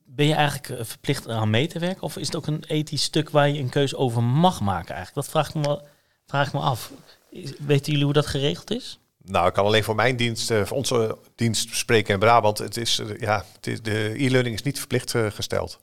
ben 0.06 0.26
je 0.28 0.34
eigenlijk 0.34 0.70
eh, 0.80 0.86
verplicht 0.86 1.28
aan 1.28 1.50
mee 1.50 1.68
te 1.68 1.80
werken? 1.80 2.02
Of 2.04 2.18
is 2.18 2.26
het 2.26 2.36
ook 2.36 2.48
een 2.48 2.64
ethisch 2.68 3.04
stuk 3.04 3.30
waar 3.30 3.50
je 3.50 3.60
een 3.60 3.70
keuze 3.70 3.98
over 3.98 4.24
mag 4.24 4.62
maken 4.62 4.96
eigenlijk? 4.96 5.28
Dat 5.28 5.30
vraag 5.30 5.48
ik 5.48 5.54
me, 5.56 5.62
wel, 5.62 5.88
vraag 6.26 6.48
ik 6.48 6.54
me 6.54 6.60
af. 6.60 6.92
Is- 7.30 7.58
Weten 7.58 7.86
jullie 7.92 8.06
hoe 8.06 8.14
dat 8.14 8.26
geregeld 8.26 8.72
is? 8.72 9.00
Nou, 9.18 9.48
ik 9.48 9.54
kan 9.54 9.66
alleen 9.66 9.84
voor 9.84 9.96
mijn 9.96 10.16
dienst, 10.16 10.52
eh, 10.52 10.66
voor 10.66 10.78
onze 10.78 11.18
dienst 11.36 11.76
spreken 11.76 12.14
in 12.14 12.20
Brabant. 12.20 12.58
Het 12.58 12.78
is, 12.78 13.00
eh, 13.00 13.20
ja, 13.20 13.46
het 13.54 13.68
is, 13.68 13.82
de 13.82 14.14
e-learning 14.24 14.56
is 14.56 14.64
niet 14.64 14.78
verplicht 14.80 15.12
gesteld. 15.12 15.80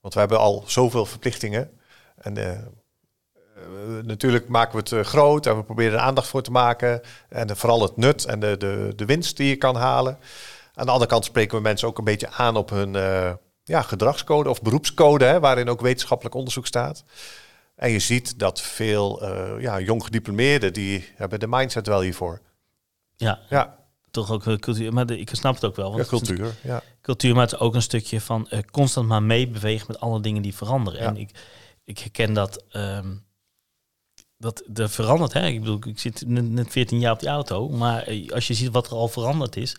Want 0.00 0.14
we 0.14 0.20
hebben 0.20 0.38
al 0.38 0.64
zoveel 0.66 1.06
verplichtingen. 1.06 1.70
En 2.26 2.36
eh, 2.36 2.50
eh, 2.52 2.62
natuurlijk 4.04 4.48
maken 4.48 4.72
we 4.72 4.78
het 4.78 4.92
eh, 4.92 5.00
groot 5.00 5.46
en 5.46 5.56
we 5.56 5.62
proberen 5.62 5.92
er 5.92 6.04
aandacht 6.04 6.28
voor 6.28 6.42
te 6.42 6.50
maken. 6.50 7.00
En 7.28 7.56
vooral 7.56 7.82
het 7.82 7.96
nut 7.96 8.24
en 8.24 8.40
de, 8.40 8.56
de, 8.56 8.92
de 8.96 9.04
winst 9.04 9.36
die 9.36 9.48
je 9.48 9.56
kan 9.56 9.76
halen. 9.76 10.18
Aan 10.74 10.86
de 10.86 10.92
andere 10.92 11.10
kant 11.10 11.24
spreken 11.24 11.56
we 11.56 11.62
mensen 11.62 11.88
ook 11.88 11.98
een 11.98 12.04
beetje 12.04 12.30
aan 12.30 12.56
op 12.56 12.70
hun 12.70 12.92
ja, 13.64 13.82
gedragscode 13.82 14.50
of 14.50 14.62
beroepscode, 14.62 15.24
hè, 15.24 15.40
waarin 15.40 15.68
ook 15.68 15.80
wetenschappelijk 15.80 16.34
onderzoek 16.34 16.66
staat. 16.66 17.04
En 17.74 17.90
je 17.90 17.98
ziet 17.98 18.38
dat 18.38 18.60
veel 18.60 19.26
ja, 19.60 19.80
jong 19.80 20.04
gediplomeerden, 20.04 20.72
die 20.72 21.12
hebben 21.14 21.40
de 21.40 21.46
mindset 21.48 21.86
wel 21.86 22.00
hiervoor. 22.00 22.40
Ja, 23.16 23.40
Ja, 23.48 23.78
toch 24.10 24.30
ook 24.30 24.42
cultuur. 24.60 24.92
Maar 24.92 25.06
de- 25.06 25.18
ik 25.18 25.28
snap 25.32 25.54
het 25.54 25.64
ook 25.64 25.76
wel. 25.76 25.92
Want 25.92 26.10
ja 26.10 26.16
het 26.16 26.22
is 26.22 26.28
cultuur. 26.28 26.54
Ja. 26.62 26.82
cultuur, 27.02 27.34
maar 27.34 27.42
het 27.42 27.52
is 27.52 27.58
ook 27.58 27.74
een 27.74 27.82
stukje 27.82 28.20
van 28.20 28.48
constant 28.70 29.08
maar 29.08 29.22
meebewegen 29.22 29.86
met 29.88 30.00
alle 30.00 30.20
dingen 30.20 30.42
die 30.42 30.54
veranderen. 30.54 31.00
Ja. 31.00 31.06
En 31.08 31.16
ik, 31.16 31.30
ik 31.86 31.98
herken 31.98 32.32
dat, 32.32 32.62
ehm, 32.70 33.14
dat 34.38 34.62
er 34.74 34.90
verandert. 34.90 35.32
Hè? 35.32 35.46
Ik 35.46 35.60
bedoel, 35.60 35.78
ik 35.86 35.98
zit 35.98 36.22
net, 36.26 36.50
net 36.50 36.70
14 36.70 37.00
jaar 37.00 37.12
op 37.12 37.20
die 37.20 37.28
auto, 37.28 37.68
maar 37.68 38.02
eh, 38.02 38.30
als 38.30 38.46
je 38.46 38.54
ziet 38.54 38.72
wat 38.72 38.86
er 38.86 38.92
al 38.92 39.08
veranderd 39.08 39.56
is, 39.56 39.76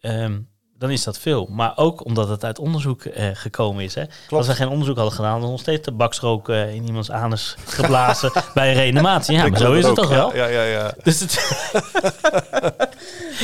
ehm, 0.00 0.40
dan 0.78 0.90
is 0.90 1.04
dat 1.04 1.18
veel. 1.18 1.48
Maar 1.50 1.72
ook 1.76 2.04
omdat 2.04 2.28
het 2.28 2.44
uit 2.44 2.58
onderzoek 2.58 3.04
eh, 3.04 3.28
gekomen 3.32 3.84
is. 3.84 3.94
Hè? 3.94 4.04
Als 4.28 4.46
we 4.46 4.54
geen 4.54 4.68
onderzoek 4.68 4.96
hadden 4.96 5.14
gedaan, 5.14 5.40
dan 5.40 5.50
nog 5.50 5.60
steeds 5.60 5.84
de 5.84 5.92
baksrook 5.92 6.48
eh, 6.48 6.74
in 6.74 6.86
iemands 6.86 7.10
anus 7.10 7.56
geblazen 7.66 8.32
bij 8.54 8.68
een 8.68 8.74
reanimatie. 8.74 9.36
Ja, 9.36 9.48
maar 9.48 9.58
zo 9.58 9.72
is 9.72 9.84
het 9.84 9.94
toch 9.94 10.08
wel? 10.08 10.34
Ja, 10.34 10.46
ja, 10.46 10.62
ja. 10.62 10.94
Dus 11.02 11.20
het, 11.20 11.32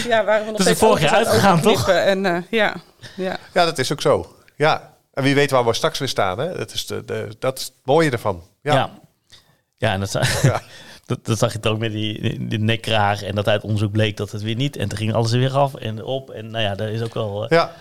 Ja, 0.09 0.25
waren 0.25 0.45
we 0.45 0.51
nog 0.51 0.59
er 0.59 0.65
steeds 0.65 0.79
vorig 0.81 1.01
jaar 1.01 1.15
uitgegaan, 1.15 1.61
toch? 1.61 1.89
En, 1.89 2.27
eh, 2.27 2.43
ja, 2.51 2.77
ja. 3.17 3.39
ja, 3.55 3.65
dat 3.65 3.79
is 3.79 3.93
ook 3.93 4.01
zo. 4.01 4.37
Ja. 4.57 4.97
En 5.19 5.25
wie 5.25 5.35
weet 5.35 5.51
waar 5.51 5.65
we 5.65 5.73
straks 5.73 5.99
weer 5.99 6.09
staan. 6.09 6.39
Hè? 6.39 6.57
Dat, 6.57 6.73
is 6.73 6.87
de, 6.87 7.05
de, 7.05 7.29
dat 7.39 7.59
is 7.59 7.65
het 7.65 7.73
mooie 7.85 8.11
ervan. 8.11 8.43
Ja, 8.63 8.75
Ja. 8.75 8.99
Ja, 9.77 9.93
en 9.93 10.01
dat, 10.01 10.13
Ja. 10.43 10.63
dat, 11.07 11.27
dat 11.27 11.39
zag 11.39 11.53
je 11.53 11.69
ook 11.69 11.79
met 11.79 11.93
die, 11.93 12.47
die 12.49 12.59
nekkraag. 12.59 13.23
En 13.23 13.35
dat 13.35 13.49
uit 13.49 13.63
onderzoek 13.63 13.93
bleek 13.93 14.17
dat 14.17 14.31
het 14.31 14.43
weer 14.43 14.55
niet. 14.55 14.77
En 14.77 14.89
toen 14.89 14.99
ging 14.99 15.13
alles 15.15 15.33
er 15.33 15.39
weer 15.39 15.53
af 15.57 15.75
en 15.75 16.05
op. 16.05 16.31
En 16.31 16.51
nou 16.51 16.65
ja, 16.65 16.75
dat 16.75 16.89
is 16.89 17.03
ook 17.03 17.15
wel... 17.15 17.43
eh, 17.45 17.51
Ja. 17.51 17.73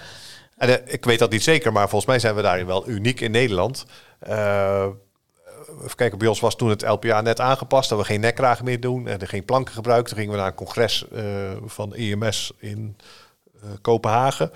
En 0.58 0.70
eh, 0.86 0.94
ik 0.94 1.06
weet 1.06 1.20
dat 1.20 1.32
niet 1.32 1.44
zeker, 1.44 1.72
maar 1.72 1.90
volgens 1.90 2.06
mij 2.12 2.20
zijn 2.20 2.36
we 2.36 2.42
daarin 2.42 2.66
wel 2.66 2.88
uniek 2.90 3.22
in 3.22 3.32
Nederland. 3.32 3.86
Eh, 4.20 4.88
even 5.84 5.96
kijken, 5.96 6.18
bij 6.18 6.28
ons 6.28 6.40
was 6.40 6.56
toen 6.56 6.70
het 6.70 6.82
LPA 6.88 7.22
net 7.22 7.40
aangepast, 7.40 7.90
dat 7.90 8.00
we 8.00 8.06
geen 8.06 8.20
nekkragen 8.20 8.66
meer 8.66 8.80
doen 8.80 9.08
en 9.08 9.20
er 9.20 9.28
geen 9.28 9.46
planken 9.46 9.74
gebruiken. 9.74 10.08
Toen 10.10 10.18
gingen 10.18 10.34
we 10.34 10.40
naar 10.40 10.48
een 10.50 10.54
congres 10.56 11.06
van 11.66 11.96
IMS 11.96 12.52
in 12.60 12.98
Kopenhagen. 13.82 14.52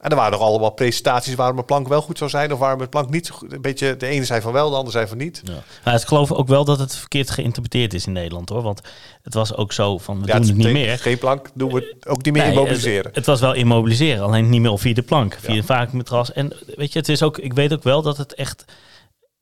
En 0.00 0.10
er 0.10 0.16
waren 0.16 0.32
nog 0.32 0.40
allemaal 0.40 0.70
presentaties 0.70 1.34
waarom 1.34 1.58
een 1.58 1.64
plank 1.64 1.88
wel 1.88 2.02
goed 2.02 2.18
zou 2.18 2.30
zijn 2.30 2.52
of 2.52 2.58
waarom 2.58 2.80
een 2.80 2.88
plank 2.88 3.10
niet 3.10 3.26
zo 3.26 3.34
goed. 3.34 3.52
Een 3.52 3.60
beetje, 3.60 3.96
de 3.96 4.06
ene 4.06 4.24
zei 4.24 4.40
van 4.40 4.52
wel, 4.52 4.70
de 4.70 4.76
andere 4.76 4.96
zei 4.96 5.06
van 5.06 5.16
niet. 5.16 5.40
Ja. 5.44 5.52
Nou, 5.84 5.96
ik 5.98 6.06
geloof 6.06 6.32
ook 6.32 6.48
wel 6.48 6.64
dat 6.64 6.78
het 6.78 6.96
verkeerd 6.96 7.30
geïnterpreteerd 7.30 7.94
is 7.94 8.06
in 8.06 8.12
Nederland 8.12 8.48
hoor. 8.48 8.62
Want 8.62 8.80
het 9.22 9.34
was 9.34 9.54
ook 9.56 9.72
zo 9.72 9.98
van 9.98 10.20
we 10.20 10.26
Ja, 10.26 10.38
doen 10.38 10.46
het 10.48 10.56
niet 10.56 10.72
meer. 10.72 10.98
Geen 10.98 11.18
plank, 11.18 11.50
doen 11.54 11.72
we 11.72 11.96
ook 12.08 12.24
niet 12.24 12.32
meer 12.34 12.42
Nee, 12.42 12.52
immobiliseren. 12.52 13.06
Het, 13.06 13.14
het 13.14 13.26
was 13.26 13.40
wel 13.40 13.54
immobiliseren, 13.54 14.24
alleen 14.24 14.48
niet 14.48 14.60
meer 14.60 14.78
via 14.78 14.94
de 14.94 15.02
plank, 15.02 15.36
via 15.40 15.52
Ja. 15.52 15.58
een 15.58 15.64
vacuümmatras. 15.64 16.32
En 16.32 16.52
weet 16.76 16.92
je, 16.92 16.98
het 16.98 17.08
is 17.08 17.22
ook, 17.22 17.38
ik 17.38 17.52
weet 17.52 17.72
ook 17.72 17.82
wel 17.82 18.02
dat 18.02 18.16
het 18.16 18.34
echt 18.34 18.64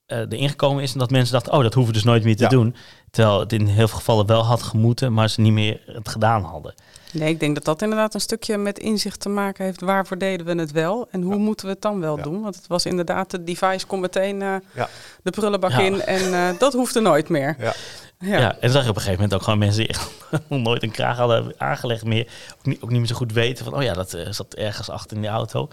eh 0.06 0.18
erin 0.18 0.48
gekomen 0.48 0.82
is 0.82 0.92
en 0.92 0.98
dat 0.98 1.10
mensen 1.10 1.32
dachten, 1.32 1.52
oh, 1.52 1.62
dat 1.62 1.74
hoeven 1.74 1.92
we 1.92 1.98
dus 1.98 2.08
nooit 2.08 2.24
meer 2.24 2.36
te 2.36 2.42
Ja. 2.42 2.48
doen. 2.48 2.74
Terwijl 3.10 3.40
het 3.40 3.52
in 3.52 3.66
heel 3.66 3.88
veel 3.88 3.96
gevallen 3.98 4.26
wel 4.26 4.44
had 4.44 4.62
gemoeten, 4.62 5.12
maar 5.12 5.30
ze 5.30 5.40
niet 5.40 5.52
meer 5.52 5.80
het 5.86 6.08
gedaan 6.08 6.42
hadden. 6.42 6.74
Nee, 7.12 7.28
ik 7.28 7.40
denk 7.40 7.54
dat 7.54 7.64
dat 7.64 7.82
inderdaad 7.82 8.14
een 8.14 8.20
stukje 8.20 8.56
met 8.58 8.78
inzicht 8.78 9.20
te 9.20 9.28
maken 9.28 9.64
heeft. 9.64 9.80
Waarvoor 9.80 10.18
deden 10.18 10.46
we 10.46 10.54
het 10.60 10.72
wel 10.72 11.08
en 11.10 11.22
hoe 11.22 11.36
moeten 11.36 11.66
we 11.66 11.72
het 11.72 11.82
dan 11.82 12.00
wel 12.00 12.16
Ja. 12.16 12.22
doen? 12.22 12.42
Want 12.42 12.56
het 12.56 12.66
was 12.66 12.86
inderdaad, 12.86 13.30
de 13.30 13.44
device 13.44 13.86
komt 13.86 14.00
meteen 14.00 14.42
eh, 14.42 14.54
Ja. 14.74 14.88
de 15.22 15.30
prullenbak 15.30 15.70
Ja. 15.70 15.78
in 15.80 16.00
en 16.02 16.34
eh, 16.34 16.58
dat 16.58 16.72
hoefde 16.72 17.00
nooit 17.00 17.28
meer. 17.28 17.56
Ja. 17.58 17.74
Ja. 18.18 18.38
Ja. 18.38 18.50
en 18.52 18.56
dan 18.60 18.70
zag 18.70 18.82
je 18.82 18.88
op 18.90 18.96
een 18.96 19.02
gegeven 19.02 19.14
moment 19.22 19.34
ook 19.34 19.42
gewoon 19.42 19.58
mensen 19.58 19.86
die 19.86 19.96
nog 20.48 20.60
nooit 20.60 20.82
een 20.82 20.90
kraag 20.90 21.16
hadden 21.16 21.54
aangelegd 21.58 22.04
meer. 22.04 22.26
Ook 22.58 22.66
niet, 22.66 22.82
ook 22.82 22.90
niet 22.90 22.98
meer 22.98 23.08
zo 23.08 23.14
goed 23.14 23.32
weten 23.32 23.64
van, 23.64 23.74
oh 23.74 23.82
ja, 23.82 23.92
dat 23.94 24.16
zat 24.30 24.54
ergens 24.54 24.90
achter 24.90 25.16
in 25.16 25.22
die 25.22 25.30
auto. 25.30 25.68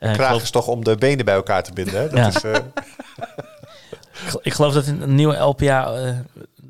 Ik 0.00 0.12
Kraag 0.12 0.26
geloof- 0.26 0.42
is 0.42 0.50
toch 0.50 0.66
om 0.68 0.84
de 0.84 0.94
benen 0.96 1.24
bij 1.24 1.34
elkaar 1.34 1.62
te 1.62 1.72
binden. 1.72 1.94
Hè? 2.00 2.08
Dat 2.08 2.18
Ja. 2.18 2.26
is, 2.26 2.42
eh, 2.44 2.54
Ik 4.12 4.26
gel- 4.26 4.40
Ik 4.42 4.52
geloof 4.52 4.72
dat 4.74 4.86
in 4.86 5.00
een 5.02 5.14
nieuwe 5.14 5.36
LPA 5.36 5.92
eh, 5.94 6.06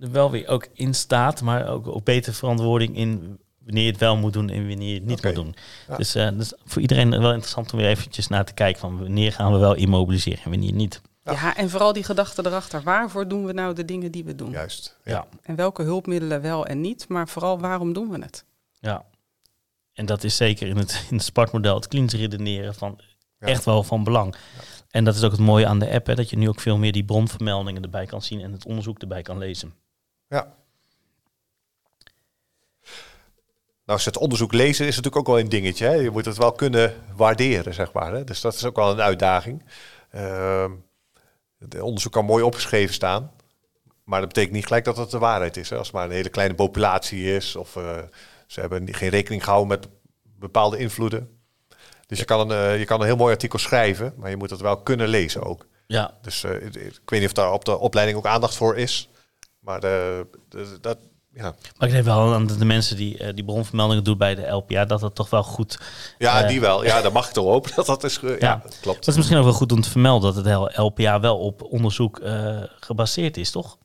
er 0.00 0.10
wel 0.10 0.30
weer 0.30 0.48
ook 0.48 0.66
in 0.72 0.94
staat, 0.94 1.42
maar 1.42 1.68
ook, 1.68 1.86
ook 1.86 2.04
beter 2.04 2.34
verantwoording 2.34 2.96
in 2.96 3.38
wanneer 3.64 3.84
je 3.84 3.90
het 3.90 4.00
wel 4.00 4.16
moet 4.16 4.32
doen 4.32 4.48
en 4.50 4.68
wanneer 4.68 4.88
je 4.88 4.94
het 4.94 5.04
niet 5.06 5.22
moet 5.24 5.34
doen. 5.34 5.54
Ja. 5.88 5.96
Dus, 5.96 6.14
eh, 6.14 6.28
dus 6.32 6.52
voor 6.64 6.82
iedereen 6.82 7.10
wel 7.10 7.30
interessant 7.32 7.72
om 7.72 7.78
weer 7.78 7.88
eventjes 7.88 8.28
naar 8.28 8.44
te 8.44 8.52
kijken 8.54 8.80
van 8.80 8.98
wanneer 8.98 9.32
gaan 9.32 9.52
we 9.52 9.58
wel 9.58 9.74
immobiliseren 9.74 10.42
en 10.44 10.50
wanneer 10.50 10.72
niet. 10.72 11.00
Ja. 11.24 11.56
en 11.56 11.70
vooral 11.70 11.92
die 11.92 12.04
gedachte 12.04 12.46
erachter. 12.46 12.82
Waarvoor 12.82 13.28
doen 13.28 13.44
we 13.46 13.52
nou 13.52 13.74
de 13.74 13.84
dingen 13.84 14.10
die 14.12 14.24
we 14.24 14.34
doen? 14.34 14.50
juist. 14.50 14.96
Ja. 15.04 15.26
En 15.42 15.54
welke 15.56 15.82
hulpmiddelen 15.82 16.40
wel 16.42 16.66
en 16.66 16.80
niet, 16.80 17.08
maar 17.08 17.28
vooral 17.28 17.58
waarom 17.60 17.92
doen 17.92 18.10
we 18.10 18.18
het? 18.18 18.44
ja. 18.80 19.04
En 19.92 20.06
dat 20.06 20.24
is 20.24 20.36
zeker 20.36 20.66
in 20.68 20.76
het, 20.76 21.04
in 21.10 21.16
het 21.16 21.24
Spartmodel, 21.26 21.74
het 21.74 21.88
klinisch 21.88 22.12
redeneren 22.14 22.74
van 22.74 22.98
Ja. 23.40 23.46
echt 23.46 23.64
wel 23.64 23.83
van 23.83 24.05
belang. 24.05 24.35
En 24.90 25.05
dat 25.05 25.14
is 25.14 25.22
ook 25.22 25.31
het 25.31 25.40
mooie 25.40 25.66
aan 25.66 25.79
de 25.79 25.90
app, 25.90 26.07
hè, 26.07 26.14
dat 26.14 26.31
je 26.31 26.37
nu 26.37 26.48
ook 26.48 26.61
veel 26.61 26.79
meer 26.79 26.92
die 26.92 27.05
bronvermeldingen 27.05 27.83
erbij 27.83 28.07
kan 28.07 28.22
zien 28.22 28.40
en 28.40 28.53
het 28.53 28.66
onderzoek 28.66 28.98
erbij 28.98 29.22
kan 29.22 29.38
lezen. 29.38 29.74
Ja. 30.29 30.55
Nou, 33.85 33.98
is 33.98 34.05
het 34.05 34.16
onderzoek 34.16 34.53
lezen 34.53 34.87
is 34.87 34.96
natuurlijk 34.96 35.16
ook 35.16 35.35
wel 35.35 35.44
een 35.44 35.48
dingetje. 35.48 35.87
Hè? 35.87 35.94
Je 35.94 36.11
moet 36.11 36.24
het 36.24 36.37
wel 36.37 36.53
kunnen 36.53 36.94
waarderen, 37.16 37.74
zeg 37.74 37.92
maar. 37.92 38.12
Hè? 38.12 38.24
Dus 38.24 38.40
dat 38.40 38.55
is 38.55 38.64
ook 38.64 38.76
wel 38.76 38.90
een 38.90 39.00
uitdaging. 39.00 39.64
Ehm 40.11 40.72
het 41.61 41.81
onderzoek 41.81 42.12
kan 42.12 42.24
mooi 42.24 42.44
opgeschreven 42.44 42.94
staan. 42.94 43.33
Maar 44.05 44.20
dat 44.20 44.29
betekent 44.29 44.55
niet 44.55 44.66
gelijk 44.66 44.85
dat 44.85 44.96
het 44.96 45.11
de 45.11 45.18
waarheid 45.18 45.57
is. 45.57 45.70
Hè? 45.70 45.76
Als 45.76 45.87
het 45.87 45.96
maar 45.96 46.05
een 46.05 46.11
hele 46.11 46.29
kleine 46.29 46.55
populatie 46.55 47.35
is. 47.35 47.57
Of 47.57 47.76
eh, 47.76 47.98
ze 48.46 48.61
hebben 48.61 48.94
geen 48.94 49.09
rekening 49.09 49.44
gehouden 49.44 49.79
met 49.79 49.88
bepaalde 50.22 50.79
invloeden. 50.79 51.39
Dus 52.11 52.18
je, 52.18 52.25
kan 52.25 52.51
een, 52.51 52.57
eh, 52.73 52.79
je 52.79 52.85
kan 52.85 53.01
een 53.01 53.07
heel 53.07 53.16
mooi 53.16 53.33
artikel 53.33 53.59
schrijven. 53.59 54.12
Maar 54.16 54.31
je 54.31 54.37
moet 54.37 54.51
het 54.51 54.61
wel 54.61 54.77
kunnen 54.77 55.09
lezen 55.09 55.42
ook. 55.42 55.66
Ja, 55.87 56.14
Dus 56.23 56.44
eh, 56.44 56.55
ik 56.64 57.01
weet 57.05 57.20
niet 57.20 57.25
of 57.29 57.33
daar 57.33 57.53
op 57.53 57.64
de 57.64 57.79
opleiding 57.79 58.18
ook 58.18 58.27
aandacht 58.27 58.57
voor 58.57 58.77
is. 58.77 59.09
Maar 59.61 59.81
de, 59.81 60.27
de- 60.49 60.79
dat, 60.81 60.99
ja, 61.33 61.55
maar 61.79 61.88
ik 61.88 61.94
denk 61.94 62.05
wel 62.05 62.35
aan 62.35 62.46
de, 62.46 62.57
de 62.57 62.64
mensen 62.64 62.96
die 62.96 63.18
eh, 63.18 63.35
die 63.35 63.44
bronvermeldingen 63.44 64.05
doen 64.05 64.18
bij 64.18 64.35
de 64.35 64.46
LPA, 64.49 64.85
dat 64.85 65.01
dat 65.01 65.14
toch 65.14 65.31
wel 65.31 65.42
goed 65.42 65.79
ja 66.18 66.42
Eh. 66.42 66.49
die 66.49 66.61
wel. 66.61 66.85
Ja, 66.85 67.01
dan 67.03 67.12
mag 67.12 67.27
ik 67.27 67.33
toch 67.33 67.44
hopen 67.44 67.70
dat 67.77 67.87
dat 67.87 68.05
is. 68.05 68.18
ja, 68.23 68.37
Ja. 68.38 68.61
dat 68.62 68.79
klopt. 68.81 68.99
Dat 68.99 69.09
is 69.09 69.16
misschien 69.16 69.38
ook 69.38 69.44
wel 69.44 69.53
goed 69.53 69.73
om 69.73 69.81
te 69.81 69.90
vermelden 69.90 70.35
dat 70.35 70.44
het 70.44 70.55
hele 70.55 70.73
LPA 70.83 71.20
wel 71.20 71.38
op 71.38 71.62
onderzoek 71.62 72.18
eh, 72.18 72.62
gebaseerd 72.81 73.37
is, 73.37 73.51
toch? 73.51 73.79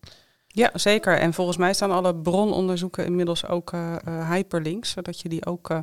Ja, 0.48 0.70
zeker. 0.74 1.18
En 1.20 1.34
volgens 1.34 1.58
mij 1.58 1.74
staan 1.74 1.92
alle 1.92 2.16
brononderzoeken 2.16 3.06
inmiddels 3.06 3.46
ook 3.48 3.72
eh, 3.74 3.96
eh, 4.06 4.30
hyperlinks, 4.32 4.90
zodat 4.92 5.20
je 5.22 5.30
die 5.30 5.46
ook 5.46 5.70
eh, 5.70 5.80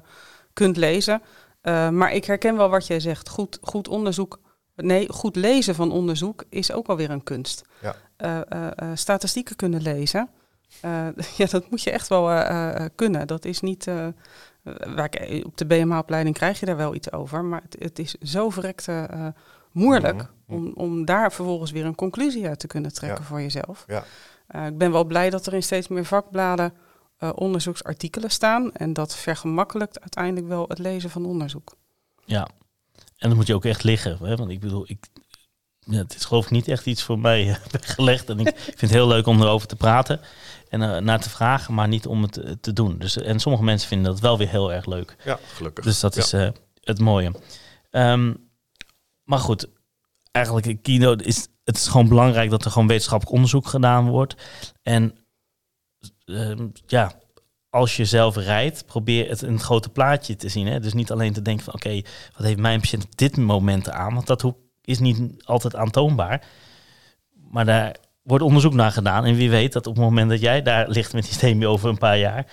kunt 0.53 0.77
lezen. 0.77 1.23
Eh, 1.63 1.89
maar 1.89 2.13
ik 2.13 2.25
herken 2.25 2.57
wel 2.57 2.69
wat 2.69 2.87
jij 2.87 3.01
zegt. 3.01 3.29
Goed, 3.29 3.59
goed 3.63 3.89
onderzoek, 3.89 4.41
nee, 4.77 5.09
goed 5.13 5.37
lezen 5.37 5.75
van 5.75 5.93
onderzoek 5.93 6.45
is 6.49 6.73
ook 6.73 6.87
alweer 6.89 7.11
een 7.11 7.23
kunst. 7.23 7.63
Ja. 7.81 7.95
Eh, 8.17 8.41
eh, 8.77 8.91
statistieken 8.95 9.57
kunnen 9.57 9.83
lezen, 9.83 10.29
ja, 11.37 11.47
dat 11.51 11.71
moet 11.71 11.83
je 11.83 11.91
echt 11.91 12.09
wel 12.09 12.45
kunnen. 12.95 13.27
Dat 13.27 13.45
is 13.45 13.61
niet. 13.61 13.89
op 15.45 15.57
de 15.57 15.67
BMA-opleiding 15.67 16.35
krijg 16.35 16.61
je 16.61 16.67
daar 16.67 16.77
wel 16.77 16.95
iets 16.95 17.13
over, 17.13 17.45
maar 17.45 17.63
het, 17.63 17.77
het 17.79 17.99
is 17.99 18.15
zo 18.15 18.51
verrekte 18.51 19.09
moeilijk 19.73 20.15
Mhm. 20.47 20.57
om, 20.57 20.73
om 20.75 21.05
daar 21.05 21.33
vervolgens 21.33 21.71
weer 21.71 21.85
een 21.85 21.95
conclusie 21.95 22.49
uit 22.49 22.59
te 22.59 22.67
kunnen 22.67 22.93
trekken 22.93 23.21
Ja. 23.21 23.27
voor 23.27 23.41
jezelf. 23.41 23.85
Ja. 23.87 24.05
Ik 24.67 24.79
ben 24.79 24.93
wel 24.93 25.05
blij 25.05 25.31
dat 25.31 25.47
er 25.47 25.55
in 25.55 25.63
steeds 25.63 25.89
meer 25.89 26.05
vakbladen 26.05 26.73
eh, 27.23 27.31
onderzoeksartikelen 27.35 28.31
staan. 28.31 28.73
En 28.73 28.93
dat 28.93 29.17
vergemakkelijkt 29.17 30.01
uiteindelijk 30.01 30.47
wel 30.49 30.65
het 30.69 30.79
lezen 30.79 31.11
van 31.11 31.25
onderzoek. 31.27 31.75
Ja. 32.25 32.49
En 33.17 33.29
dan 33.29 33.37
moet 33.37 33.47
je 33.47 33.55
ook 33.55 33.65
echt 33.65 33.83
liggen. 33.83 34.19
Hè? 34.23 34.37
Want 34.37 34.51
ik 34.51 34.61
bedoel, 34.61 34.85
ik, 34.87 35.07
ja, 35.79 35.99
het 35.99 36.15
is 36.15 36.25
geloof 36.25 36.45
ik 36.45 36.51
niet 36.51 36.69
echt 36.69 36.87
iets 36.87 37.03
voor 37.03 37.19
mij 37.19 37.49
eh, 37.49 37.57
weggelegd. 37.81 38.29
En 38.29 38.39
ik 38.41 38.55
vind 38.65 38.81
het 38.81 38.91
heel 38.91 39.07
leuk 39.09 39.27
om 39.27 39.41
erover 39.43 39.69
te 39.69 39.77
praten 39.77 40.21
en 40.69 40.83
eh, 40.83 41.01
naar 41.03 41.21
te 41.21 41.31
vragen, 41.31 41.75
maar 41.75 41.89
niet 41.89 42.07
om 42.07 42.23
het 42.23 42.57
te 42.61 42.73
doen. 42.73 42.99
Dus, 42.99 43.17
en 43.17 43.41
sommige 43.41 43.65
mensen 43.65 43.89
vinden 43.89 44.13
dat 44.13 44.21
wel 44.21 44.39
weer 44.39 44.49
heel 44.49 44.73
erg 44.73 44.87
leuk. 44.87 45.17
Ja, 45.25 45.39
gelukkig. 45.55 45.85
Dus 45.85 46.01
dat 46.01 46.15
Ja. 46.15 46.23
is 46.23 46.33
eh, 46.33 46.49
het 46.81 47.01
mooie. 47.01 47.33
Ehm, 47.91 48.35
maar 49.23 49.39
goed, 49.39 49.67
eigenlijk 50.31 50.67
een 50.67 50.81
keynote 50.81 51.25
is 51.25 51.47
het 51.65 51.77
is 51.77 51.89
gewoon 51.89 52.09
belangrijk 52.09 52.51
dat 52.51 52.65
er 52.65 52.71
gewoon 52.71 52.87
wetenschappelijk 52.87 53.35
onderzoek 53.37 53.67
gedaan 53.67 54.09
wordt. 54.09 54.35
En 54.83 55.15
ja, 56.87 57.13
als 57.71 57.97
je 57.97 58.05
zelf 58.05 58.37
rijdt, 58.37 58.87
probeer 58.87 59.29
het 59.29 59.43
in 59.43 59.53
het 59.53 59.63
grote 59.63 59.89
plaatje 59.89 60.37
te 60.37 60.49
zien. 60.49 60.67
Hè? 60.67 60.81
Dus 60.81 60.93
niet 60.93 61.11
alleen 61.11 61.33
te 61.33 61.43
denken 61.43 61.65
van 61.65 61.75
oké, 61.75 62.01
wat 62.37 62.47
heeft 62.47 62.59
mijn 62.59 62.81
patiënt 62.81 63.05
op 63.05 63.17
dit 63.17 63.37
moment 63.37 63.91
aan? 63.91 64.15
Want 64.15 64.27
dat 64.27 64.55
is 64.85 64.99
niet 64.99 65.45
altijd 65.45 65.77
aantoonbaar. 65.77 66.45
Maar 67.51 67.65
daar 67.65 67.97
wordt 68.23 68.45
onderzoek 68.45 68.75
naar 68.75 68.93
gedaan. 68.93 69.25
En 69.25 69.35
wie 69.35 69.51
weet 69.51 69.73
dat 69.73 69.87
op 69.87 69.95
het 69.95 70.05
moment 70.05 70.31
dat 70.31 70.41
jij 70.41 70.63
daar 70.63 70.89
ligt 70.89 71.13
met 71.13 71.25
die 71.25 71.33
steen 71.33 71.67
over 71.67 71.89
een 71.89 71.99
paar 71.99 72.19
jaar, 72.19 72.47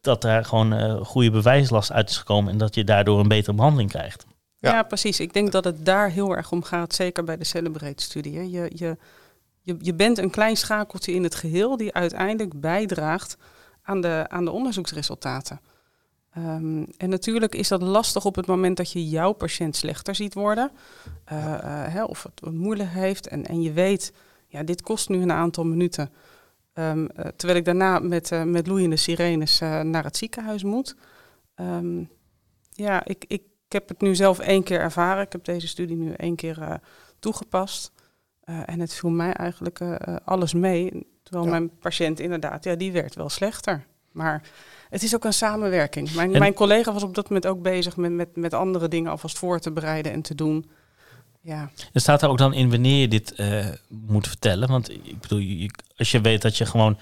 dat 0.00 0.22
daar 0.22 0.44
gewoon 0.44 0.72
eh, 0.72 1.04
goede 1.04 1.30
bewijslast 1.30 1.92
uit 1.92 2.10
is 2.10 2.16
gekomen 2.16 2.52
en 2.52 2.58
dat 2.58 2.74
je 2.74 2.84
daardoor 2.84 3.20
een 3.20 3.28
betere 3.28 3.56
behandeling 3.56 3.90
krijgt. 3.90 4.26
Ja. 4.56 4.72
Ja. 4.72 4.82
precies. 4.82 5.20
Ik 5.20 5.32
denk 5.32 5.52
dat 5.52 5.64
het 5.64 5.84
daar 5.84 6.10
heel 6.10 6.36
erg 6.36 6.52
om 6.52 6.62
gaat, 6.62 6.94
zeker 6.94 7.24
bij 7.24 7.36
de 7.36 7.44
Celebrate-studie. 7.44 8.36
hè. 8.36 8.42
Je, 8.42 8.70
je, 8.74 8.96
je, 9.64 9.76
je 9.78 9.94
bent 9.94 10.18
een 10.18 10.30
klein 10.30 10.56
schakeltje 10.56 11.12
in 11.12 11.22
het 11.22 11.34
geheel 11.34 11.76
die 11.76 11.94
uiteindelijk 11.94 12.60
bijdraagt 12.60 13.36
aan 13.82 14.00
de, 14.00 14.24
aan 14.28 14.44
de 14.44 14.50
onderzoeksresultaten. 14.50 15.60
Ehm, 16.30 16.84
en 16.96 17.08
natuurlijk 17.08 17.54
is 17.54 17.68
dat 17.68 17.82
lastig 17.82 18.24
op 18.24 18.34
het 18.34 18.46
moment 18.46 18.76
dat 18.76 18.92
je 18.92 19.08
jouw 19.08 19.32
patiënt 19.32 19.76
slechter 19.76 20.14
ziet 20.14 20.34
worden. 20.34 20.70
eh, 21.24 21.96
eh, 21.96 22.08
of 22.08 22.22
het 22.22 22.52
moeilijk 22.52 22.90
heeft. 22.90 23.26
En, 23.28 23.46
en 23.46 23.62
je 23.62 23.72
weet, 23.72 24.12
ja, 24.46 24.62
dit 24.62 24.82
kost 24.82 25.08
nu 25.08 25.22
een 25.22 25.32
aantal 25.32 25.64
minuten. 25.64 26.10
Eh, 26.72 26.92
terwijl 27.36 27.58
ik 27.58 27.64
daarna 27.64 27.98
met, 27.98 28.30
met 28.44 28.66
loeiende 28.66 28.96
sirenes 28.96 29.58
naar 29.82 30.04
het 30.04 30.16
ziekenhuis 30.16 30.62
moet. 30.62 30.96
Ehm, 31.54 32.04
ja, 32.70 33.04
ik, 33.04 33.24
ik, 33.28 33.42
ik 33.66 33.72
heb 33.72 33.88
het 33.88 34.00
nu 34.00 34.14
zelf 34.14 34.38
één 34.38 34.62
keer 34.62 34.80
ervaren. 34.80 35.24
Ik 35.24 35.32
heb 35.32 35.44
deze 35.44 35.68
studie 35.68 35.96
nu 35.96 36.12
één 36.12 36.36
keer 36.36 36.80
toegepast. 37.18 37.92
Eh, 38.44 38.60
en 38.66 38.80
het 38.80 38.94
viel 38.94 39.10
mij 39.10 39.32
eigenlijk 39.32 39.80
eh, 39.80 39.94
eh, 40.00 40.16
alles 40.24 40.52
mee. 40.54 41.06
Terwijl 41.22 41.44
Ja. 41.44 41.50
mijn 41.50 41.70
patiënt 41.78 42.20
inderdaad, 42.20 42.64
ja, 42.64 42.74
die 42.74 42.92
werd 42.92 43.14
wel 43.14 43.28
slechter. 43.28 43.84
Maar 44.12 44.42
het 44.90 45.02
is 45.02 45.14
ook 45.14 45.24
een 45.24 45.32
samenwerking. 45.32 46.14
Mijn, 46.14 46.32
En- 46.32 46.38
mijn 46.38 46.54
collega 46.54 46.92
was 46.92 47.02
op 47.02 47.14
dat 47.14 47.28
moment 47.28 47.46
ook 47.46 47.62
bezig 47.62 47.96
met, 47.96 48.12
met, 48.12 48.36
met 48.36 48.54
andere 48.54 48.88
dingen 48.88 49.10
alvast 49.10 49.38
voor 49.38 49.60
te 49.60 49.70
bereiden 49.72 50.12
en 50.12 50.22
te 50.22 50.34
doen. 50.34 50.70
Ja, 51.40 51.70
Er 51.92 52.00
staat 52.00 52.22
er 52.22 52.28
ook 52.28 52.38
dan 52.38 52.52
in 52.54 52.70
wanneer 52.70 53.00
je 53.00 53.08
dit 53.08 53.34
moet 53.88 54.28
vertellen. 54.28 54.68
Want 54.68 54.90
ik 54.90 55.20
bedoel, 55.20 55.38
je- 55.38 55.70
als 55.96 56.10
je 56.10 56.20
weet 56.20 56.42
dat 56.42 56.56
je 56.56 56.66
gewoon 56.66 56.98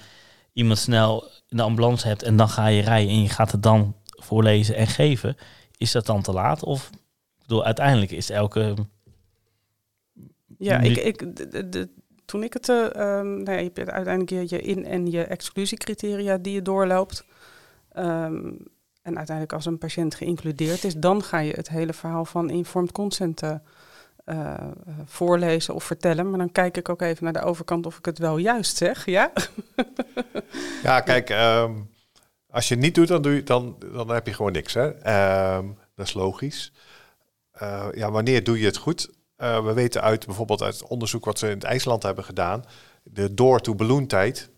iemand 0.53 0.79
snel 0.79 1.29
in 1.49 1.57
de 1.57 1.63
ambulance 1.63 2.07
hebt 2.07 2.23
en 2.23 2.35
dan 2.35 2.49
ga 2.49 2.67
je 2.67 2.81
rijden 2.81 3.09
en 3.13 3.21
je 3.21 3.29
gaat 3.29 3.51
het 3.51 3.63
dan 3.63 3.95
voorlezen 4.05 4.75
en 4.75 4.87
geven, 4.87 5.37
is 5.77 5.91
dat 5.91 6.05
dan 6.05 6.21
te 6.21 6.31
laat? 6.31 6.63
Of 6.63 6.89
ik 6.93 7.41
bedoel, 7.41 7.65
uiteindelijk 7.65 8.11
is 8.11 8.29
elke 8.29 8.75
Ja, 10.63 10.79
ik, 10.79 10.97
ik, 10.97 11.35
de, 11.37 11.47
de- 11.47 11.69
de- 11.69 11.89
toen 12.25 12.43
ik 12.43 12.53
het, 12.53 12.69
eh, 12.69 12.95
ehm, 12.95 13.33
nou 13.33 13.51
ja, 13.51 13.57
je 13.57 13.71
hebt 13.73 13.89
uiteindelijk 13.89 14.29
je, 14.49 14.55
je 14.55 14.61
in- 14.61 14.85
en 14.85 15.11
je 15.11 15.23
exclusiecriteria 15.23 16.37
die 16.37 16.53
je 16.53 16.61
doorloopt. 16.61 17.25
Ehm, 17.91 18.51
en 19.01 19.15
uiteindelijk 19.17 19.53
als 19.53 19.65
een 19.65 19.77
patiënt 19.77 20.15
geïncludeerd 20.15 20.83
is, 20.83 20.93
dan 20.95 21.23
ga 21.23 21.39
je 21.39 21.53
het 21.53 21.69
hele 21.69 21.93
verhaal 21.93 22.25
van 22.25 22.49
informed 22.49 22.91
consent 22.91 23.41
eh, 23.43 23.55
eh, 24.25 24.53
voorlezen 25.05 25.73
of 25.73 25.83
vertellen. 25.83 26.29
Maar 26.29 26.39
dan 26.39 26.51
kijk 26.51 26.77
ik 26.77 26.89
ook 26.89 27.01
even 27.01 27.23
naar 27.23 27.33
de 27.33 27.41
overkant 27.41 27.85
of 27.85 27.97
ik 27.97 28.05
het 28.05 28.17
wel 28.17 28.37
juist 28.37 28.77
zeg, 28.77 29.05
ja? 29.05 29.31
Ja, 30.83 31.01
kijk, 31.01 31.29
ehm, 31.29 31.71
als 32.49 32.67
je 32.67 32.73
het 32.73 32.83
niet 32.83 32.95
doet, 32.95 33.07
dan, 33.07 33.21
doe 33.21 33.33
je, 33.35 33.43
dan, 33.43 33.75
dan 33.93 34.09
heb 34.09 34.27
je 34.27 34.33
gewoon 34.33 34.51
niks. 34.51 34.73
Hè? 34.73 34.91
Dat 35.95 36.05
is 36.07 36.13
logisch. 36.13 36.71
Ja, 37.93 38.11
wanneer 38.11 38.43
doe 38.43 38.59
je 38.59 38.65
het 38.65 38.77
goed? 38.77 39.09
Eh, 39.43 39.65
we 39.65 39.73
weten 39.73 40.01
uit 40.01 40.25
bijvoorbeeld 40.25 40.61
uit 40.61 40.79
het 40.79 40.87
onderzoek 40.89 41.25
wat 41.25 41.39
ze 41.39 41.45
in 41.47 41.53
het 41.53 41.63
IJsland 41.63 42.03
hebben 42.03 42.23
gedaan, 42.23 42.65
de 43.03 43.33
door-to-balloon 43.33 44.07
tijd, 44.07 44.49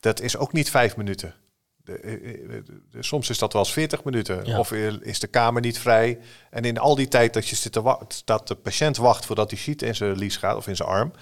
dat 0.00 0.20
is 0.20 0.36
ook 0.36 0.52
niet 0.52 0.70
vijf 0.70 0.96
minuten. 0.96 1.34
De, 1.76 1.98
eh, 1.98 2.12
eh, 2.56 2.64
de- 2.90 3.02
soms 3.02 3.30
is 3.30 3.38
dat 3.38 3.52
wel 3.52 3.62
eens 3.62 3.72
40 3.72 4.04
minuten. 4.04 4.44
Ja. 4.44 4.58
Of 4.58 4.72
is 5.00 5.18
de 5.20 5.26
kamer 5.26 5.60
niet 5.62 5.78
vrij. 5.78 6.18
En 6.50 6.64
in 6.64 6.78
al 6.78 6.94
die 6.94 7.08
tijd 7.08 7.34
dat, 7.34 7.48
je 7.48 7.56
zit 7.56 7.72
te 7.72 7.82
wa- 7.82 8.00
dat 8.24 8.48
de 8.48 8.54
patiënt 8.54 8.96
wacht 8.96 9.26
voordat 9.26 9.48
die 9.48 9.58
sheet 9.58 9.82
in 9.82 9.94
zijn 9.94 10.16
lies 10.18 10.36
gaat 10.36 10.56
of 10.56 10.66
in 10.66 10.76
zijn 10.76 10.88
arm, 10.88 11.12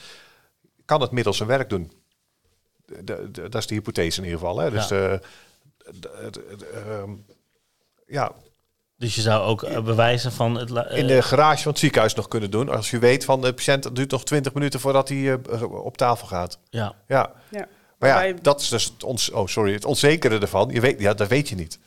kan 0.85 1.01
het 1.01 1.11
middels 1.11 1.37
zijn 1.37 1.49
werk 1.49 1.69
doen. 1.69 1.93
Dat 3.33 3.55
is 3.55 3.67
de 3.67 3.75
hypothese 3.75 4.19
in 4.19 4.25
ieder 4.25 4.39
geval. 4.41 4.59
Hè? 4.59 4.71
Dus 4.71 4.89
Ja. 4.89 5.21
ehm, 6.75 7.11
ja, 8.07 8.33
Dus 8.97 9.14
je 9.14 9.20
zou 9.20 9.42
ook 9.42 9.62
eh, 9.62 9.82
bewijzen 9.82 10.32
van 10.32 10.55
het... 10.55 10.70
in 10.70 10.76
eh, 10.78 11.07
de 11.07 11.22
garage 11.22 11.62
van 11.62 11.70
het 11.70 11.80
ziekenhuis 11.80 12.14
nog 12.14 12.28
kunnen 12.28 12.51
doen. 12.51 12.68
Als 12.68 12.90
je 12.90 12.99
weet 12.99 13.24
van 13.24 13.40
de 13.40 13.55
patiënt, 13.55 13.84
het 13.84 13.97
duurt 13.97 14.11
nog 14.11 14.24
20 14.24 14.55
minuten 14.55 14.80
voordat 14.80 15.09
hij 15.09 15.32
eh, 15.32 15.62
op 15.84 15.97
tafel 15.97 16.26
gaat. 16.26 16.59
ja. 16.70 16.94
Ja. 17.07 17.32
Ja. 17.51 17.68
Maar 17.99 18.26
ja, 18.28 18.34
dat 18.42 18.61
is 18.61 18.68
dus 18.68 18.84
het, 18.84 19.05
ons, 19.05 19.30
oh, 19.30 19.47
sorry, 19.47 19.72
het 19.72 19.84
onzekere 19.84 20.38
ervan. 20.38 20.70
Je 20.70 20.80
weet, 20.80 21.01
ja, 21.01 21.14
dat 21.14 21.28
weet 21.28 21.49
je 21.49 21.55
niet. 21.55 21.78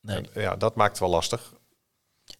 Nee. 0.00 0.28
Ja, 0.34 0.56
dat 0.56 0.74
maakt 0.74 0.90
het 0.90 1.00
wel 1.00 1.08
lastig. 1.08 1.52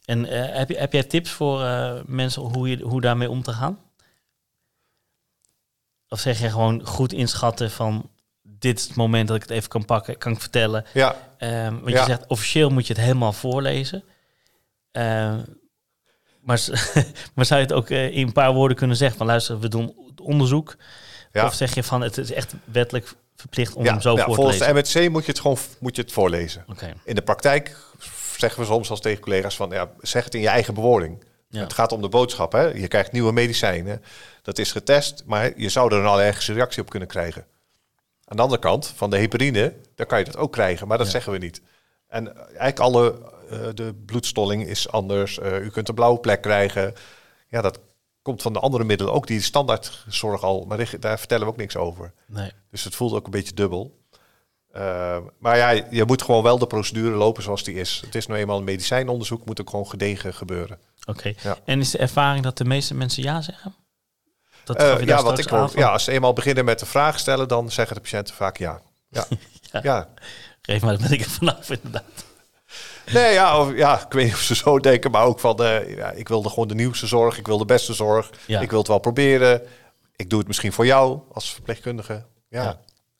En 0.04 0.24
eh, 0.24 0.56
heb, 0.56 0.68
je, 0.68 0.76
heb 0.76 0.92
jij 0.92 1.02
tips 1.02 1.30
voor 1.30 1.62
eh, 1.62 2.00
mensen 2.06 2.42
hoe, 2.42 2.68
je, 2.68 2.82
hoe 2.82 3.00
daarmee 3.00 3.30
om 3.30 3.42
te 3.42 3.52
gaan? 3.52 3.78
Of 6.08 6.20
zeg 6.20 6.40
je 6.40 6.50
gewoon 6.50 6.86
goed 6.86 7.12
inschatten 7.12 7.70
van 7.70 8.10
dit 8.64 8.78
is 8.78 8.84
het 8.86 8.96
moment 8.96 9.26
dat 9.28 9.36
ik 9.36 9.42
het 9.42 9.50
even 9.50 9.68
kan 9.68 9.84
pakken, 9.84 10.18
kan 10.18 10.32
ik 10.32 10.40
vertellen. 10.40 10.84
Ja, 10.92 11.16
Ehm, 11.38 11.72
want 11.74 11.88
Ja. 11.90 12.00
je 12.00 12.04
zegt 12.06 12.26
officieel 12.26 12.70
moet 12.70 12.86
je 12.86 12.92
het 12.92 13.02
helemaal 13.02 13.32
voorlezen. 13.32 14.04
Ehm, 14.92 15.40
maar, 16.40 16.60
maar 17.34 17.44
zou 17.44 17.60
je 17.60 17.66
het 17.66 17.72
ook 17.72 17.90
eh, 17.90 18.10
in 18.16 18.26
een 18.26 18.32
paar 18.32 18.52
woorden 18.52 18.76
kunnen 18.76 18.96
zeggen 18.96 19.16
van 19.18 19.26
luister, 19.26 19.58
we 19.60 19.68
doen 19.68 19.94
het 20.08 20.20
onderzoek. 20.20 20.76
ja. 21.32 21.46
Of 21.46 21.54
zeg 21.54 21.74
je 21.74 21.82
van 21.82 22.00
het 22.00 22.18
is 22.18 22.32
echt 22.32 22.54
wettelijk 22.64 23.12
verplicht 23.36 23.74
om 23.74 23.84
ja, 23.84 23.90
hem 23.92 24.00
zo 24.00 24.10
ja, 24.10 24.16
voor 24.24 24.34
te 24.34 24.34
volgens 24.34 24.58
lezen? 24.58 24.74
de 24.74 25.00
MHC 25.04 25.10
moet 25.12 25.24
je 25.24 25.30
het 25.30 25.40
gewoon 25.40 25.58
moet 25.80 25.96
je 25.96 26.02
het 26.02 26.12
voorlezen. 26.12 26.64
In 27.04 27.14
de 27.14 27.22
praktijk 27.22 27.76
zeggen 28.36 28.60
we 28.60 28.66
soms 28.66 28.90
als 28.90 29.00
tegen 29.00 29.20
collega's 29.22 29.56
van 29.56 29.70
ja, 29.70 29.90
zeg 30.00 30.24
het 30.24 30.34
in 30.34 30.40
je 30.40 30.48
eigen 30.48 30.74
bewoording. 30.74 31.24
ja. 31.48 31.60
Het 31.60 31.72
gaat 31.72 31.92
om 31.92 32.02
de 32.02 32.08
boodschap. 32.08 32.52
Hè? 32.52 32.62
Je 32.62 32.88
krijgt 32.88 33.12
nieuwe 33.12 33.32
medicijnen. 33.32 34.02
Dat 34.42 34.58
is 34.58 34.72
getest, 34.72 35.22
maar 35.26 35.52
je 35.56 35.68
zou 35.68 35.92
er 35.94 36.00
een 36.00 36.06
allergische 36.06 36.52
reactie 36.52 36.82
op 36.82 36.90
kunnen 36.90 37.08
krijgen. 37.08 37.46
Aan 38.26 38.36
de 38.36 38.42
andere 38.42 38.60
kant, 38.60 38.86
van 38.86 39.10
de 39.10 39.18
heparine, 39.18 39.74
daar 39.94 40.06
kan 40.06 40.18
je 40.18 40.24
dat 40.24 40.36
ook 40.36 40.52
krijgen, 40.52 40.88
maar 40.88 40.98
dat 40.98 41.06
Ja. 41.06 41.12
zeggen 41.12 41.32
we 41.32 41.38
niet. 41.38 41.62
En 42.08 42.36
eigenlijk 42.46 42.78
alle, 42.80 43.20
eh, 43.50 43.58
de 43.74 43.94
bloedstolling 44.06 44.66
is 44.66 44.90
anders. 44.90 45.38
Eh, 45.38 45.60
u 45.60 45.70
kunt 45.70 45.88
een 45.88 45.94
blauwe 45.94 46.18
plek 46.20 46.42
krijgen. 46.42 46.94
Ja, 47.48 47.60
dat 47.60 47.78
komt 48.22 48.42
van 48.42 48.52
de 48.52 48.58
andere 48.60 48.84
middelen 48.84 49.12
ook, 49.12 49.26
die 49.26 49.40
standaardzorg 49.42 50.42
al, 50.42 50.64
maar 50.68 50.98
daar- 51.00 51.18
vertellen 51.18 51.44
we 51.46 51.52
ook 51.52 51.56
niks 51.58 51.76
over. 51.76 52.12
Nee. 52.26 52.50
Dus 52.70 52.84
het 52.84 52.94
voelt 52.94 53.12
ook 53.12 53.24
een 53.24 53.30
beetje 53.30 53.54
dubbel. 53.54 54.02
Eh, 54.72 55.18
maar 55.38 55.56
ja, 55.56 55.70
je 55.90 56.04
moet 56.04 56.22
gewoon 56.22 56.42
wel 56.42 56.58
de 56.58 56.66
procedure 56.66 57.16
lopen 57.16 57.42
zoals 57.42 57.64
die 57.64 57.74
is. 57.74 58.02
Het 58.04 58.14
is 58.14 58.26
nou 58.26 58.40
eenmaal 58.40 58.58
een 58.58 58.64
medicijnonderzoek, 58.64 59.44
moet 59.44 59.60
ook 59.60 59.70
gewoon 59.70 59.86
gedegen 59.86 60.34
gebeuren. 60.34 60.78
Oké. 61.06 61.32
Ja. 61.42 61.56
En 61.64 61.80
is 61.80 61.90
de 61.90 61.98
ervaring 61.98 62.44
dat 62.44 62.58
de 62.58 62.64
meeste 62.64 62.94
mensen 62.94 63.22
ja 63.22 63.40
zeggen? 63.40 63.74
Dat 64.64 64.76
Eh, 64.76 65.00
ja, 65.00 65.22
wat 65.22 65.38
ik 65.38 65.48
hoor, 65.48 65.70
ja, 65.74 65.88
als 65.88 66.04
ze 66.04 66.12
eenmaal 66.12 66.32
beginnen 66.32 66.64
met 66.64 66.78
de 66.78 66.86
vraag 66.86 67.18
stellen, 67.18 67.48
dan 67.48 67.70
zeggen 67.70 67.94
de 67.96 68.02
patiënten 68.02 68.34
vaak 68.34 68.56
ja. 68.56 68.80
Ja, 69.08 69.24
Ja. 69.72 69.80
ja. 69.82 70.08
Geef 70.62 70.82
maar, 70.82 70.98
daar 70.98 71.08
ben 71.08 71.18
ik 71.18 71.24
er 71.24 71.30
vanaf 71.30 71.70
inderdaad. 71.70 72.24
Nee, 73.12 73.32
ja, 73.32 73.60
of, 73.60 73.74
ja, 73.76 74.00
ik 74.06 74.12
weet 74.12 74.24
niet 74.24 74.34
of 74.34 74.40
ze 74.40 74.54
zo 74.54 74.78
denken, 74.78 75.10
maar 75.10 75.24
ook 75.24 75.40
van, 75.40 75.62
eh, 75.64 75.96
ja, 75.96 76.10
ik 76.10 76.28
wilde 76.28 76.48
gewoon 76.48 76.68
de 76.68 76.74
nieuwste 76.74 77.06
zorg, 77.06 77.38
ik 77.38 77.46
wil 77.46 77.58
de 77.58 77.64
beste 77.64 77.92
zorg, 77.94 78.30
Ja. 78.46 78.60
ik 78.60 78.70
wil 78.70 78.78
het 78.78 78.88
wel 78.88 78.98
proberen. 78.98 79.62
Ik 80.16 80.30
doe 80.30 80.38
het 80.38 80.48
misschien 80.48 80.72
voor 80.72 80.86
jou 80.86 81.20
als 81.32 81.52
verpleegkundige. 81.52 82.24
Ja. 82.48 82.62
Ja. 82.62 82.78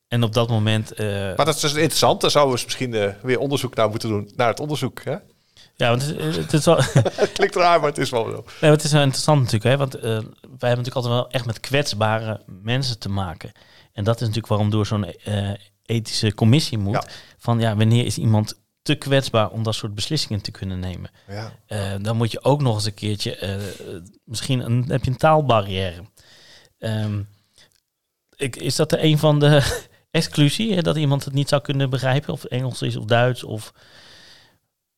En 0.08 0.22
op 0.22 0.32
dat 0.32 0.48
moment... 0.48 0.92
eh, 0.92 1.06
Maar 1.06 1.44
dat 1.44 1.54
is 1.54 1.60
dus 1.60 1.74
interessant. 1.74 2.20
Daar 2.20 2.30
zouden 2.30 2.56
we 2.56 2.62
misschien 2.64 3.14
weer 3.22 3.38
onderzoek 3.38 3.74
naar 3.74 3.88
moeten 3.88 4.08
doen, 4.08 4.32
naar 4.36 4.48
het 4.48 4.60
onderzoek. 4.60 5.04
Hè? 5.04 5.16
Ja, 5.76 5.88
want 5.88 6.06
het, 6.06 6.18
is- 6.18 6.36
het 6.36 6.52
is 6.52 6.64
wel... 6.64 6.76
Het 7.24 7.32
klinkt 7.32 7.54
raar, 7.54 7.78
maar 7.80 7.88
het 7.88 7.98
is 7.98 8.10
wel 8.10 8.24
zo. 8.24 8.30
Nee, 8.30 8.42
maar 8.60 8.70
het 8.70 8.84
is 8.84 8.92
wel 8.92 9.02
interessant 9.02 9.38
natuurlijk, 9.42 9.64
hè? 9.70 9.76
want 9.76 9.94
eh, 9.94 10.02
wij 10.02 10.18
hebben 10.40 10.58
natuurlijk 10.58 10.94
altijd 10.96 11.14
wel 11.14 11.30
echt 11.30 11.46
met 11.46 11.60
kwetsbare 11.60 12.40
mensen 12.46 12.98
te 12.98 13.08
maken. 13.08 13.52
En 13.92 14.04
dat 14.04 14.14
is 14.14 14.20
natuurlijk 14.20 14.46
waarom 14.48 14.70
door 14.70 14.86
zo'n 14.86 15.04
eh, 15.04 15.50
ethische 15.86 16.34
commissie 16.34 16.78
moet. 16.78 16.94
Ja. 16.94 17.04
Van 17.38 17.60
ja, 17.60 17.76
wanneer 17.76 18.04
is 18.06 18.18
iemand 18.18 18.62
te 18.82 18.94
kwetsbaar 18.94 19.50
om 19.50 19.62
dat 19.62 19.74
soort 19.74 19.94
beslissingen 19.94 20.40
te 20.42 20.50
kunnen 20.50 20.80
nemen? 20.80 21.10
Ja. 21.28 21.52
Eh, 21.66 21.92
dan 22.00 22.16
moet 22.16 22.32
je 22.32 22.44
ook 22.44 22.60
nog 22.62 22.74
eens 22.74 22.84
een 22.84 22.94
keertje, 22.94 23.58
misschien 24.24 24.60
een, 24.60 24.84
heb 24.88 25.04
je 25.04 25.10
een 25.10 25.16
taalbarrière. 25.16 26.02
Ehm, 26.78 27.22
ik, 28.36 28.56
is 28.56 28.76
dat 28.76 28.92
een 28.92 29.18
van 29.18 29.38
de 29.38 29.82
exclusie, 30.10 30.74
hè, 30.74 30.82
dat 30.82 30.96
iemand 30.96 31.24
het 31.24 31.34
niet 31.34 31.48
zou 31.48 31.62
kunnen 31.62 31.90
begrijpen? 31.90 32.32
Of 32.32 32.44
Engels 32.44 32.82
is 32.82 32.96
of 32.96 33.04
Duits 33.04 33.44
of 33.44 33.72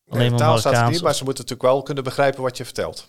alleen 0.09 0.29
Nee, 0.29 0.39
taal 0.39 0.57
staat 0.57 0.73
er 0.73 0.89
niet, 0.89 1.01
maar 1.01 1.15
ze 1.15 1.23
moeten 1.23 1.43
natuurlijk 1.43 1.73
wel 1.73 1.83
kunnen 1.83 2.03
begrijpen 2.03 2.41
wat 2.41 2.57
je 2.57 2.65
vertelt. 2.65 3.07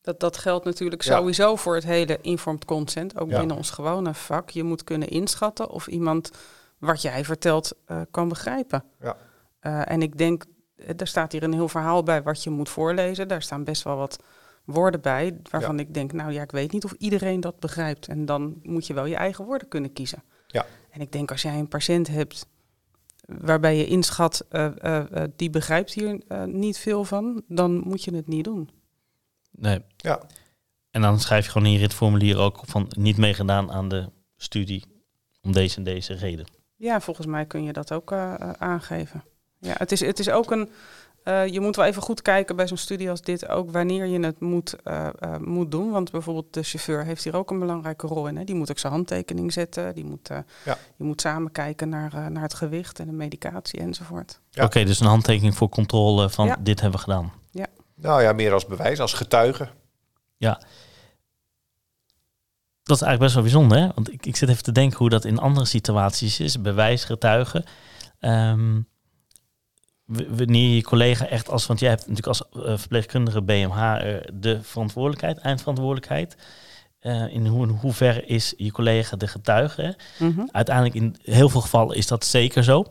Dat, 0.00 0.20
dat 0.20 0.36
geldt 0.36 0.64
natuurlijk 0.64 1.02
Ja. 1.02 1.16
sowieso 1.16 1.56
voor 1.56 1.74
het 1.74 1.84
hele 1.84 2.18
informed 2.20 2.64
consent, 2.64 3.18
ook 3.18 3.30
Ja. 3.30 3.38
binnen 3.38 3.56
ons 3.56 3.70
gewone 3.70 4.14
vak. 4.14 4.50
Je 4.50 4.62
moet 4.62 4.84
kunnen 4.84 5.08
inschatten 5.08 5.70
of 5.70 5.86
iemand 5.86 6.30
wat 6.78 7.02
jij 7.02 7.24
vertelt 7.24 7.72
eh, 7.84 8.00
kan 8.10 8.28
begrijpen. 8.28 8.84
Ja. 9.00 9.16
Eh, 9.60 9.90
en 9.90 10.02
ik 10.02 10.18
denk, 10.18 10.44
eh, 10.76 10.88
er 10.96 11.06
staat 11.06 11.32
hier 11.32 11.42
een 11.42 11.52
heel 11.52 11.68
verhaal 11.68 12.02
bij 12.02 12.22
wat 12.22 12.42
je 12.42 12.50
moet 12.50 12.68
voorlezen. 12.68 13.28
Daar 13.28 13.42
staan 13.42 13.64
best 13.64 13.82
wel 13.82 13.96
wat 13.96 14.18
woorden 14.64 15.00
bij 15.00 15.40
waarvan 15.50 15.78
ik 15.78 15.94
denk, 15.94 16.12
nou 16.12 16.32
ja, 16.32 16.42
ik 16.42 16.50
weet 16.50 16.72
niet 16.72 16.84
of 16.84 16.92
iedereen 16.92 17.40
dat 17.40 17.58
begrijpt. 17.60 18.08
En 18.08 18.24
dan 18.24 18.58
moet 18.62 18.86
je 18.86 18.94
wel 18.94 19.04
je 19.06 19.16
eigen 19.16 19.44
woorden 19.44 19.68
kunnen 19.68 19.92
kiezen. 19.92 20.22
Ja. 20.46 20.66
En 20.90 21.00
ik 21.00 21.12
denk 21.12 21.30
als 21.30 21.42
jij 21.42 21.58
een 21.58 21.68
patiënt 21.68 22.08
hebt 22.08 22.46
waarbij 23.28 23.76
je 23.76 23.86
inschat, 23.86 24.46
eh, 24.48 24.66
eh, 24.78 25.22
eh, 25.22 25.30
die 25.36 25.50
begrijpt 25.50 25.92
hier 25.92 26.20
eh, 26.28 26.44
niet 26.44 26.78
veel 26.78 27.04
van, 27.04 27.42
dan 27.48 27.78
moet 27.78 28.04
je 28.04 28.14
het 28.14 28.28
niet 28.28 28.44
doen. 28.44 28.70
Nee. 29.50 29.80
Ja. 29.96 30.20
En 30.90 31.02
dan 31.02 31.20
schrijf 31.20 31.44
je 31.44 31.50
gewoon 31.50 31.66
in 31.66 31.72
je 31.72 31.78
ritformulier 31.78 32.38
ook 32.38 32.60
van 32.64 32.86
niet 32.96 33.16
meegedaan 33.16 33.70
aan 33.70 33.88
de 33.88 34.10
studie 34.36 34.84
om 35.40 35.52
deze 35.52 35.76
en 35.76 35.82
deze 35.82 36.14
reden. 36.14 36.46
Ja, 36.76 37.00
volgens 37.00 37.26
mij 37.26 37.46
kun 37.46 37.62
je 37.62 37.72
dat 37.72 37.92
ook 37.92 38.12
aangeven. 38.58 39.24
Ja, 39.58 39.74
het 39.78 39.92
is, 39.92 40.00
het 40.00 40.18
is 40.18 40.30
ook 40.30 40.50
een. 40.50 40.70
Eh, 41.24 41.46
je 41.46 41.60
moet 41.60 41.76
wel 41.76 41.84
even 41.84 42.02
goed 42.02 42.22
kijken 42.22 42.56
bij 42.56 42.66
zo'n 42.66 42.76
studie 42.76 43.10
als 43.10 43.20
dit 43.22 43.48
ook 43.48 43.70
wanneer 43.70 44.06
je 44.06 44.20
het 44.20 44.40
moet, 44.40 44.76
eh, 44.82 45.06
eh, 45.18 45.36
moet 45.40 45.70
doen. 45.70 45.90
Want 45.90 46.10
bijvoorbeeld 46.10 46.52
de 46.54 46.62
chauffeur 46.62 47.04
heeft 47.04 47.24
hier 47.24 47.36
ook 47.36 47.50
een 47.50 47.58
belangrijke 47.58 48.06
rol 48.06 48.26
in. 48.26 48.36
Hè. 48.36 48.44
Die 48.44 48.54
moet 48.54 48.70
ook 48.70 48.78
zijn 48.78 48.92
handtekening 48.92 49.52
zetten. 49.52 49.94
Die 49.94 50.04
moet, 50.04 50.30
eh, 50.30 50.38
Ja. 50.64 50.78
Je 50.96 51.04
moet 51.04 51.20
samen 51.20 51.52
kijken 51.52 51.88
naar, 51.88 52.12
eh, 52.14 52.26
naar 52.26 52.42
het 52.42 52.54
gewicht 52.54 52.98
en 52.98 53.06
de 53.06 53.12
medicatie 53.12 53.80
enzovoort. 53.80 54.40
Ja. 54.50 54.64
Oké, 54.64 54.84
dus 54.84 55.00
een 55.00 55.06
handtekening 55.06 55.54
voor 55.54 55.68
controle 55.68 56.30
van 56.30 56.46
Ja. 56.46 56.56
dit 56.60 56.80
hebben 56.80 56.98
we 56.98 57.04
gedaan. 57.04 57.32
Nou 58.00 58.22
ja, 58.22 58.32
meer 58.32 58.52
als 58.52 58.66
bewijs, 58.66 59.00
als 59.00 59.12
getuige. 59.12 59.68
Dat 62.82 62.96
is 62.96 63.02
eigenlijk 63.02 63.18
best 63.20 63.34
wel 63.34 63.42
bijzonder, 63.42 63.78
hè? 63.78 63.88
Want 63.94 64.12
ik, 64.12 64.26
ik 64.26 64.36
zit 64.36 64.48
even 64.48 64.62
te 64.62 64.72
denken 64.72 64.98
hoe 64.98 65.08
dat 65.08 65.24
in 65.24 65.38
andere 65.38 65.66
situaties 65.66 66.40
is. 66.40 66.60
Bewijs, 66.60 67.04
getuigen. 67.04 67.64
Ehm, 68.18 68.74
w- 68.76 68.80
wanneer 70.08 70.74
je 70.74 70.82
collega 70.82 71.26
echt 71.26 71.48
als... 71.48 71.66
Want 71.66 71.80
jij 71.80 71.88
hebt 71.88 72.08
natuurlijk 72.08 72.26
als 72.26 72.42
eh, 72.66 72.78
verpleegkundige 72.78 73.42
BMH 73.42 73.78
eh, 73.78 74.16
de 74.32 74.62
verantwoordelijkheid, 74.62 75.38
eindverantwoordelijkheid. 75.38 76.36
Eh, 76.98 77.34
in, 77.34 77.46
hoe, 77.46 77.66
in 77.66 77.72
hoeverre 77.72 78.26
is 78.26 78.54
je 78.56 78.72
collega 78.72 79.16
de 79.16 79.26
getuige? 79.26 79.96
Mhm. 80.18 80.46
Uiteindelijk 80.50 80.94
in 80.94 81.16
heel 81.22 81.48
veel 81.48 81.60
gevallen 81.60 81.96
is 81.96 82.06
dat 82.06 82.24
zeker 82.24 82.64
zo. 82.64 82.84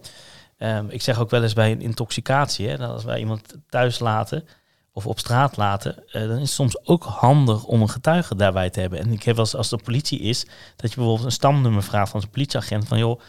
Ehm, 0.58 0.86
ik 0.90 1.02
zeg 1.02 1.20
ook 1.20 1.30
wel 1.30 1.44
eens 1.44 1.54
bij 1.54 1.72
een 1.72 1.82
intoxicatie, 1.82 2.68
hè, 2.68 2.78
dat 2.78 2.90
als 2.90 3.04
wij 3.04 3.20
iemand 3.20 3.56
thuis 3.70 4.00
laten 4.00 4.48
of 4.92 5.08
op 5.08 5.20
straat 5.20 5.58
laten, 5.58 6.04
dan 6.12 6.32
is 6.32 6.40
het 6.40 6.50
soms 6.50 6.86
ook 6.86 7.04
handig 7.04 7.64
om 7.64 7.82
een 7.82 7.90
getuige 7.90 8.36
daarbij 8.36 8.70
te 8.70 8.80
hebben. 8.80 9.00
En 9.00 9.12
ik 9.12 9.24
heb 9.24 9.36
wel 9.36 9.46
eens 9.46 9.56
als 9.56 9.70
de 9.70 9.78
politie 9.84 10.20
is, 10.20 10.44
dat 10.76 10.90
je 10.90 10.96
bijvoorbeeld 10.96 11.26
een 11.26 11.32
stamnummer 11.32 11.84
vraagt 11.84 12.12
van 12.12 12.22
zo'n 12.22 12.30
politieagent 12.30 12.88
van 12.88 12.98
joh, 12.98 13.22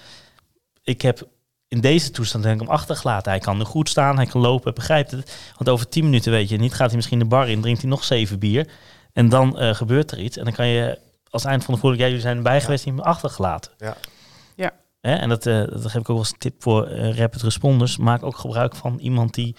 ik 0.82 1.02
heb 1.02 1.28
in 1.68 1.80
deze 1.80 2.10
toestand 2.10 2.44
denk 2.44 2.60
ik 2.60 2.66
hem 2.66 2.76
achtergelaten. 2.76 3.30
Hij 3.30 3.40
kan 3.40 3.60
er 3.60 3.66
goed 3.66 3.88
staan, 3.88 4.16
hij 4.16 4.26
kan 4.26 4.40
lopen, 4.40 4.64
hij 4.64 4.72
begrijpt 4.72 5.10
het. 5.10 5.52
Want 5.56 5.68
over 5.70 5.88
tien 5.88 6.04
minuten 6.04 6.32
weet 6.32 6.48
je 6.48 6.56
niet, 6.56 6.74
gaat 6.74 6.86
hij 6.86 6.96
misschien 6.96 7.18
de 7.18 7.24
bar 7.24 7.48
in, 7.48 7.60
drinkt 7.60 7.80
hij 7.80 7.90
nog 7.90 8.04
zeven 8.04 8.38
bier. 8.38 8.68
En 9.12 9.28
dan 9.28 9.58
eh, 9.58 9.74
gebeurt 9.74 10.10
er 10.10 10.18
iets. 10.18 10.36
En 10.36 10.44
dan 10.44 10.52
kan 10.52 10.66
je 10.66 10.98
als 11.30 11.44
eind 11.44 11.64
van 11.64 11.74
de 11.74 11.80
voerlijk, 11.80 12.00
ja, 12.02 12.06
jullie 12.08 12.22
zijn 12.22 12.36
erbij 12.36 12.60
geweest, 12.60 12.84
die 12.84 12.92
hebben 12.92 13.10
me 13.10 13.16
achtergelaten. 13.16 13.72
Ja. 13.78 13.96
Ja. 14.56 14.70
Hè? 15.00 15.14
En 15.14 15.28
dat, 15.28 15.46
eh, 15.46 15.54
dat 15.54 15.90
geef 15.90 16.00
ik 16.00 16.10
ook 16.10 16.18
als 16.18 16.34
tip 16.38 16.62
voor 16.62 16.86
eh, 16.86 17.16
rapid 17.16 17.42
responders. 17.42 17.96
Maak 17.96 18.22
ook 18.22 18.36
gebruik 18.36 18.76
van 18.76 18.98
iemand 18.98 19.34
die 19.34 19.56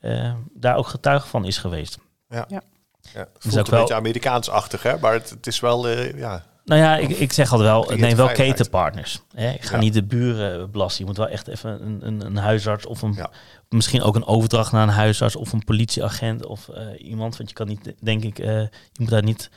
eh, 0.00 0.32
daar 0.54 0.76
ook 0.76 0.86
getuige 0.86 1.26
van 1.28 1.44
is 1.44 1.58
geweest. 1.58 1.98
Ja, 2.28 2.46
is 2.48 3.12
het 3.12 3.28
ook 3.28 3.42
voelt 3.42 3.56
een 3.56 3.70
wel- 3.70 3.80
beetje 3.80 3.94
Amerikaans-achtig, 3.94 4.82
hè? 4.82 4.98
Maar 4.98 5.12
het, 5.12 5.30
het 5.30 5.46
is 5.46 5.60
wel, 5.60 5.88
eh, 5.88 6.18
ja... 6.18 6.44
Nou 6.66 6.80
ja, 6.80 6.96
ik, 6.96 7.08
ik 7.08 7.32
zeg 7.32 7.52
altijd 7.52 7.68
wel, 7.68 7.80
neem 7.82 7.98
wel 7.98 8.00
veiligheid. 8.16 8.48
ketenpartners. 8.54 9.22
Hè? 9.34 9.50
Ik 9.50 9.62
ga 9.62 9.74
Ja. 9.74 9.80
niet 9.82 9.94
de 9.94 10.04
buren 10.04 10.70
belasten. 10.70 11.00
Je 11.00 11.06
moet 11.06 11.16
wel 11.16 11.28
echt 11.28 11.48
even 11.48 11.86
een, 11.86 12.06
een, 12.06 12.20
een 12.26 12.36
huisarts 12.36 12.86
of 12.86 13.02
een, 13.02 13.12
Ja. 13.12 13.30
misschien 13.68 14.02
ook 14.02 14.14
een 14.14 14.26
overdracht 14.26 14.72
naar 14.72 14.82
een 14.82 14.88
huisarts 14.94 15.36
of 15.36 15.52
een 15.52 15.64
politieagent 15.64 16.46
of 16.46 16.68
eh, 16.68 16.86
iemand. 17.08 17.36
Want 17.36 17.48
je 17.48 17.54
kan 17.54 17.66
niet, 17.66 17.94
denk 18.00 18.22
ik, 18.24 18.38
eh, 18.38 18.46
je 18.60 18.70
moet 18.98 19.08
daar 19.10 19.22
niet 19.22 19.50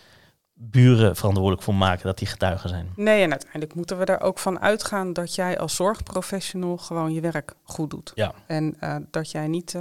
buren 0.54 1.16
verantwoordelijk 1.16 1.64
voor 1.64 1.76
maken 1.76 2.04
dat 2.06 2.18
die 2.18 2.28
getuigen 2.28 2.70
zijn. 2.70 2.90
Nee, 2.96 3.24
en 3.24 3.30
uiteindelijk 3.32 3.74
moeten 3.76 3.98
we 3.98 4.06
er 4.06 4.22
ook 4.22 4.40
van 4.40 4.60
uitgaan 4.60 5.14
dat 5.14 5.36
jij 5.36 5.60
als 5.60 5.76
zorgprofessional 5.76 6.78
gewoon 6.78 7.14
je 7.14 7.22
werk 7.22 7.54
goed 7.64 7.90
doet. 7.90 8.12
Ja. 8.16 8.34
En 8.48 8.76
eh, 8.80 8.96
dat 9.12 9.32
jij 9.32 9.48
niet 9.48 9.76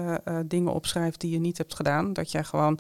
dingen 0.47 0.73
opschrijft 0.73 1.21
die 1.21 1.31
je 1.31 1.39
niet 1.41 1.59
hebt 1.59 1.75
gedaan. 1.75 2.13
Dat 2.13 2.31
jij 2.31 2.45
gewoon 2.45 2.79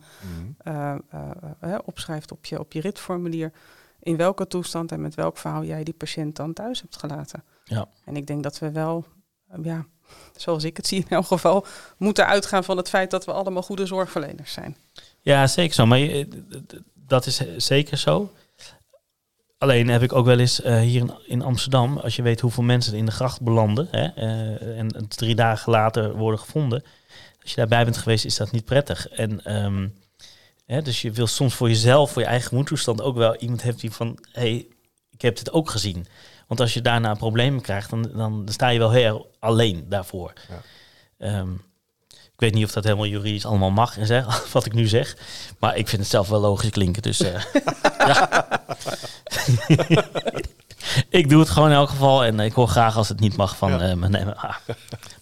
eh, 0.58 0.92
eh, 1.10 1.20
eh, 1.60 1.78
opschrijft 1.84 2.32
op 2.32 2.44
je, 2.46 2.58
op 2.58 2.72
je 2.72 2.80
ritformulier 2.80 3.52
in 4.00 4.16
welke 4.16 4.46
toestand 4.46 4.92
en 4.92 5.00
met 5.00 5.14
welk 5.14 5.38
verhaal 5.38 5.64
jij 5.64 5.84
die 5.84 5.94
patiënt 5.94 6.36
dan 6.36 6.52
thuis 6.52 6.80
hebt 6.80 6.96
gelaten. 6.96 7.44
Ja. 7.64 7.88
En 8.04 8.16
ik 8.16 8.26
denk 8.26 8.42
dat 8.42 8.58
we 8.58 8.70
wel, 8.70 9.04
eh, 9.48 9.58
ja, 9.64 9.86
zoals 10.36 10.64
ik 10.64 10.76
het 10.76 10.86
zie 10.86 10.98
in 10.98 11.08
elk 11.16 11.26
geval, 11.26 11.66
moeten 11.96 12.26
uitgaan 12.26 12.64
van 12.64 12.76
het 12.76 12.88
feit 12.88 13.10
dat 13.10 13.24
we 13.24 13.32
allemaal 13.32 13.62
goede 13.62 13.86
zorgverleners 13.86 14.52
zijn. 14.52 14.76
Ja, 15.20 15.46
zeker 15.46 15.74
zo. 15.74 15.86
Maar 15.86 15.98
je- 15.98 16.28
d- 16.66 16.80
dat 16.94 17.26
is 17.26 17.38
eh, 17.46 17.48
zeker 17.56 17.96
zo. 17.96 18.32
Alleen 19.58 19.88
heb 19.88 20.02
ik 20.02 20.12
ook 20.12 20.26
wel 20.26 20.38
eens 20.38 20.60
eh, 20.62 20.80
hier 20.80 21.00
in, 21.00 21.12
in 21.26 21.42
Amsterdam, 21.42 21.96
als 21.98 22.16
je 22.16 22.22
weet 22.22 22.40
hoeveel 22.40 22.62
mensen 22.62 22.92
er 22.92 22.98
in 22.98 23.04
de 23.06 23.12
gracht 23.12 23.40
belanden 23.40 23.88
hè, 23.90 24.06
eh, 24.06 24.78
en 24.78 25.08
drie 25.08 25.34
dagen 25.34 25.72
later 25.72 26.16
worden 26.16 26.40
gevonden, 26.40 26.82
als 27.42 27.50
je 27.50 27.56
daarbij 27.56 27.84
bent 27.84 27.96
geweest, 27.96 28.24
is 28.24 28.36
dat 28.36 28.50
niet 28.50 28.64
prettig. 28.64 29.08
En 29.08 29.44
ehm, 29.44 29.88
hè, 30.74 30.82
dus 30.82 31.02
je 31.02 31.10
wil 31.10 31.26
soms 31.26 31.54
voor 31.54 31.68
jezelf, 31.68 32.10
voor 32.12 32.22
je 32.22 32.28
eigen 32.28 32.48
gemoedstoestand 32.48 33.02
ook 33.02 33.16
wel 33.16 33.36
iemand 33.36 33.62
hebben 33.62 33.80
die 33.80 33.92
van, 33.92 34.18
hé, 34.32 34.40
hey, 34.40 34.66
ik 35.10 35.22
heb 35.22 35.36
dit 35.36 35.52
ook 35.52 35.70
gezien. 35.70 36.06
Want 36.46 36.60
als 36.60 36.74
je 36.74 36.80
daarna 36.82 37.14
problemen 37.14 37.60
krijgt, 37.60 37.90
dan, 37.90 38.10
dan 38.14 38.46
sta 38.50 38.68
je 38.68 38.78
wel 38.78 38.90
heel 38.90 39.30
alleen 39.38 39.86
daarvoor. 39.88 40.32
Ja. 40.48 40.60
Ehm, 41.18 41.52
ik 42.08 42.44
weet 42.44 42.54
niet 42.54 42.64
of 42.64 42.72
dat 42.72 42.84
helemaal 42.84 43.06
juridisch 43.06 43.46
allemaal 43.46 43.70
mag 43.70 43.98
en 43.98 44.06
zeg, 44.06 44.26
wat 44.52 44.66
ik 44.66 44.72
nu 44.72 44.86
zeg. 44.86 45.16
Maar 45.58 45.76
ik 45.76 45.88
vind 45.88 46.00
het 46.02 46.10
zelf 46.10 46.28
wel 46.28 46.40
logisch 46.40 46.70
klinken. 46.70 47.02
Dus 47.02 47.20
eh, 47.20 47.42
ik 51.20 51.28
doe 51.28 51.40
het 51.40 51.50
gewoon 51.50 51.68
in 51.68 51.74
elk 51.74 51.88
geval. 51.88 52.24
En 52.24 52.40
ik 52.40 52.52
hoor 52.52 52.68
graag 52.68 52.96
als 52.96 53.08
het 53.08 53.20
niet 53.20 53.36
mag 53.36 53.56
van 53.56 53.70
Ja. 53.70 53.80
eh, 53.80 53.94
mijn 53.94 54.12
NMA. 54.12 54.58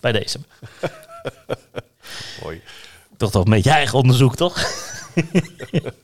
Bij 0.00 0.12
deze. 0.12 0.38
Mooi. 2.42 2.62
Toch 3.16 3.30
toch 3.30 3.44
een 3.44 3.50
beetje 3.50 3.70
eigen 3.70 3.98
onderzoek, 3.98 4.36
toch? 4.36 4.54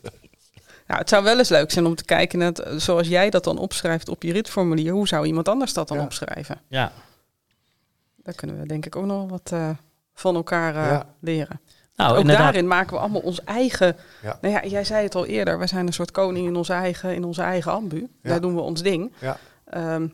Nou, 0.86 1.00
het 1.00 1.08
zou 1.10 1.24
wel 1.24 1.38
eens 1.38 1.48
leuk 1.48 1.70
zijn 1.70 1.86
om 1.86 1.94
te 1.94 2.04
kijken 2.04 2.38
naar, 2.38 2.48
het, 2.52 2.82
zoals 2.82 3.08
jij 3.08 3.30
dat 3.30 3.44
dan 3.44 3.58
opschrijft 3.58 4.08
op 4.08 4.22
je 4.22 4.32
ritformulier, 4.32 4.92
hoe 4.92 5.08
zou 5.08 5.26
iemand 5.26 5.48
anders 5.48 5.72
dat 5.72 5.88
dan 5.88 5.96
Ja. 5.96 6.04
opschrijven? 6.04 6.60
Ja. 6.68 6.92
Daar 8.16 8.34
kunnen 8.34 8.60
we 8.60 8.66
denk 8.66 8.86
ik 8.86 8.96
ook 8.96 9.04
nog 9.04 9.30
wat 9.30 9.50
eh, 9.52 9.68
van 10.14 10.34
elkaar 10.34 10.76
eh, 10.76 10.82
Ja. 10.90 11.06
leren. 11.20 11.60
Nou, 11.96 12.12
ook 12.12 12.18
inderdaad. 12.20 12.44
daarin 12.44 12.66
maken 12.66 12.92
we 12.94 12.98
allemaal 13.00 13.20
ons 13.20 13.44
eigen. 13.44 13.96
Ja. 14.22 14.38
Nou 14.40 14.54
ja, 14.54 14.64
jij 14.64 14.84
zei 14.84 15.04
het 15.04 15.14
al 15.14 15.26
eerder, 15.26 15.58
we 15.58 15.66
zijn 15.66 15.86
een 15.86 15.92
soort 15.92 16.10
koning 16.10 16.46
in 16.46 16.56
onze 16.56 16.72
eigen, 16.72 17.14
in 17.14 17.24
onze 17.24 17.42
eigen 17.42 17.72
ambu. 17.72 18.08
Daar 18.22 18.40
doen 18.40 18.54
we 18.54 18.60
ons 18.60 18.82
ding. 18.82 19.12
Ja. 19.20 19.38
Ehm, 19.64 20.06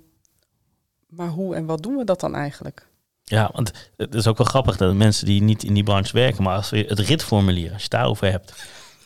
maar 1.09 1.28
hoe 1.28 1.55
en 1.55 1.66
wat 1.66 1.82
doen 1.82 1.96
we 1.96 2.05
dat 2.05 2.20
dan 2.20 2.34
eigenlijk? 2.34 2.86
Ja, 3.24 3.51
want 3.53 3.72
het 3.96 4.14
is 4.14 4.26
ook 4.26 4.36
wel 4.38 4.46
grappig 4.46 4.76
dat 4.76 4.94
mensen 4.94 5.26
die 5.26 5.42
niet 5.42 5.62
in 5.62 5.74
die 5.74 5.82
branche 5.82 6.12
werken, 6.12 6.42
maar 6.42 6.57
als 6.57 6.70
we 6.70 6.78
het 6.88 6.99
ritformulier, 6.99 7.66
als 7.72 7.76
je 7.76 7.82
het 7.82 7.90
daarover 7.90 8.30
hebt, 8.30 8.53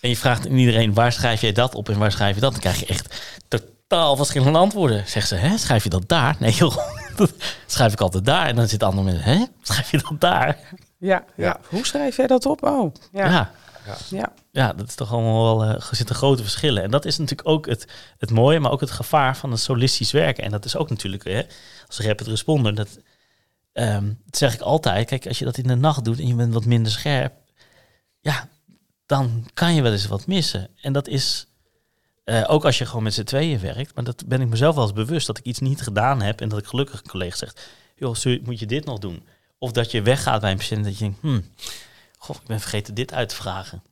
en 0.02 0.08
je 0.08 0.16
vraagt 0.16 0.46
aan 0.46 0.56
iedereen 0.56 0.94
waar 0.94 1.12
schrijf 1.12 1.40
jij 1.40 1.52
dat 1.52 1.74
op 1.74 1.88
en 1.88 1.98
waar 1.98 2.12
schrijf 2.12 2.34
je 2.34 2.40
dat, 2.40 2.52
dan 2.52 2.60
krijg 2.60 2.78
je 2.80 2.86
echt 2.86 3.22
totaal 3.48 4.16
verschillende 4.16 4.58
antwoorden. 4.58 5.08
Zegt 5.08 5.28
ze, 5.28 5.34
hè, 5.34 5.58
schrijf 5.58 5.82
je 5.82 5.90
dat 5.90 6.08
daar? 6.08 6.36
Nee 6.38 6.52
joh, 6.52 6.76
dat 7.16 7.32
schrijf 7.66 7.92
ik 7.92 8.00
altijd 8.00 8.24
daar. 8.24 8.46
En 8.46 8.56
dan 8.56 8.68
zit 8.68 8.82
andere 8.82 9.04
mensen, 9.04 9.24
hè, 9.24 9.44
schrijf 9.62 9.90
je 9.90 9.98
dat 9.98 10.20
daar? 10.20 10.58
Ja, 10.98 11.24
ja. 11.36 11.44
Ja. 11.44 11.60
hoe 11.68 11.86
schrijf 11.86 12.16
jij 12.16 12.26
dat 12.26 12.46
op? 12.46 12.62
Oh, 12.62 12.94
ja. 13.12 13.24
Ja, 13.24 13.50
ja. 13.86 13.96
ja. 14.10 14.32
ja 14.50 14.72
dat 14.72 14.88
is 14.88 14.94
toch 14.94 15.12
allemaal 15.12 15.58
wel, 15.58 15.68
eh, 15.68 15.74
er 15.74 15.96
zitten 15.96 16.16
grote 16.16 16.42
verschillen. 16.42 16.82
En 16.82 16.90
dat 16.90 17.04
is 17.04 17.18
natuurlijk 17.18 17.48
ook 17.48 17.66
het, 17.66 17.86
het 18.18 18.30
mooie, 18.30 18.60
maar 18.60 18.70
ook 18.70 18.80
het 18.80 18.90
gevaar 18.90 19.36
van 19.36 19.50
het 19.50 19.60
solistisch 19.60 20.12
werken. 20.12 20.44
En 20.44 20.50
dat 20.50 20.64
is 20.64 20.76
ook 20.76 20.90
natuurlijk, 20.90 21.24
hè, 21.24 21.42
als 21.86 22.00
rapid 22.00 22.26
responder, 22.26 22.74
dat, 22.74 22.98
ehm, 23.72 24.06
dat 24.24 24.36
zeg 24.36 24.54
ik 24.54 24.60
altijd. 24.60 25.06
Kijk, 25.06 25.26
als 25.26 25.38
je 25.38 25.44
dat 25.44 25.58
in 25.58 25.66
de 25.66 25.74
nacht 25.74 26.04
doet 26.04 26.18
en 26.18 26.26
je 26.26 26.34
bent 26.34 26.54
wat 26.54 26.64
minder 26.64 26.92
scherp, 26.92 27.32
ja, 28.20 28.48
dan 29.12 29.46
kan 29.54 29.74
je 29.74 29.82
wel 29.82 29.92
eens 29.92 30.06
wat 30.06 30.26
missen. 30.26 30.68
En 30.80 30.92
dat 30.92 31.08
is 31.08 31.46
eh, 32.24 32.44
ook 32.46 32.64
als 32.64 32.78
je 32.78 32.86
gewoon 32.86 33.02
met 33.02 33.14
z'n 33.14 33.22
tweeën 33.22 33.60
werkt. 33.60 33.94
Maar 33.94 34.04
dat 34.04 34.26
ben 34.26 34.40
ik 34.40 34.48
mezelf 34.48 34.74
wel 34.74 34.84
eens 34.84 34.92
bewust 34.92 35.26
dat 35.26 35.38
ik 35.38 35.44
iets 35.44 35.58
niet 35.58 35.82
gedaan 35.82 36.22
heb 36.22 36.40
en 36.40 36.48
dat 36.48 36.58
ik 36.58 36.66
gelukkig 36.66 37.00
een 37.00 37.10
collega 37.10 37.36
zegt, 37.36 37.68
joh, 37.96 38.44
moet 38.44 38.58
je 38.58 38.66
dit 38.66 38.84
nog 38.84 38.98
doen? 38.98 39.26
Of 39.58 39.72
dat 39.72 39.90
je 39.90 40.02
weggaat 40.02 40.40
bij 40.40 40.50
een 40.50 40.56
patiënt 40.56 40.84
dat 40.84 40.98
je 40.98 41.04
denkt, 41.04 41.20
hmm, 41.20 41.44
goh, 42.18 42.36
ik 42.36 42.46
ben 42.46 42.60
vergeten 42.60 42.94
dit 42.94 43.12
uit 43.12 43.28
te 43.28 43.34
vragen. 43.34 43.82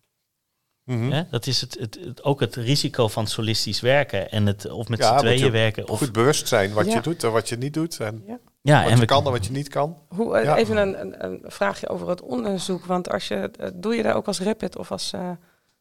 Mhm. 0.90 1.10
Hè? 1.10 1.22
Dat 1.30 1.46
is 1.46 1.60
het, 1.60 1.76
het, 1.80 1.98
het- 2.04 2.24
ook 2.24 2.40
het 2.40 2.54
risico 2.56 3.08
van 3.08 3.26
solistisch 3.26 3.80
werken 3.80 4.30
en 4.30 4.46
het 4.46 4.70
of 4.70 4.88
met 4.88 4.98
Ja, 4.98 5.06
z'n 5.06 5.12
moet 5.12 5.20
tweeën 5.22 5.38
je 5.44 5.50
werken. 5.50 5.88
Of, 5.88 5.98
Goed 5.98 6.12
bewust 6.12 6.48
zijn 6.48 6.72
wat 6.72 6.86
Ja. 6.86 6.94
je 6.94 7.00
doet 7.00 7.24
en 7.24 7.32
wat 7.32 7.48
je 7.48 7.56
niet 7.56 7.74
doet. 7.74 8.00
En 8.00 8.22
ja, 8.62 8.82
wat 8.82 8.92
en 8.92 8.98
je 8.98 9.04
kan 9.04 9.24
en 9.26 9.30
wat 9.32 9.46
je 9.46 9.52
niet 9.52 9.68
kan. 9.68 9.96
Hoe, 10.08 10.36
eh, 10.36 10.44
Ja. 10.44 10.56
Even 10.56 10.76
een, 10.76 11.00
een, 11.00 11.24
een 11.24 11.40
vraagje 11.44 11.88
over 11.88 12.08
het 12.08 12.20
onderzoek. 12.22 12.84
Want 12.84 13.10
als 13.10 13.28
je, 13.28 13.50
eh, 13.58 13.68
doe 13.74 13.94
je 13.94 14.02
daar 14.02 14.14
ook 14.16 14.26
als 14.26 14.40
rapid 14.40 14.76
of 14.76 14.90
als 14.90 15.12
eh 15.12 15.30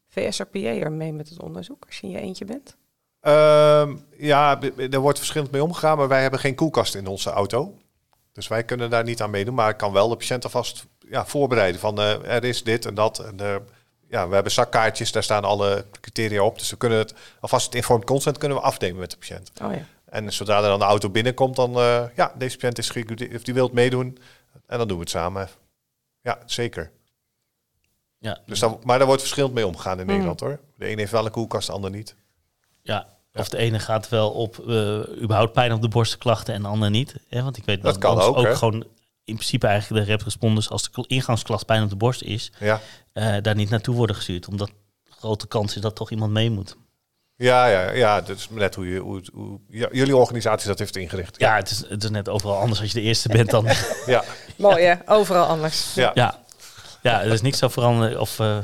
VSRPA'er 0.08 0.92
mee 0.92 1.12
met 1.12 1.28
het 1.28 1.42
onderzoek? 1.42 1.84
Als 1.86 1.98
je 2.00 2.06
in 2.06 2.12
je 2.12 2.20
eentje 2.20 2.44
bent? 2.44 2.76
Ehm, 3.20 3.96
ja, 4.18 4.60
er 4.90 4.98
wordt 5.00 5.18
verschillend 5.18 5.50
mee 5.50 5.62
omgegaan, 5.62 5.96
maar 5.96 6.08
wij 6.08 6.22
hebben 6.22 6.40
geen 6.40 6.54
koelkast 6.54 6.94
in 6.94 7.06
onze 7.06 7.30
auto. 7.30 7.74
Dus 8.32 8.48
wij 8.48 8.64
kunnen 8.64 8.90
daar 8.90 9.04
niet 9.04 9.22
aan 9.22 9.30
meedoen, 9.30 9.54
maar 9.54 9.70
ik 9.70 9.76
kan 9.76 9.92
wel 9.92 10.08
de 10.08 10.16
patiënt 10.16 10.44
alvast 10.44 10.86
ja, 11.08 11.26
voorbereiden 11.26 11.80
van 11.80 11.98
eh, 12.00 12.34
er 12.34 12.44
is 12.44 12.62
dit 12.64 12.86
en 12.86 12.94
dat. 12.94 13.18
En, 13.18 13.36
ja, 14.10 14.28
we 14.28 14.34
hebben 14.34 14.52
zakkaartjes, 14.52 15.12
daar 15.12 15.22
staan 15.22 15.44
alle 15.44 15.84
criteria 16.00 16.42
op. 16.42 16.58
Dus 16.58 16.70
we 16.70 16.76
kunnen 16.76 16.98
het 16.98 17.14
alvast 17.40 17.66
het 17.66 17.74
informed 17.74 18.04
consent 18.06 18.38
kunnen 18.38 18.56
we 18.58 18.62
afnemen 18.64 19.00
met 19.00 19.10
de 19.10 19.16
patiënt. 19.16 19.50
Oh 19.62 19.72
ja. 19.74 19.84
En 20.04 20.32
zodra 20.32 20.56
er 20.56 20.62
dan 20.62 20.78
de 20.78 20.84
auto 20.84 21.10
binnenkomt, 21.10 21.56
dan 21.56 21.74
eh, 21.76 22.02
ja, 22.16 22.32
deze 22.38 22.56
patiënt 22.56 22.78
is 22.78 22.90
of 23.34 23.42
die 23.42 23.54
wilt 23.54 23.72
meedoen. 23.72 24.18
En 24.66 24.78
dan 24.78 24.88
doen 24.88 24.96
we 24.96 25.02
het 25.02 25.12
samen. 25.12 25.48
Ja, 26.22 26.38
zeker. 26.46 26.90
ja, 28.18 28.38
Dus 28.46 28.58
dan, 28.58 28.80
maar 28.84 28.98
daar 28.98 29.06
wordt 29.06 29.22
verschillend 29.22 29.54
mee 29.54 29.66
omgegaan 29.66 29.98
in 29.98 30.04
Mm. 30.04 30.10
Nederland 30.10 30.40
hoor. 30.40 30.60
De 30.76 30.90
een 30.90 30.98
heeft 30.98 31.12
wel 31.12 31.24
een 31.24 31.30
koelkast, 31.30 31.66
de 31.66 31.72
ander 31.72 31.90
niet. 31.90 32.14
ja, 32.82 33.06
of 33.34 33.48
de 33.48 33.56
ene 33.58 33.78
gaat 33.78 34.08
wel 34.08 34.30
op 34.30 34.58
eh, 34.58 34.98
überhaupt 35.22 35.52
pijn 35.52 35.72
op 35.72 35.82
de 35.82 35.88
borstklachten 35.88 36.54
en 36.54 36.62
de 36.62 36.68
ander 36.68 36.90
niet. 36.90 37.14
Hè? 37.28 37.42
Want 37.42 37.56
ik 37.56 37.64
weet 37.64 37.82
Dat 37.82 37.92
dat, 38.00 38.02
kan 38.02 38.20
ook, 38.20 38.42
hè? 38.44 38.56
gewoon 38.56 38.86
in 39.30 39.36
principe 39.36 39.66
eigenlijk 39.66 40.04
de 40.04 40.10
rep-responders 40.10 40.70
als 40.70 40.82
de 40.82 40.90
kl- 40.90 41.04
ingangsklacht 41.06 41.66
pijn 41.66 41.82
op 41.82 41.88
de 41.90 41.96
borst 41.96 42.22
is, 42.22 42.52
Ja. 42.60 42.80
eh, 43.12 43.34
daar 43.42 43.54
niet 43.54 43.70
naartoe 43.70 43.94
worden 43.94 44.16
gestuurd. 44.16 44.48
Omdat 44.48 44.68
de 45.04 45.10
grote 45.18 45.46
kans 45.46 45.74
is 45.76 45.82
dat 45.82 45.96
toch 45.96 46.10
iemand 46.10 46.32
mee 46.32 46.50
moet. 46.50 46.76
Ja, 47.36 47.66
ja, 47.66 47.92
ja, 47.92 48.20
dat 48.20 48.36
is 48.36 48.48
net 48.50 48.74
hoe, 48.74 48.88
je, 48.88 48.98
hoe, 48.98 49.22
hoe 49.32 49.60
ja, 49.68 49.88
jullie 49.92 50.16
organisatie 50.16 50.68
dat 50.68 50.78
heeft 50.78 50.96
ingericht. 50.96 51.40
Ja, 51.40 51.54
het, 51.56 51.70
is, 51.70 51.84
het 51.88 52.04
is 52.04 52.10
net 52.10 52.28
overal 52.28 52.56
anders. 52.58 52.80
Als 52.80 52.92
je 52.92 52.98
de 53.00 53.04
eerste 53.04 53.28
bent, 53.28 53.50
dan 53.50 53.66
ja, 54.06 54.24
Mooi 54.56 54.84
hè, 54.84 54.94
overal 55.06 55.46
anders. 55.46 55.94
ja. 55.94 56.10
Ja, 56.14 56.38
ja 57.02 57.22
er 57.22 57.32
is 57.32 57.40
niks 57.40 57.58
zo 57.58 57.68
veranderen 57.68 58.20
of 58.20 58.38
eh, 58.40 58.58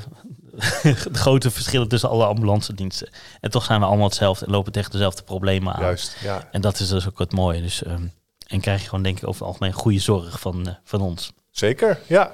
de 0.82 0.94
grote 1.12 1.50
verschillen 1.50 1.88
tussen 1.88 2.08
alle 2.08 2.24
ambulance 2.26 2.74
diensten. 2.74 3.08
En 3.40 3.50
toch 3.50 3.64
zijn 3.64 3.80
we 3.80 3.86
allemaal 3.86 4.06
hetzelfde 4.06 4.44
en 4.46 4.50
lopen 4.52 4.72
tegen 4.72 4.90
dezelfde 4.90 5.22
problemen 5.22 5.74
aan. 5.74 5.82
juist. 5.82 6.16
Ja. 6.22 6.48
En 6.50 6.60
dat 6.60 6.80
is 6.80 6.88
dus 6.88 7.08
ook 7.08 7.18
het 7.18 7.32
mooie. 7.32 7.62
Dus, 7.62 7.82
ehm, 7.82 8.06
en 8.46 8.60
krijg 8.60 8.80
je 8.80 8.88
gewoon 8.88 9.04
denk 9.04 9.16
ik 9.18 9.28
over 9.28 9.40
het 9.40 9.48
algemeen 9.48 9.72
goede 9.72 9.98
zorg 9.98 10.40
van, 10.40 10.68
eh, 10.68 10.74
van 10.84 11.00
ons. 11.00 11.32
Zeker, 11.50 12.00
ja. 12.06 12.32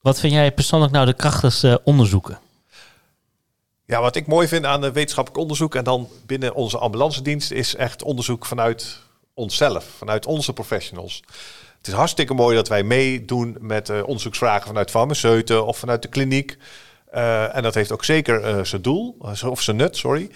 Wat 0.00 0.20
vind 0.20 0.32
jij 0.32 0.52
persoonlijk 0.52 0.92
nou 0.92 1.06
de 1.06 1.14
krachtigste 1.14 1.80
onderzoeken? 1.84 2.38
Ja, 3.84 4.00
wat 4.00 4.16
ik 4.16 4.26
mooi 4.26 4.48
vind 4.48 4.64
aan 4.64 4.80
de 4.80 4.92
wetenschappelijk 4.92 5.42
onderzoek 5.42 5.74
en 5.74 5.84
dan 5.84 6.08
binnen 6.26 6.54
onze 6.54 6.78
ambulance 6.78 7.22
dienst 7.22 7.50
is 7.50 7.74
echt 7.74 8.02
onderzoek 8.02 8.46
vanuit 8.46 8.98
onszelf, 9.34 9.84
vanuit 9.84 10.26
onze 10.26 10.52
professionals. 10.52 11.22
Het 11.78 11.86
is 11.86 11.92
hartstikke 11.92 12.34
mooi 12.34 12.56
dat 12.56 12.68
wij 12.68 12.82
meedoen 12.82 13.56
met 13.60 13.88
eh, 13.88 14.02
onderzoeksvragen 14.02 14.66
vanuit 14.66 14.90
farmaceuten 14.90 15.66
of 15.66 15.78
vanuit 15.78 16.02
de 16.02 16.08
kliniek. 16.08 16.56
Eh, 17.10 17.56
en 17.56 17.62
dat 17.62 17.74
heeft 17.74 17.92
ook 17.92 18.04
zeker 18.04 18.44
eh, 18.44 18.64
zijn 18.64 18.82
doel, 18.82 19.16
eh, 19.22 19.50
of 19.50 19.62
zijn 19.62 19.76
nut, 19.76 19.96
sorry. 19.96 20.30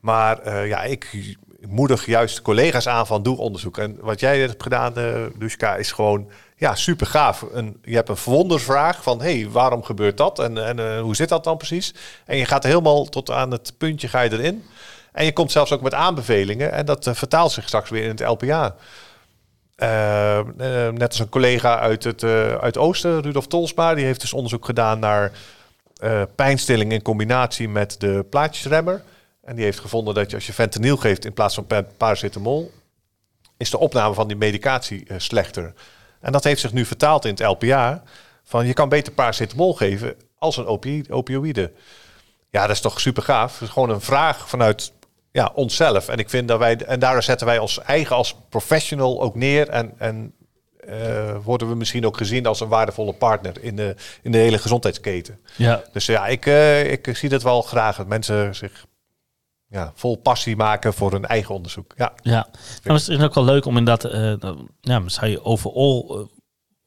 Maar 0.00 0.38
eh, 0.38 0.68
ja, 0.68 0.82
ik 0.82 1.36
moedig 1.66 2.06
juist 2.06 2.42
collega's 2.42 2.88
aan 2.88 3.06
van 3.06 3.22
doe 3.22 3.36
onderzoek. 3.36 3.78
En 3.78 3.98
wat 4.00 4.20
jij 4.20 4.38
hebt 4.38 4.62
gedaan, 4.62 4.96
eh 4.96 5.24
Duska, 5.38 5.76
is 5.76 5.92
gewoon 5.92 6.30
ja, 6.56 6.74
super 6.74 7.06
gaaf. 7.06 7.44
Een, 7.52 7.78
je 7.82 7.94
hebt 7.94 8.08
een 8.08 8.16
verwondersvraag 8.16 9.02
van 9.02 9.20
hey, 9.20 9.48
waarom 9.50 9.82
gebeurt 9.82 10.16
dat 10.16 10.38
en, 10.38 10.66
en 10.66 10.78
eh, 10.78 11.00
hoe 11.00 11.16
zit 11.16 11.28
dat 11.28 11.44
dan 11.44 11.56
precies? 11.56 11.94
En 12.24 12.36
je 12.36 12.44
gaat 12.44 12.62
helemaal 12.62 13.04
tot 13.04 13.30
aan 13.30 13.50
het 13.50 13.72
puntje 13.78 14.08
ga 14.08 14.20
je 14.20 14.32
erin. 14.32 14.64
En 15.12 15.24
je 15.24 15.32
komt 15.32 15.52
zelfs 15.52 15.72
ook 15.72 15.82
met 15.82 15.94
aanbevelingen 15.94 16.72
en 16.72 16.86
dat 16.86 17.06
eh, 17.06 17.14
vertaalt 17.14 17.52
zich 17.52 17.66
straks 17.66 17.90
weer 17.90 18.02
in 18.02 18.08
het 18.08 18.20
LPA. 18.20 18.76
Eh, 19.78 20.38
eh, 20.38 20.92
net 20.92 21.08
als 21.08 21.18
een 21.18 21.28
collega 21.28 21.78
uit 21.78 22.04
het 22.04 22.22
eh, 22.22 22.54
uit 22.54 22.78
Oosten, 22.78 23.22
Rudolf 23.22 23.46
Tolsma, 23.46 23.94
die 23.94 24.04
heeft 24.04 24.20
dus 24.20 24.32
onderzoek 24.32 24.64
gedaan 24.64 24.98
naar 24.98 25.32
eh, 25.96 26.22
pijnstilling 26.34 26.92
in 26.92 27.02
combinatie 27.02 27.68
met 27.68 28.00
de 28.00 28.26
plaatjesremmer. 28.30 29.02
En 29.48 29.54
die 29.54 29.64
heeft 29.64 29.78
gevonden 29.80 30.14
dat 30.14 30.30
je 30.30 30.36
als 30.36 30.46
je 30.46 30.52
fentanyl 30.52 30.96
geeft 30.96 31.24
in 31.24 31.32
plaats 31.32 31.54
van 31.54 31.66
pa- 31.66 31.84
paracetamol, 31.96 32.70
is 33.56 33.70
de 33.70 33.78
opname 33.78 34.14
van 34.14 34.28
die 34.28 34.36
medicatie 34.36 35.04
eh, 35.06 35.18
slechter. 35.18 35.72
En 36.20 36.32
dat 36.32 36.44
heeft 36.44 36.60
zich 36.60 36.72
nu 36.72 36.84
vertaald 36.84 37.24
in 37.24 37.30
het 37.30 37.40
LPA. 37.40 38.02
Van 38.44 38.66
je 38.66 38.72
kan 38.72 38.88
beter 38.88 39.12
paracetamol 39.12 39.74
geven 39.74 40.14
als 40.38 40.56
een 40.56 40.66
opi 40.66 41.04
opioïde. 41.10 41.72
Ja, 42.50 42.60
dat 42.66 42.70
is 42.76 42.80
toch 42.80 43.00
super 43.00 43.22
gaaf. 43.22 43.60
Is 43.60 43.68
gewoon 43.68 43.90
een 43.90 44.00
vraag 44.00 44.48
vanuit 44.48 44.92
ja, 45.32 45.50
onszelf. 45.54 46.08
En 46.08 46.18
ik 46.18 46.30
vind 46.30 46.48
dat 46.48 46.58
wij, 46.58 46.76
en 46.76 47.00
daar 47.00 47.22
zetten 47.22 47.46
wij 47.46 47.58
ons 47.58 47.78
eigen 47.80 48.16
als 48.16 48.36
professional 48.48 49.22
ook 49.22 49.34
neer. 49.34 49.68
En, 49.68 49.92
en 49.98 50.32
eh, 50.80 51.36
worden 51.42 51.68
we 51.68 51.74
misschien 51.74 52.06
ook 52.06 52.16
gezien 52.16 52.46
als 52.46 52.60
een 52.60 52.68
waardevolle 52.68 53.12
partner 53.12 53.62
in 53.62 53.76
de, 53.76 53.94
in 54.22 54.32
de 54.32 54.38
hele 54.38 54.58
gezondheidsketen. 54.58 55.38
Ja, 55.56 55.82
Dus 55.92 56.06
ja, 56.06 56.26
ik, 56.26 56.46
eh, 56.46 56.92
ik 56.92 57.08
zie 57.16 57.28
dat 57.28 57.42
wel 57.42 57.62
graag. 57.62 57.96
Dat 57.96 58.06
mensen 58.06 58.54
zich 58.54 58.86
ja, 59.70 59.92
vol 59.94 60.16
passie 60.16 60.56
maken 60.56 60.94
voor 60.94 61.12
hun 61.12 61.26
eigen 61.26 61.54
onderzoek. 61.54 61.92
Ja, 61.96 62.12
ja. 62.22 62.46
Nou, 62.84 62.98
het 62.98 63.08
is 63.08 63.20
ook 63.20 63.34
wel 63.34 63.44
leuk 63.44 63.64
om 63.64 63.76
inderdaad, 63.76 64.12
nou, 64.40 64.66
ja, 64.80 65.02
zou 65.06 65.26
je 65.30 65.44
overal 65.44 66.18
eh, 66.18 66.36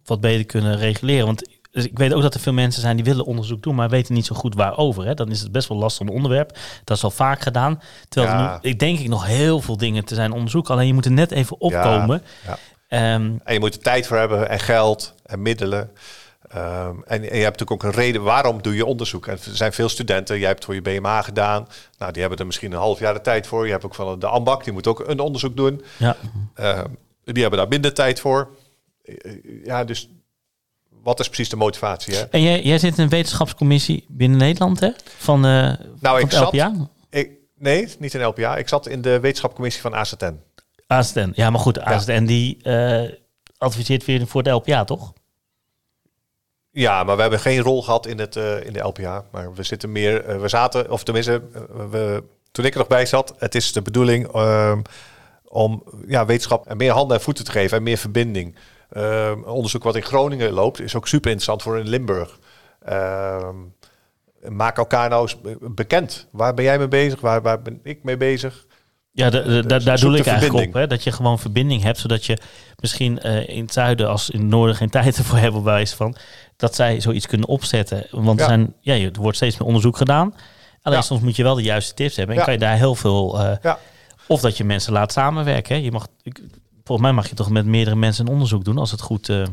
wat 0.03 0.21
beter 0.21 0.45
kunnen 0.45 0.77
reguleren. 0.77 1.25
Want 1.25 1.49
dus 1.71 1.85
ik 1.85 1.97
weet 1.97 2.13
ook 2.13 2.21
dat 2.21 2.33
er 2.33 2.39
veel 2.39 2.53
mensen 2.53 2.81
zijn 2.81 2.95
die 2.95 3.05
willen 3.05 3.25
onderzoek 3.25 3.63
doen, 3.63 3.75
maar 3.75 3.89
weten 3.89 4.13
niet 4.13 4.25
zo 4.25 4.35
goed 4.35 4.55
waarover. 4.55 5.05
Hè. 5.05 5.13
Dan 5.13 5.31
is 5.31 5.41
het 5.41 5.51
best 5.51 5.67
wel 5.67 5.77
lastig 5.77 6.07
een 6.07 6.13
onderwerp. 6.13 6.57
Dat 6.83 6.97
is 6.97 7.03
al 7.03 7.11
vaak 7.11 7.41
gedaan. 7.41 7.81
Terwijl 8.09 8.33
Ja. 8.33 8.53
er 8.53 8.59
nu, 8.61 8.69
ik 8.69 8.79
denk 8.79 8.99
ik 8.99 9.07
nog 9.07 9.25
heel 9.25 9.59
veel 9.61 9.77
dingen 9.77 10.05
te 10.05 10.15
zijn 10.15 10.31
onderzoeken. 10.31 10.73
Alleen 10.73 10.87
je 10.87 10.93
moet 10.93 11.05
er 11.05 11.11
net 11.11 11.31
even 11.31 11.59
opkomen. 11.61 12.23
ja. 12.45 12.57
Ehm, 12.87 13.31
En 13.43 13.53
je 13.53 13.59
moet 13.59 13.73
er 13.73 13.81
tijd 13.81 14.07
voor 14.07 14.17
hebben 14.17 14.49
en 14.49 14.59
geld 14.59 15.15
en 15.25 15.41
middelen. 15.41 15.91
Ehm, 16.49 16.95
en, 17.05 17.29
en 17.29 17.37
je 17.37 17.43
hebt 17.43 17.59
natuurlijk 17.59 17.71
ook 17.71 17.83
een 17.83 17.99
reden 17.99 18.23
waarom 18.23 18.61
doe 18.61 18.75
je 18.75 18.85
onderzoek. 18.85 19.27
En 19.27 19.33
er 19.33 19.55
zijn 19.55 19.73
veel 19.73 19.89
studenten, 19.89 20.39
jij 20.39 20.47
hebt 20.47 20.65
voor 20.65 20.73
je 20.73 20.81
BMA 20.81 21.21
gedaan. 21.21 21.67
Nou, 21.97 22.11
die 22.11 22.21
hebben 22.21 22.39
er 22.39 22.45
misschien 22.45 22.71
een 22.71 22.77
half 22.77 22.99
jaar 22.99 23.13
de 23.13 23.21
tijd 23.21 23.47
voor. 23.47 23.65
Je 23.65 23.71
hebt 23.71 23.85
ook 23.85 23.95
van 23.95 24.19
de 24.19 24.27
AMBAC, 24.27 24.63
die 24.63 24.73
moet 24.73 24.87
ook 24.87 24.99
een 25.07 25.19
onderzoek 25.19 25.55
doen. 25.57 25.81
ja. 25.97 26.17
Ehm, 26.55 26.87
die 27.23 27.41
hebben 27.41 27.59
daar 27.59 27.67
minder 27.67 27.93
tijd 27.93 28.19
voor. 28.19 28.49
Eh, 29.03 29.15
Ja, 29.63 29.83
dus 29.83 30.09
wat 31.03 31.19
is 31.19 31.27
precies 31.27 31.49
de 31.49 31.55
motivatie? 31.55 32.15
Hè? 32.15 32.21
En 32.21 32.41
jij, 32.41 32.61
jij 32.61 32.77
zit 32.77 32.97
in 32.97 33.03
een 33.03 33.09
wetenschapscommissie 33.09 34.05
binnen 34.07 34.37
Nederland, 34.37 34.79
hè? 34.79 34.89
Van, 35.17 35.45
eh 35.45 35.51
Nou, 35.51 35.77
van 35.99 36.15
ik 36.15 36.21
het 36.21 36.33
zat, 36.33 36.53
LPA? 36.53 36.89
ik, 37.09 37.31
nee, 37.57 37.87
niet 37.99 38.13
in 38.13 38.23
LPA. 38.23 38.55
Ik 38.57 38.67
zat 38.67 38.87
in 38.87 39.01
de 39.01 39.19
wetenschapcommissie 39.19 39.81
van 39.81 39.95
AZN. 39.95 40.39
ASTN. 40.87 41.31
Ja, 41.35 41.49
maar 41.49 41.59
goed, 41.59 41.79
ASTN 41.79 42.23
die 42.25 42.57
eh, 42.63 43.11
adviseert 43.57 44.05
weer 44.05 44.27
voor 44.27 44.43
de 44.43 44.49
LPA, 44.49 44.83
toch? 44.83 45.13
Ja, 46.71 47.03
maar 47.03 47.15
we 47.15 47.21
hebben 47.21 47.39
geen 47.39 47.59
rol 47.59 47.83
gehad 47.83 48.05
in, 48.05 48.19
het, 48.19 48.35
eh, 48.35 48.65
in 48.65 48.73
de 48.73 48.79
LPA. 48.79 49.25
Maar 49.31 49.53
we 49.53 49.63
zitten 49.63 49.91
meer, 49.91 50.25
eh, 50.25 50.39
we 50.39 50.47
zaten, 50.47 50.91
of 50.91 51.03
tenminste, 51.03 51.41
eh, 51.53 51.61
we, 51.91 52.23
toen 52.51 52.65
ik 52.65 52.71
er 52.73 52.77
nog 52.79 52.87
bij 52.87 53.05
zat, 53.05 53.33
het 53.37 53.55
is 53.55 53.71
de 53.73 53.81
bedoeling 53.81 54.27
ehm, 54.27 54.81
om 55.43 55.83
ja, 56.07 56.25
wetenschap 56.25 56.67
en 56.67 56.77
meer 56.77 56.91
handen 56.91 57.17
en 57.17 57.23
voeten 57.23 57.45
te 57.45 57.51
geven 57.51 57.77
en 57.77 57.83
meer 57.83 57.97
verbinding. 57.97 58.55
Ehm, 58.89 59.43
onderzoek 59.43 59.83
wat 59.83 59.95
in 59.95 60.03
Groningen 60.03 60.51
loopt, 60.51 60.79
is 60.81 60.95
ook 60.95 61.07
super 61.07 61.31
interessant 61.31 61.61
voor 61.61 61.79
in 61.79 61.89
Limburg. 61.89 62.39
Ehm, 62.85 63.55
maak 64.49 64.77
elkaar 64.77 65.09
nou 65.09 65.21
eens 65.21 65.41
be- 65.41 65.57
bekend. 65.61 66.27
Waar 66.31 66.53
ben 66.53 66.63
jij 66.65 66.77
mee 66.77 66.87
bezig? 66.87 67.19
Waar, 67.21 67.41
waar 67.41 67.61
ben 67.61 67.79
ik 67.83 68.03
mee 68.03 68.17
bezig? 68.17 68.65
Ja, 69.13 69.29
da- 69.29 69.41
da- 69.41 69.61
da- 69.61 69.79
daar 69.79 69.99
doe 69.99 70.17
ik 70.17 70.25
eigenlijk 70.25 70.67
op. 70.67 70.73
Hè? 70.73 70.87
Dat 70.87 71.03
je 71.03 71.11
gewoon 71.11 71.39
verbinding 71.39 71.83
hebt, 71.83 71.97
zodat 71.97 72.25
je 72.25 72.37
misschien 72.79 73.17
in 73.47 73.61
het 73.63 73.73
zuiden 73.73 74.07
als 74.09 74.29
in 74.29 74.39
het 74.39 74.49
noorden 74.49 74.75
geen 74.75 74.89
tijd 74.99 75.17
ervoor 75.17 75.37
hebben, 75.37 75.63
bij 75.63 75.73
wijze 75.73 75.95
van, 75.95 76.15
dat 76.61 76.75
zij 76.75 76.99
zoiets 77.01 77.27
kunnen 77.27 77.47
opzetten. 77.47 78.05
Want 78.11 78.39
Ja. 78.39 78.45
er, 78.45 78.49
zijn, 78.51 78.73
ja, 78.79 78.93
er 78.95 79.11
wordt 79.19 79.37
steeds 79.37 79.57
meer 79.57 79.67
onderzoek 79.67 79.97
gedaan. 79.97 80.35
Alleen 80.81 80.97
Ja. 80.97 81.03
soms 81.03 81.21
moet 81.21 81.35
je 81.35 81.43
wel 81.43 81.55
de 81.55 81.61
juiste 81.61 81.93
tips 81.93 82.15
hebben. 82.15 82.33
En 82.35 82.39
Ja. 82.39 82.45
kan 82.45 82.53
je 82.53 82.59
daar 82.59 82.77
heel 82.77 82.95
veel... 82.95 83.39
eh, 83.39 83.55
Ja. 83.61 83.79
Of 84.27 84.41
dat 84.41 84.57
je 84.57 84.63
mensen 84.63 84.93
laat 84.93 85.11
samenwerken. 85.11 85.75
Hè? 85.75 85.81
Je 85.81 85.91
mag, 85.91 86.07
ik, 86.23 86.41
volgens 86.83 87.07
mij 87.07 87.15
mag 87.15 87.29
je 87.29 87.35
toch 87.35 87.49
met 87.49 87.65
meerdere 87.65 87.95
mensen 87.95 88.25
een 88.27 88.33
onderzoek 88.33 88.63
doen 88.63 88.77
als 88.77 88.91
het 88.91 89.01
goed... 89.01 89.29
eh, 89.29 89.43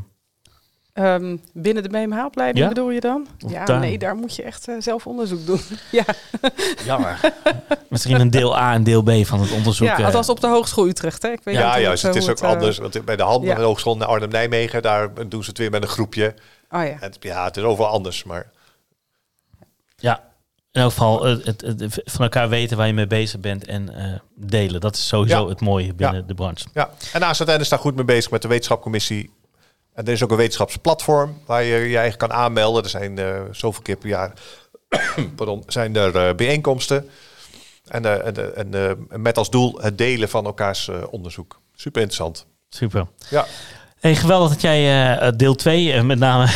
Ehm, 0.92 1.36
binnen 1.52 1.82
de 1.82 1.88
BMH-opleiding 1.88 2.64
Ja? 2.64 2.68
bedoel 2.68 2.90
je 2.90 3.00
dan? 3.00 3.26
Of 3.44 3.50
ja, 3.52 3.64
daar? 3.64 3.78
nee, 3.80 3.98
daar 3.98 4.14
moet 4.16 4.36
je 4.36 4.42
echt 4.42 4.68
eh, 4.68 4.74
zelf 4.78 5.06
onderzoek 5.06 5.46
doen. 5.46 5.60
ja, 5.90 6.04
Jammer. 6.84 7.20
Misschien 7.88 8.20
een 8.20 8.30
deel 8.30 8.56
A 8.58 8.72
en 8.74 8.82
deel 8.84 9.02
B 9.02 9.10
van 9.26 9.40
het 9.40 9.52
onderzoek. 9.52 9.86
ja 9.88 9.98
eh, 9.98 10.04
althans 10.04 10.28
op 10.28 10.40
de 10.40 10.46
Hogeschool 10.46 10.86
Utrecht. 10.88 11.22
Hè? 11.22 11.28
Ik 11.28 11.40
weet 11.44 11.54
niet 11.54 11.64
Ja, 11.64 11.80
juist. 11.80 12.02
Het 12.02 12.14
is 12.14 12.22
hoe 12.26 12.30
ook 12.36 12.40
anders. 12.42 12.78
Want 12.78 13.04
bij 13.04 13.16
de 13.16 13.22
Handen 13.22 13.48
ja. 13.56 13.60
Hogeschool 13.62 13.94
in 13.94 14.02
Arnhem-Nijmegen, 14.02 14.82
daar 14.82 15.28
doen 15.28 15.42
ze 15.42 15.48
het 15.48 15.58
weer 15.58 15.70
met 15.70 15.82
een 15.82 15.88
groepje. 15.88 16.34
Oh 16.70 16.84
ja. 16.84 17.00
En, 17.00 17.12
ja, 17.20 17.44
het 17.44 17.56
is 17.56 17.62
overal 17.62 17.90
anders. 17.90 18.24
Maar 18.24 18.50
Ja, 19.96 20.30
in 20.72 20.80
elk 20.80 20.90
geval 20.90 21.24
het, 21.24 21.46
het, 21.46 21.60
het- 21.80 22.00
van 22.04 22.22
elkaar 22.22 22.48
weten 22.48 22.76
waar 22.76 22.86
je 22.86 22.92
mee 22.92 23.06
bezig 23.06 23.40
bent 23.40 23.66
en 23.66 23.94
eh, 23.94 24.18
delen. 24.34 24.80
Dat 24.80 24.94
is 24.96 25.06
sowieso 25.08 25.42
Ja. 25.42 25.48
het 25.48 25.60
mooie 25.60 25.94
binnen 25.94 26.20
Ja. 26.20 26.26
de 26.26 26.34
branche. 26.34 26.66
Ja, 26.74 26.90
en 27.12 27.22
AZN 27.24 27.50
is 27.60 27.68
daar 27.68 27.78
goed 27.78 27.94
mee 27.94 28.04
bezig 28.04 28.30
met 28.30 28.42
de 28.42 28.48
wetenschapcommissie. 28.48 29.30
En 29.94 30.06
er 30.06 30.12
is 30.12 30.22
ook 30.22 30.30
een 30.30 30.36
wetenschapsplatform 30.36 31.40
waar 31.46 31.62
je 31.62 31.76
je 31.76 31.98
eigen 31.98 32.18
kan 32.18 32.32
aanmelden. 32.32 32.82
Er 32.82 32.88
zijn 32.88 33.18
eh, 33.18 33.42
zoveel 33.52 33.82
keer 33.82 33.96
per 33.96 34.08
jaar 34.08 34.32
pardon, 35.36 35.62
zijn 35.66 35.96
er 35.96 36.16
eh, 36.28 36.34
bijeenkomsten. 36.34 37.10
En, 37.88 38.24
en, 38.24 38.56
en 38.56 38.74
eh, 38.74 39.18
met 39.18 39.38
als 39.38 39.50
doel 39.50 39.78
het 39.80 39.98
delen 39.98 40.28
van 40.28 40.44
elkaars 40.44 40.88
eh, 40.88 41.02
onderzoek. 41.10 41.60
Super 41.74 42.00
interessant. 42.02 42.46
Super. 42.68 43.06
Ja, 43.30 43.46
Hey, 44.00 44.16
geweldig 44.16 44.48
dat 44.50 44.60
jij 44.60 45.16
eh, 45.18 45.32
deel 45.36 45.54
2 45.54 46.02
met 46.02 46.18
name 46.18 46.42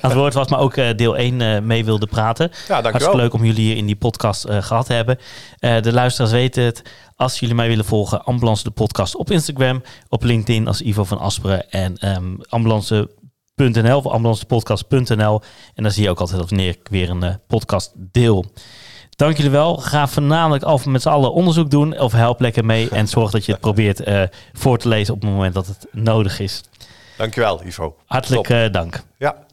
aan 0.00 0.10
het 0.10 0.12
woord 0.12 0.34
was, 0.34 0.48
maar 0.48 0.58
ook 0.58 0.76
eh, 0.76 0.96
deel 0.96 1.16
1 1.16 1.40
eh, 1.40 1.60
mee 1.60 1.84
wilde 1.84 2.06
praten. 2.06 2.50
ja. 2.68 2.74
Hartstikke 2.82 3.16
leuk 3.16 3.32
om 3.32 3.44
jullie 3.44 3.64
hier 3.66 3.76
in 3.76 3.86
die 3.86 3.96
podcast 3.96 4.44
eh, 4.44 4.62
gehad 4.62 4.86
te 4.86 4.92
hebben. 4.92 5.18
Eh, 5.58 5.80
de 5.82 5.92
luisteraars 5.92 6.32
weten 6.32 6.62
het. 6.64 6.82
Als 7.16 7.40
jullie 7.40 7.54
mij 7.54 7.68
willen 7.68 7.84
volgen, 7.84 8.24
Ambulance 8.24 8.62
de 8.62 8.70
podcast 8.70 9.16
op 9.16 9.30
Instagram, 9.30 9.82
op 10.08 10.22
LinkedIn 10.22 10.66
als 10.66 10.80
Ivo 10.82 11.04
van 11.04 11.18
Asperen 11.18 11.70
en 11.70 11.96
ehm 11.96 12.24
ambulance.nl 12.48 13.96
of 13.96 14.06
ambulancedepodcast.nl. 14.06 15.40
En 15.74 15.82
dan 15.82 15.92
zie 15.92 16.02
je 16.02 16.10
ook 16.10 16.20
altijd 16.20 16.48
wanneer 16.48 16.68
ik 16.68 16.86
weer 16.90 17.10
een 17.10 17.22
eh, 17.22 17.34
podcast 17.46 17.92
deel. 17.96 18.44
Dank 19.16 19.36
jullie 19.36 19.50
wel. 19.50 19.76
Ga 19.76 20.08
voornamelijk 20.08 20.64
af 20.64 20.86
met 20.86 21.02
z'n 21.02 21.08
allen 21.08 21.32
onderzoek 21.32 21.70
doen 21.70 21.98
of 21.98 22.12
help 22.12 22.40
lekker 22.40 22.64
mee 22.64 22.88
en 22.88 23.08
zorg 23.08 23.30
dat 23.30 23.44
je 23.44 23.52
het 23.52 23.60
probeert 23.60 24.00
eh, 24.00 24.22
voor 24.52 24.78
te 24.78 24.88
lezen 24.88 25.14
op 25.14 25.20
het 25.20 25.30
moment 25.30 25.54
dat 25.54 25.66
het 25.66 25.86
nodig 25.92 26.40
is. 26.40 26.62
Dankjewel, 27.18 27.64
Ivo. 27.64 27.96
Hartelijk 28.06 28.48
eh, 28.48 28.72
dank. 28.72 29.02
Ja. 29.16 29.46